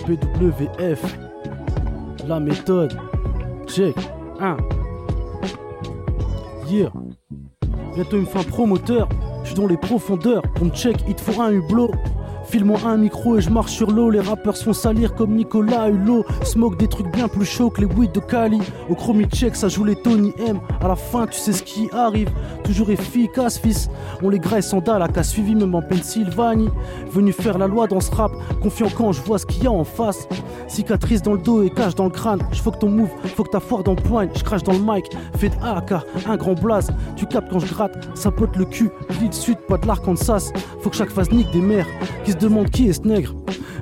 [0.07, 1.03] BWF.
[2.29, 2.97] La méthode.
[3.67, 3.97] Check.
[4.39, 4.59] 1.
[6.69, 6.93] Yeah.
[7.95, 9.09] Bientôt il me fait un promoteur.
[9.43, 10.45] Je suis dans les profondeurs.
[10.63, 11.91] Me check, il te faut un hublot.
[12.51, 14.11] File-moi un micro et je marche sur l'eau.
[14.11, 16.25] Les rappeurs se font salir comme Nicolas Hulot.
[16.43, 18.59] Smoke des trucs bien plus chauds que les weed de Cali.
[18.89, 20.59] Au chromie check, ça joue les Tony M.
[20.81, 22.29] À la fin, tu sais ce qui arrive.
[22.65, 23.89] Toujours efficace, fils.
[24.21, 26.71] On les graisse en dalle, à suivi même en Pennsylvanie.
[27.13, 28.33] Venu faire la loi dans ce rap.
[28.61, 30.27] Confiant quand je vois ce qu'il y a en face.
[30.67, 32.41] Cicatrice dans le dos et cache dans le crâne.
[32.51, 34.31] Je faut que ton move, faut que ta foire d'empoigne.
[34.35, 35.05] Je crache dans le mic,
[35.37, 35.93] fait de AK,
[36.27, 36.91] un grand blaze.
[37.15, 38.91] Tu captes quand je gratte, ça pote le cul.
[39.21, 40.51] Ville sud, pas de l'Arkansas.
[40.81, 41.87] Faut que chaque phase nique des mères
[42.41, 43.35] demandent qui est ce nègre.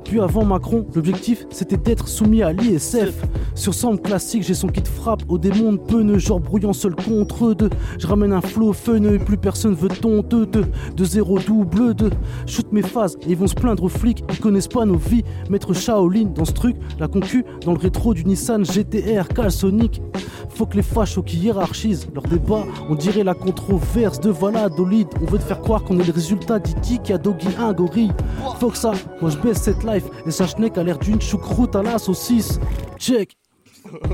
[0.08, 3.26] Puis avant Macron, l'objectif c'était d'être soumis à l'ISF.
[3.54, 7.52] Sur sample classique, j'ai son kit frappe au démon de peuneux, genre brouillant seul contre
[7.52, 7.68] deux.
[7.98, 10.46] Je ramène un flow fun et plus personne veut ton deux.
[10.46, 12.10] De zéro double deux.
[12.46, 15.24] Shoot mes phases et ils vont se plaindre aux flics, ils connaissent pas nos vies.
[15.50, 20.00] Maître Shaolin dans ce truc, la concu dans le rétro du Nissan GTR Calsonic.
[20.48, 25.08] Faut que les fachos qui hiérarchisent leur débat, on dirait la controverse de Valladolid.
[25.20, 28.12] On veut te faire croire qu'on est le résultat d'Iti qui a doggy un gorille.
[28.58, 31.76] Faut que ça, moi je baisse cette life et sa schneck a l'air d'une choucroute
[31.76, 32.60] à la saucisse.
[32.98, 33.36] Check.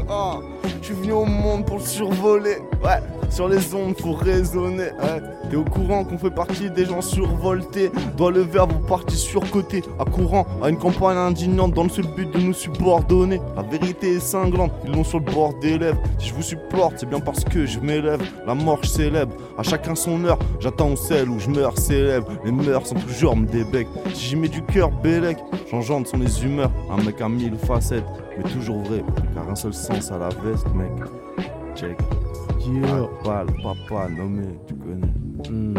[0.08, 0.38] Ah,
[0.82, 2.58] je suis au monde pour le survoler.
[2.82, 3.00] Ouais,
[3.34, 4.90] Sur les ondes, faut raisonner.
[5.00, 5.18] hein.
[5.50, 7.90] T'es au courant qu'on fait partie des gens survoltés.
[8.16, 9.82] Doit le verbe vous partie surcoté.
[9.98, 13.40] À courant, à une campagne indignante dans le seul but de nous subordonner.
[13.56, 16.00] La vérité est cinglante, ils l'ont sur le bord des lèvres.
[16.20, 18.22] Si je vous supporte, c'est bien parce que je m'élève.
[18.46, 19.34] La mort, je célèbre.
[19.58, 22.28] À chacun son heure, j'attends au sel où je meurs, célèbre.
[22.44, 23.88] Les mœurs sont toujours me débec.
[24.14, 25.38] Si j'y mets du cœur, Bélec,
[25.72, 26.70] j'engendre sont les humeurs.
[26.88, 28.04] Un mec à mille facettes,
[28.38, 29.02] mais toujours vrai.
[29.34, 30.92] Car un seul sens à la veste, mec.
[31.74, 31.98] Check.
[32.66, 33.08] Yeah.
[33.24, 35.50] Papa, le papa nommé, tu connais.
[35.50, 35.74] Hmm.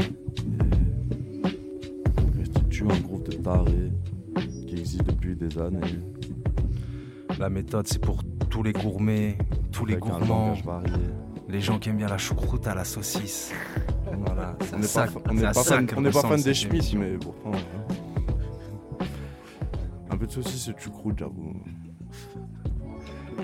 [2.38, 3.92] Restitue un groupe de tarés
[4.68, 5.80] qui existe depuis des années.
[7.40, 9.38] La méthode, c'est pour tous les gourmets,
[9.72, 10.54] tous les Avec gourmands,
[11.50, 13.52] les gens qui aiment bien la choucroute à la saucisse.
[14.26, 17.00] Voilà, On n'est pas, on fan, on pas des Schmitt, émission.
[17.00, 17.52] mais pourtant.
[17.54, 19.04] euh,
[20.12, 21.54] Un peu de saucisse et de choucroute, j'avoue.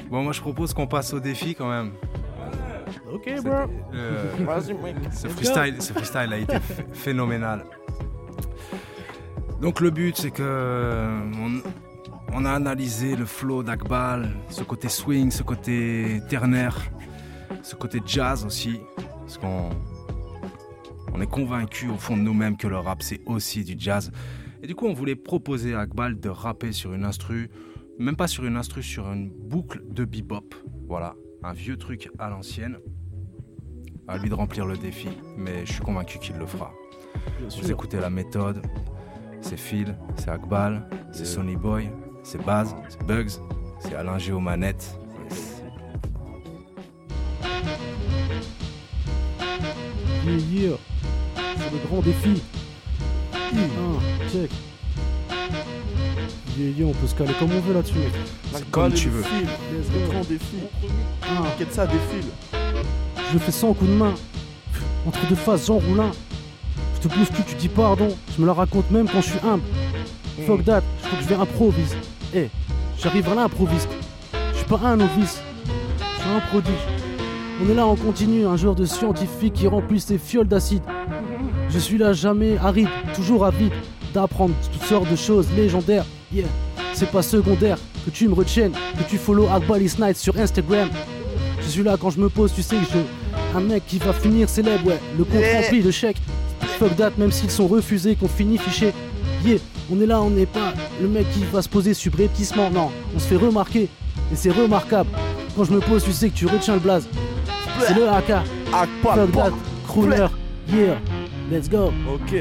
[0.10, 1.92] Bon, moi je propose qu'on passe au défi quand même.
[3.14, 3.54] Ok, bro.
[3.94, 4.24] euh.
[5.12, 7.64] Ce freestyle, ce freestyle a été ph- phénoménal.
[9.62, 11.62] Donc le but, c'est que euh, on,
[12.34, 16.78] on a analysé le flow d'Akbal, ce côté swing, ce côté ternaire,
[17.62, 18.80] ce côté jazz aussi,
[19.20, 19.70] parce qu'on
[21.14, 24.12] on est convaincu au fond de nous-mêmes que le rap c'est aussi du jazz.
[24.64, 27.50] Et du coup, on voulait proposer à Akbal de rapper sur une instru,
[28.00, 30.54] même pas sur une instru, sur une boucle de bebop.
[30.88, 32.78] Voilà, un vieux truc à l'ancienne.
[34.08, 36.72] À lui de remplir le défi, mais je suis convaincu qu'il le fera.
[37.62, 38.62] Vous écoutez la méthode,
[39.42, 41.90] c'est Phil, c'est Akbal, c'est Sonny Boy,
[42.24, 43.40] c'est Baz, c'est Bugs,
[43.80, 44.98] c'est Alain G aux manettes.
[50.24, 50.78] Yeah, yeah.
[51.58, 52.42] C'est le grand défi.
[54.32, 54.52] Check.
[56.58, 57.96] Yeah, yeah, on peut se caler comme on veut là-dessus,
[58.72, 59.24] comme tu veux.
[59.24, 60.58] Le grand défi.
[61.24, 61.44] Ah.
[61.58, 62.30] Qu'est-ce ça défile
[63.30, 64.14] Je le fais sans coup de main.
[65.08, 66.12] Entre deux faces, Jean Roulin.
[66.96, 68.10] Je te bouscule, tu dis pardon.
[68.36, 69.64] Je me la raconte même quand je suis humble.
[70.46, 71.96] Fuck that, je crois que je vais improvise.
[72.36, 72.50] Eh,
[73.00, 73.90] j'arrive à l'improviste.
[74.52, 75.42] Je suis pas un novice.
[75.98, 77.02] Je suis un prodige.
[77.64, 80.84] On est là, on continue, un genre de scientifique qui remplit ses fioles d'acide.
[81.70, 83.72] Je suis là jamais aride, toujours avide
[84.14, 86.06] d'apprendre toutes sortes de choses légendaires.
[86.34, 86.46] Yeah,
[86.94, 90.90] c'est pas secondaire que tu me retiennes, que tu follow Akbalis Night sur Instagram.
[91.62, 93.58] Je suis là quand je me pose, tu sais que je.
[93.58, 95.00] Un mec qui va finir célèbre, ouais.
[95.18, 95.62] Le compte Yeah.
[95.62, 96.22] rempli de chèques.
[96.80, 98.94] Fuck that, même s'ils sont refusés, qu'on finit fiché.
[99.46, 99.58] Yeah,
[99.92, 102.70] on est là, on n'est pas le mec qui va se poser subrepticement.
[102.70, 103.90] Non, on se fait remarquer.
[104.32, 105.10] Et c'est remarquable.
[105.56, 107.08] Quand je me pose, tu sais que tu retiens le blaze.
[107.86, 108.32] C'est le AK.
[109.04, 109.52] Fuck that,
[109.86, 110.28] crooner.
[110.72, 110.98] Yeah,
[111.52, 111.92] let's go.
[112.10, 112.36] Ok.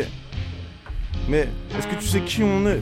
[1.28, 2.80] Mais est-ce que tu sais qui on est?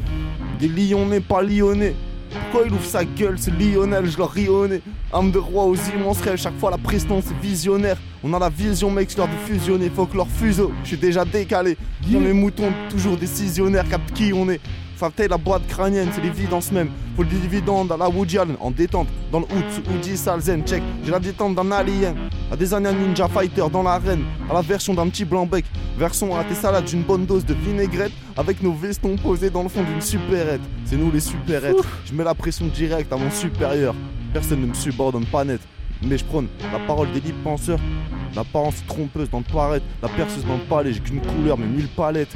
[0.59, 1.94] Des Lyonnais, pas Lyonnais.
[2.30, 4.82] Pourquoi il ouvre sa gueule, c'est Lionel, je leur rionnais.
[5.12, 7.97] Âme de roi aux immenses rêves, chaque fois la prestance c'est visionnaire.
[8.22, 9.90] On a la vision, mec, c'est l'heure de fusionner.
[9.94, 11.76] Faut que leur fuseau, je suis déjà décalé.
[12.10, 14.60] Dans mes moutons, toujours décisionnaires, capte qui on est.
[14.99, 16.91] Favtail, la boîte crânienne, c'est l'évidence même.
[17.15, 19.07] Faut le dividende à la Woody Allen, en détente.
[19.31, 20.83] Dans le hood, sous Woody Salzen, check.
[21.05, 22.16] J'ai la détente d'un alien.
[22.51, 24.25] À des années, ninja fighter dans l'arène.
[24.51, 25.65] À la version d'un petit blanc-bec.
[25.97, 28.11] Versons à tes salades d'une bonne dose de vinaigrette.
[28.37, 30.62] Avec nos vestons posés dans le fond d'une supérette.
[30.85, 31.77] C'est nous les supérettes.
[32.05, 33.95] Je mets la pression directe à mon supérieur.
[34.33, 35.61] Personne ne me subordonne pas net.
[36.03, 37.79] Mais je prône la parole des libres penseurs.
[38.37, 39.85] L'apparence trompeuse dans le paraître.
[40.03, 40.93] La perceuse dans le palais.
[40.93, 42.35] J'ai qu'une couleur, mais mille palettes.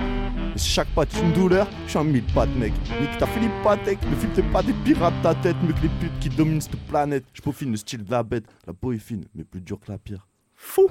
[0.54, 2.72] Et si chaque patte est une douleur, je suis un mille pattes, mec.
[3.00, 3.98] Nique ta Philippe Patek.
[4.10, 5.56] Ne filtre pas des pirates ta tête.
[5.62, 7.24] Mieux que les putes qui dominent cette planète.
[7.32, 8.44] Je peaufine le style de la bête.
[8.66, 10.26] La peau est fine, mais plus dure que la pierre.
[10.56, 10.88] Fou!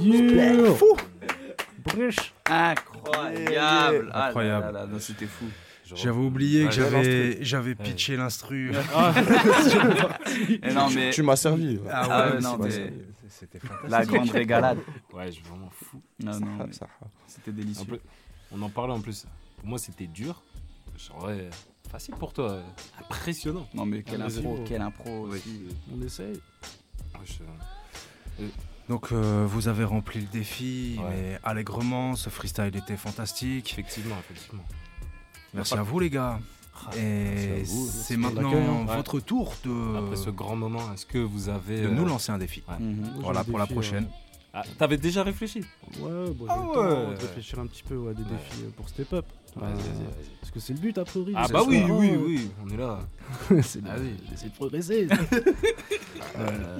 [0.00, 0.72] Yeah.
[0.74, 0.96] Fou!
[1.84, 2.34] Brèche.
[2.48, 4.10] Incroyable.
[4.12, 4.64] Ah là Incroyable.
[4.66, 5.46] là là, non, c'était fou.
[5.96, 8.72] J'avais oublié que j'avais j'avais pitché l'instru.
[8.94, 9.14] Ah.
[10.74, 11.78] Non, mais- Tu m'as servi.
[11.90, 13.90] Ah ouais, Ah ouais, mais non, c'est- mais- c'est- c'était fantastique.
[13.90, 14.78] La grande régalade.
[15.12, 16.00] Ouais, je suis vraiment fou.
[16.22, 16.72] Non, Ça, non, mais
[17.26, 17.82] c'était délicieux.
[17.82, 18.00] En plus,
[18.52, 19.26] on en parlait en plus.
[19.58, 20.42] Pour moi, c'était dur.
[20.98, 21.30] Genre,
[21.90, 22.50] facile pour toi.
[22.52, 22.62] euh,
[23.00, 23.66] Impressionnant.
[23.74, 25.62] Non, mais quelle Ah, impro, quelle impro aussi.
[25.96, 26.32] On essaye.
[27.14, 27.24] Ouais,
[28.38, 28.44] je-
[28.88, 31.04] Donc euh, vous avez rempli le défi, Ouais.
[31.10, 33.70] mais allègrement, ce freestyle était fantastique.
[33.72, 34.64] Effectivement, effectivement.
[35.54, 36.38] Merci Pas- à vous les gars.
[36.86, 37.00] Ah, Et
[37.56, 38.86] merci c'est Merci maintenant hein.
[38.88, 38.96] Ouais.
[38.96, 41.82] votre tour de, Après ce grand moment, est-ce que vous avez.
[41.82, 42.62] de euh, nous lancer un défi.
[42.68, 42.78] ouais.
[42.78, 43.14] Mhm.
[43.20, 44.06] Voilà un pour la prochaine.
[44.54, 45.60] Ah, T'avais déjà réfléchi
[46.00, 47.14] Ouais, bon, j'ai Ah ouais.
[47.14, 48.28] de réfléchir un petit peu ouais, à des Ouais.
[48.30, 49.26] défis euh, pour step up.
[49.56, 49.74] Vas-y, Euh.
[50.40, 51.32] Parce que c'est le but, a priori.
[51.36, 52.18] Ah bah oui, soir, oui, hein.
[52.24, 53.00] oui, on est là.
[53.62, 54.14] c'est Ah oui.
[54.42, 55.08] De progresser.
[56.38, 56.78] Euh,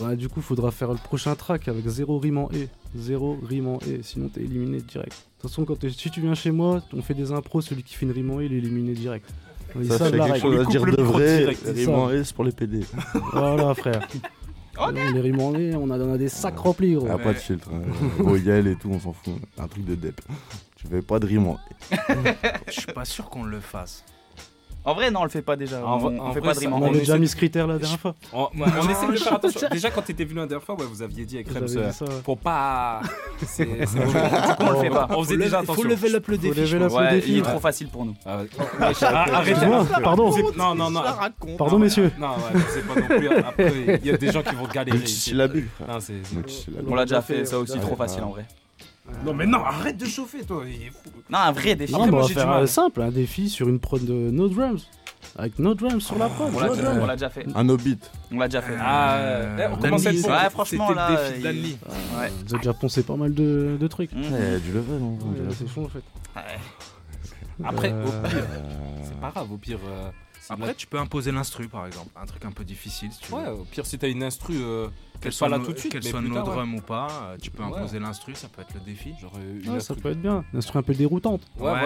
[0.00, 2.66] bah, du coup, faudra faire le prochain track avec zéro rime en E.
[2.96, 5.12] Zéro rime en E, sinon t'es éliminé direct.
[5.12, 7.94] De toute façon, quand si tu viens chez moi, on fait des impros, celui qui
[7.94, 9.28] fait une rime en E, il est éliminé direct.
[9.76, 11.54] Ils Ça, savent c'est la quelque chose à dire de vrai.
[11.64, 12.80] C'est Rime en S pour les PD.
[13.32, 14.06] Voilà, frère.
[14.92, 17.06] Les rimes en lait, on a, on a des sacs remplis, gros.
[17.10, 17.68] Ah, pas de filtre.
[17.72, 17.82] hein.
[18.18, 19.34] Voyelle et tout, on s'en fout.
[19.58, 20.20] Un truc de dep.
[20.76, 21.58] Tu fais pas de rime en
[22.66, 24.04] Je suis pas sûr qu'on le fasse.
[24.86, 25.82] En vrai, non, on le fait pas déjà.
[25.84, 26.92] En on, en fait vrai, pas de rime On rond.
[26.92, 28.14] déjà mis ce critère la dernière fois.
[28.34, 28.48] On, ouais,
[28.82, 29.68] on essaie de faire attention.
[29.70, 32.10] Déjà, quand t'étais venu la dernière fois, ouais, vous aviez dit avec dit ça, ouais.
[32.22, 33.00] pour pas.
[33.46, 35.06] C'est on le fait pas.
[35.10, 35.88] On faisait déjà lever- faut attention.
[35.90, 38.14] lever up le défi, Ouais, défi, il est trop facile pour nous.
[38.26, 38.40] Ah.
[39.02, 39.66] Ah, Arrêtez.
[40.02, 40.30] Pardon.
[40.56, 41.02] Non, non, non.
[41.56, 42.12] Pardon, messieurs.
[42.18, 43.28] Non, ouais, c'est pas non plus.
[43.28, 44.98] Après, il y a des gens qui vont galérer.
[44.98, 45.06] c'est.
[45.06, 46.86] c'est- Multisyllabique.
[46.88, 48.44] On l'a déjà fait, ça aussi, trop facile en vrai.
[49.24, 50.64] Non, mais non, arrête de chauffer, toi.
[50.66, 51.10] il est fou.
[51.30, 51.92] Non, un vrai défi.
[51.92, 52.62] Non, Après, on moi, va j'ai du faire mal.
[52.62, 54.86] euh, simple, un défi sur une prod de No Drums.
[55.36, 56.50] Avec No Drums sur la prod.
[56.54, 57.02] On l'a No déjà, Drums.
[57.02, 57.46] on l'a déjà fait.
[57.54, 57.98] Un hobbit.
[58.32, 58.76] On l'a déjà fait.
[58.80, 60.28] Ah, euh, on commence à être bon.
[60.30, 61.10] Ouais, franchement, C'était là.
[61.10, 62.18] le défi il-.
[62.18, 62.32] Ouais.
[62.46, 64.12] Vous avez déjà poncé pas mal de, de trucs.
[64.12, 64.32] Mhm.
[64.32, 65.18] Ouais, du level, hein.
[65.24, 66.02] Ouais, c'est chaud en fait.
[67.62, 68.44] Après, Euh, au pire,
[69.04, 69.52] c'est pas grave.
[69.52, 69.78] Au pire.
[69.86, 70.10] euh,
[70.50, 72.08] Après, la- tu peux imposer l'instru, par exemple.
[72.20, 73.38] Un truc un peu difficile, si tu veux.
[73.38, 74.88] Ouais, au pire, si t'as une instru, euh,
[75.20, 75.92] Qu'elle soit là tout de suite.
[75.92, 76.54] Qu'elle soit no tard, ouais.
[76.54, 77.76] drum ou pas, euh, tu peux Ouais.
[77.78, 79.14] imposer l'instru, ça peut être le défi.
[79.20, 80.44] Genre euh, une Ouais, ça peut être bien.
[80.52, 81.40] Une instru un peu déroutante.
[81.58, 81.78] Ouais, Ouais,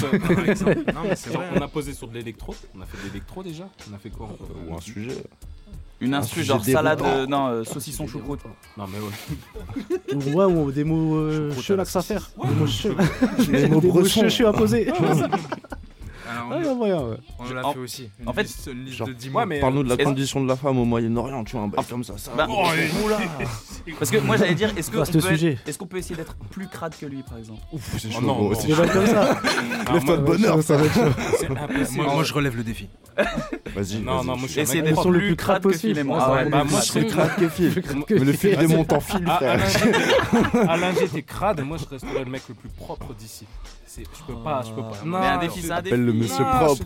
[0.00, 0.18] voilà.
[0.34, 0.82] par exemple.
[0.94, 1.46] Non, mais c'est vrai.
[1.54, 2.54] on a posé sur de l'électro.
[2.76, 3.68] On a fait de l'électro déjà.
[3.90, 4.28] On a fait quoi
[4.68, 5.22] Ou un sujet.
[6.00, 8.40] Une Un instru sujet genre salade, euh, non, euh, saucisson choucroute.
[8.76, 10.14] Non, mais ouais.
[10.14, 12.30] Ou, ouais, ou des mots euh, chelax à faire.
[12.44, 14.90] Des mots che- Des mots chechus à poser.
[16.28, 17.16] Alors, Ah, on- y a moyen, ouais.
[17.38, 18.10] on l'a En- fait aussi.
[18.20, 19.46] Une en fait, liste, une liste Genre, de 10 ouais, mots.
[19.46, 21.84] mais- Parle-nous de la Est-ce- condition de la femme au Moyen-Orient, tu vois, un bail
[21.84, 22.18] comme ça.
[22.18, 22.64] ça Bah, oh.
[23.98, 25.52] Parce que moi j'allais dire, est-ce qu'on peut, sujet.
[25.52, 27.60] être- est-ce qu'on peut essayer d'être plus crade que lui par exemple?
[27.72, 28.58] Ouf, c'est Oh chaud, non, gros, non.
[28.60, 29.40] c'est balles comme ça.
[29.92, 31.92] Lève-toi de bonne heure, ça va être.
[31.96, 32.88] Moi, je relève le défi.
[33.74, 33.98] Vas-y.
[34.00, 35.94] Non, moi, je suis d'être Ils sont le plus crade possible.
[35.94, 36.18] Phil moi.
[36.20, 37.44] Ah je serais crade que
[38.04, 38.56] que Mais le fil.
[38.56, 39.60] démonte en fil, Ah, frère.
[40.54, 43.46] Alain, Alain, j'étais crade, moi je resterais le mec le plus propre d'ici.
[43.96, 44.92] C'est- Je peux pas, je peux pas.
[45.04, 45.88] Mais un défi, c'est un défi.
[45.94, 46.76] Appelle le monsieur Non, propre.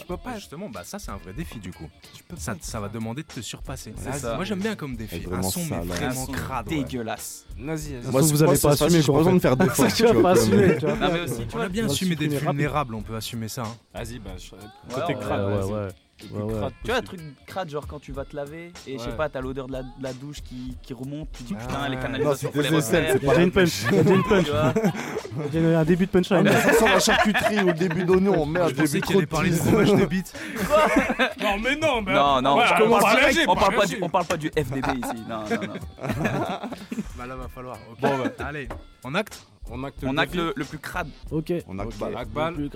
[0.00, 1.88] je- peux Pas justement, bah ça c'est un vrai défi du coup.
[2.36, 3.92] Ça, ça va demander de te surpasser.
[4.12, 4.36] Ça.
[4.36, 5.16] Moi j'aime bien comme défi.
[5.16, 6.66] Être Un vraiment son mais vraiment son crade.
[6.66, 7.44] dégueulasse.
[7.58, 8.10] Vas-y, vas-y.
[8.10, 9.56] Moi, vous avez pas assumé, J'ai besoin de faire.
[9.58, 10.96] Tu vas tu pas vois, assumer, comme- tu vois.
[10.96, 11.64] Non mais aussi, tu On vois.
[11.64, 13.62] a bien assumé d'être vulnérable, on peut assumer ça.
[13.62, 13.76] hein.
[13.94, 14.30] Vas-y, bah,
[14.94, 15.72] côté crade, ouais, vas-y.
[15.72, 15.88] ouais.
[16.30, 16.52] Ouais, ouais.
[16.54, 19.10] crade Tu vois, un truc crade, genre quand tu vas te laver et je sais
[19.16, 21.88] pas, t'as l'odeur de la, de la douche qui, qui remonte, tu dis Ah, putain,
[21.88, 23.18] les canalisations, Non, faut les des refaire.
[23.18, 23.84] déjà une punch.
[23.90, 24.46] Déjà une punch.
[25.54, 26.46] A un début de punchline.
[26.48, 28.44] Ça sent la charcuterie ou le début d'oignon.
[28.46, 30.32] Merde, Je j'ai vu trop de parler de fromage de bite.
[31.42, 32.12] Non, mais non, mais.
[32.14, 35.22] Non, non, Ouais, on, parle pas, on parle du, on parle pas du FDB ici.
[35.28, 35.74] Non, non, non.
[37.18, 37.76] Bah là va falloir.
[38.00, 38.30] Bon, bah.
[38.46, 38.68] Allez,
[39.04, 41.08] on acte On acte On le acte le, le plus crade.
[41.30, 41.52] Ok.
[41.68, 41.98] On a que Ok.
[41.98, 42.16] balle.
[42.16, 42.70] Akbal, Plus.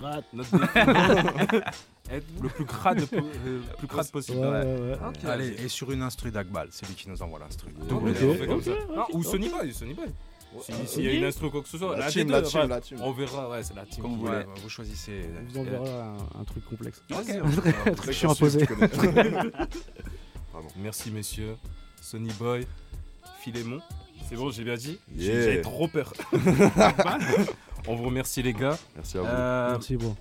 [2.11, 4.39] Être le plus crade, euh, plus crade possible.
[4.39, 4.99] Ouais, ouais, ouais.
[5.09, 7.69] Ok, Allez, et sur une instru d'Akbal, c'est lui qui nous envoie l'instru.
[7.89, 8.35] Double on défi.
[8.39, 8.71] fait comme ça.
[8.73, 9.25] ok, Non, ok, Ou ok.
[9.25, 10.07] Sonny Boy, Sonny Boy.
[10.63, 12.81] Si- S'il y a une instru quoi que ce soit, La team, la team, la
[12.81, 12.99] team.
[13.03, 14.03] On verra, ouais, c'est la team.
[14.03, 14.61] Comme vous Ouais, voulez.
[14.63, 15.23] vous choisissez.
[15.39, 17.03] On vous enverra un, un truc complexe.
[17.11, 17.39] Vas-y,
[17.87, 18.67] Un truc chiant à poser.
[20.77, 21.57] Merci messieurs.
[22.01, 22.67] Sonny Boy,
[23.41, 23.81] Philémon.
[24.29, 24.99] C'est bon, j'ai bien dit?
[25.17, 25.63] J'ai- Yeah.
[25.63, 26.13] Trop peur.
[27.87, 28.79] on vous remercie les gars.
[28.95, 29.27] Merci à vous.
[29.29, 30.17] Euh, Merci, bro.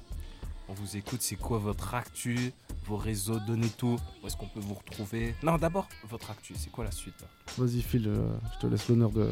[0.67, 2.51] on vous écoute, c'est quoi votre actu
[2.85, 3.97] Vos réseaux, donnez tout.
[4.23, 5.33] Où est-ce qu'on peut vous retrouver?
[5.41, 7.15] Non, d'abord, votre actu, c'est quoi la suite?
[7.21, 9.29] Là Vas-y, Phil, euh, je te laisse l'honneur de.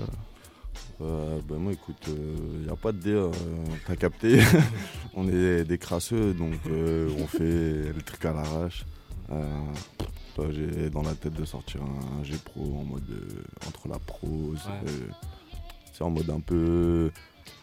[1.01, 3.29] Euh, bah moi écoute, il n'y a pas de dé, euh,
[3.85, 4.39] t'as capté.
[5.15, 8.85] on est des crasseux, donc euh, on fait le truc à l'arrache.
[9.31, 9.59] Euh,
[10.51, 14.59] J'ai dans la tête de sortir un G Pro en mode euh, entre la prose,
[14.65, 14.89] Ouais.
[14.89, 15.07] euh,
[15.93, 17.11] c'est en mode un peu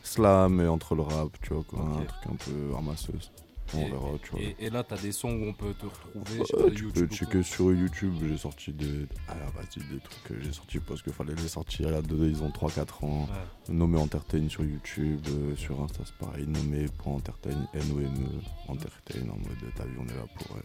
[0.03, 3.31] slam et entre le rap, tu vois quoi, un truc un peu ramasseuse.
[3.75, 4.41] On et, verra, tu vois.
[4.41, 7.15] et- et là, t'as des sons où on peut te retrouver pas, tu YouTube peux
[7.15, 11.13] checker sur YouTube, j'ai sorti des, ah, vas-y, des trucs que j'ai sortis parce qu'il
[11.13, 13.29] fallait les sortir il y a deux, ils ont 3-4 ans.
[13.69, 13.75] Ouais.
[13.75, 19.37] Nommé Entertain sur YouTube, euh, sur Insta c'est pareil, nommé pour Entertain, N-O-M-E, Entertain en
[19.37, 20.61] mode t'as vu on est là pour, euh,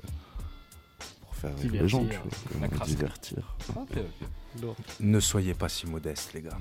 [1.22, 2.60] pour faire rire les gens, tu Divertir.
[2.78, 3.56] vois, divertir.
[3.76, 3.98] Ok,
[4.64, 4.74] ok.
[5.02, 6.58] Ne soyez pas si modeste, les gars.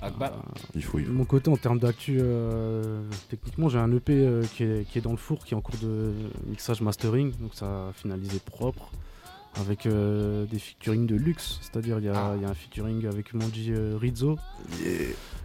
[0.00, 0.32] Akbar
[0.74, 1.14] Il faut, il De faut.
[1.14, 5.02] mon côté, en termes d'actu, euh, techniquement, j'ai un EP euh, qui, est, qui est
[5.02, 6.12] dans le four, qui est en cours de
[6.46, 8.90] mixage mastering, donc ça a finalisé propre,
[9.60, 13.06] avec euh, des featuring de luxe, c'est-à-dire il y, a- il y a un featuring
[13.06, 14.36] avec mon G euh, Rizzo,
[14.82, 14.92] Yeah.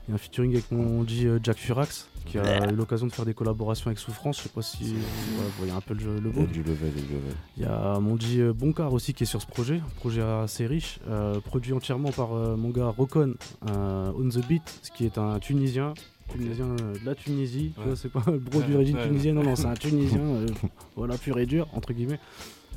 [0.08, 3.08] il y a un featuring avec mon G euh, Jack Furax, qui a eu l'occasion
[3.08, 6.20] de faire des collaborations avec Souffrance, je sais pas si vous voyez un peu le,
[6.20, 6.44] le beau.
[6.46, 7.36] du level, il y a du level.
[7.58, 10.22] Il y a mon G euh, Bonkar aussi qui est sur ce projet, un projet
[10.22, 13.36] assez riche, euh, produit entièrement par euh, mon gars Rokon
[13.70, 15.94] euh, On The Beat, ce qui est un Tunisien,
[16.30, 17.86] Tunisien euh, de la Tunisie, tu Ouais.
[17.88, 19.08] vois, c'est pas le bro Ouais, d'origine ouais.
[19.08, 20.48] tunisienne, non, non, c'est un Tunisien, euh,
[20.96, 22.20] voilà, pur et dur, entre guillemets.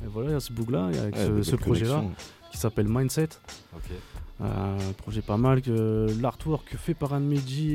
[0.03, 2.03] Et voilà, il y a ce boug là, avec Ouais, ce, ce projet-là
[2.51, 3.29] qui s'appelle Mindset.
[3.75, 3.91] Ok.
[4.41, 7.19] Euh, un projet pas mal, que l'artwork fait par un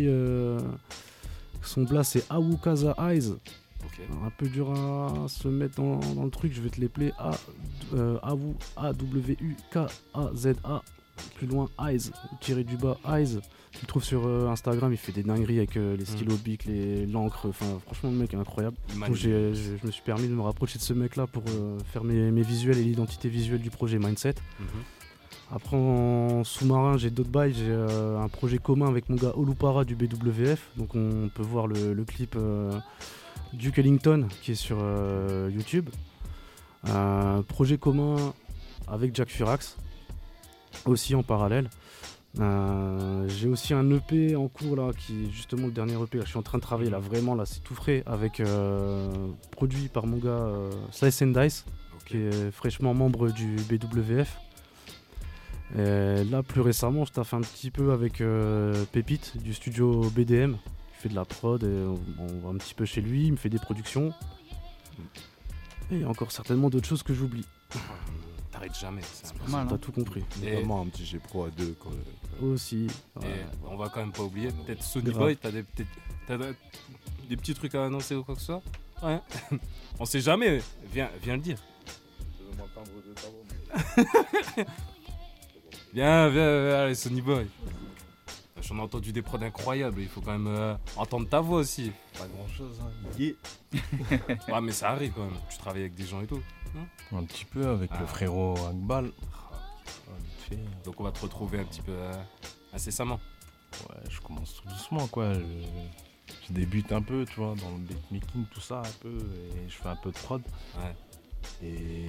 [0.07, 0.59] euh,
[1.63, 3.35] son blast c'est Awukaza Eyes.
[4.25, 7.13] Un peu dur à se mettre dans, dans le truc, je vais te les player.
[7.19, 7.33] A,
[7.95, 8.17] euh,
[8.77, 10.83] A-W-U-K-A-Z-A.
[11.37, 12.11] Plus loin, Eyes,
[12.41, 13.39] tiré du bas, Eyes.
[13.73, 16.67] Tu le trouves sur euh, Instagram, il fait des dingueries avec euh, les stylos bic,
[16.67, 17.49] les l'encre.
[17.49, 18.77] Enfin, franchement, le mec est incroyable.
[18.95, 22.05] Donc, je, je me suis permis de me rapprocher de ce mec-là pour euh, faire
[22.05, 24.35] mes, mes visuels et l'identité visuelle du projet Mindset.
[24.61, 24.67] Mhm.
[25.55, 27.55] Après, en sous-marin, j'ai d'autres bails.
[27.55, 30.71] J'ai un projet commun avec mon gars Olupara du BWF.
[30.77, 32.39] Donc, on peut voir le, le clip
[33.53, 34.79] Duke Ellington qui est sur
[35.51, 35.91] YouTube.
[36.85, 38.17] Un projet commun
[38.89, 39.77] avec Jack Furax
[40.87, 41.69] aussi en parallèle.
[42.41, 46.25] Euh, j'ai aussi un EP en cours là qui est justement le dernier EP là.
[46.25, 46.99] je suis en train de travailler là.
[46.99, 49.11] Vraiment là c'est tout frais avec euh,
[49.51, 51.67] produit par mon gars euh, Slice and Dice
[52.07, 54.39] qui est fraîchement membre du BWF
[55.77, 60.55] et là plus récemment je taffe un petit peu avec euh, Pépite du studio BDM
[60.55, 63.33] qui fait de la prod et on, on va un petit peu chez lui il
[63.33, 64.13] me fait des productions.
[65.91, 67.45] Et encore certainement d'autres choses que j'oublie
[68.53, 69.01] T'arrêtes jamais.
[69.13, 69.79] C'est pas mal, T'as hein.
[69.79, 70.23] tout compris.
[70.45, 71.75] Et- Notamment un petit G Pro à deux.
[71.81, 71.91] Quoi.
[72.43, 72.87] aussi
[73.23, 73.27] Et
[73.69, 75.19] on va quand même pas oublier, peut-être Sony Grave.
[75.19, 75.89] Boy, t'as des, peut-être-
[76.29, 76.55] t'as des-
[77.29, 78.63] des petits trucs à annoncer ou quoi que ce soit?
[79.03, 79.19] Ouais.
[79.99, 80.61] on sait jamais,
[80.93, 81.59] viens, viens le dire.
[85.95, 87.47] Viens, viens, viens, allez, Sony Boy.
[88.63, 91.91] J'en ai entendu des prods incroyables, il faut quand même euh, entendre ta voix aussi.
[92.17, 92.91] Pas grand chose, hein.
[94.53, 96.41] ouais, mais ça arrive quand même, tu travailles avec des gens et tout.
[97.13, 98.01] Un petit peu avec Ah.
[98.01, 99.11] le frérot Akbal.
[100.85, 102.13] Donc on va te retrouver un petit peu euh,
[102.73, 103.19] incessamment.
[103.89, 105.33] Ouais, je commence tout doucement quoi.
[105.35, 105.41] Je,
[106.49, 109.75] je débute un peu, tu vois, dans le beatmaking, tout ça un peu, et je
[109.75, 110.43] fais un peu de prod.
[110.79, 110.95] Ouais.
[111.67, 112.07] Et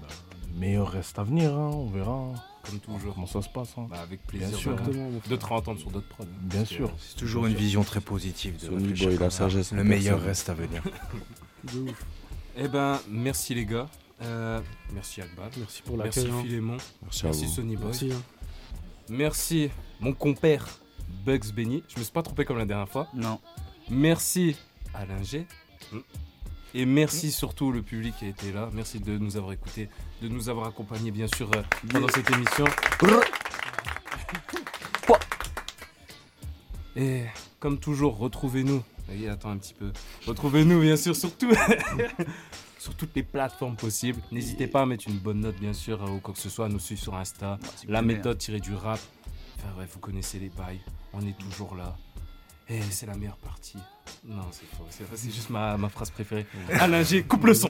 [0.00, 0.08] bah,
[0.52, 2.32] le meilleur reste à venir, hein, on verra.
[2.64, 3.14] Comme toujours.
[3.14, 3.74] Comment ça se passe.
[3.78, 3.86] hein.
[3.90, 4.76] Bah, avec plaisir Bien sûr.
[4.76, 6.24] de, te réentendre sur d'autres prods.
[6.24, 6.38] hein.
[6.42, 6.90] Bien sûr.
[6.98, 10.82] C'est toujours une vision très positive de Boy, la sagesse Le meilleur reste à venir.
[11.64, 12.04] De ouf.
[12.56, 13.88] Eh ben, merci les gars.
[14.22, 14.60] Euh,
[14.92, 15.50] merci Akbal.
[15.58, 16.42] Merci pour Merci l'accueil, hein.
[16.42, 16.76] Philémon.
[17.02, 17.46] Merci à vous.
[17.46, 17.84] Sony Boy.
[17.86, 18.22] Merci, hein.
[19.08, 19.70] Merci
[20.00, 20.66] mon compère
[21.24, 21.82] Bugs Benny.
[21.88, 23.08] Je me suis pas trompé comme la dernière fois.
[23.14, 23.40] Non.
[23.90, 24.56] Merci
[24.94, 25.46] Alain G.
[26.74, 28.70] Et merci surtout le public qui a été là.
[28.72, 29.88] Merci de nous avoir écoutés,
[30.22, 32.64] de nous avoir accompagnés bien sûr euh, pendant cette émission.
[36.96, 37.24] Et
[37.58, 38.82] comme toujours, retrouvez-nous.
[39.08, 39.92] Allez, attends un petit peu.
[40.26, 41.50] Retrouvez-nous bien sûr sur, tout-
[42.78, 44.20] sur toutes les plateformes possibles.
[44.32, 46.66] N'hésitez pas à mettre une bonne note bien sûr euh, ou quoi que ce soit,
[46.66, 47.58] à nous suivre sur Insta.
[47.88, 49.00] La méthode tirée du rap.
[49.58, 50.80] Enfin ouais, vous connaissez les bails.
[51.12, 51.96] On est toujours là.
[52.70, 53.78] Et c'est la meilleure partie.
[54.24, 54.86] Non, c'est faux.
[54.90, 56.46] C'est c'est juste ma, ma phrase préférée.
[56.78, 57.68] Alain G, coupe le son.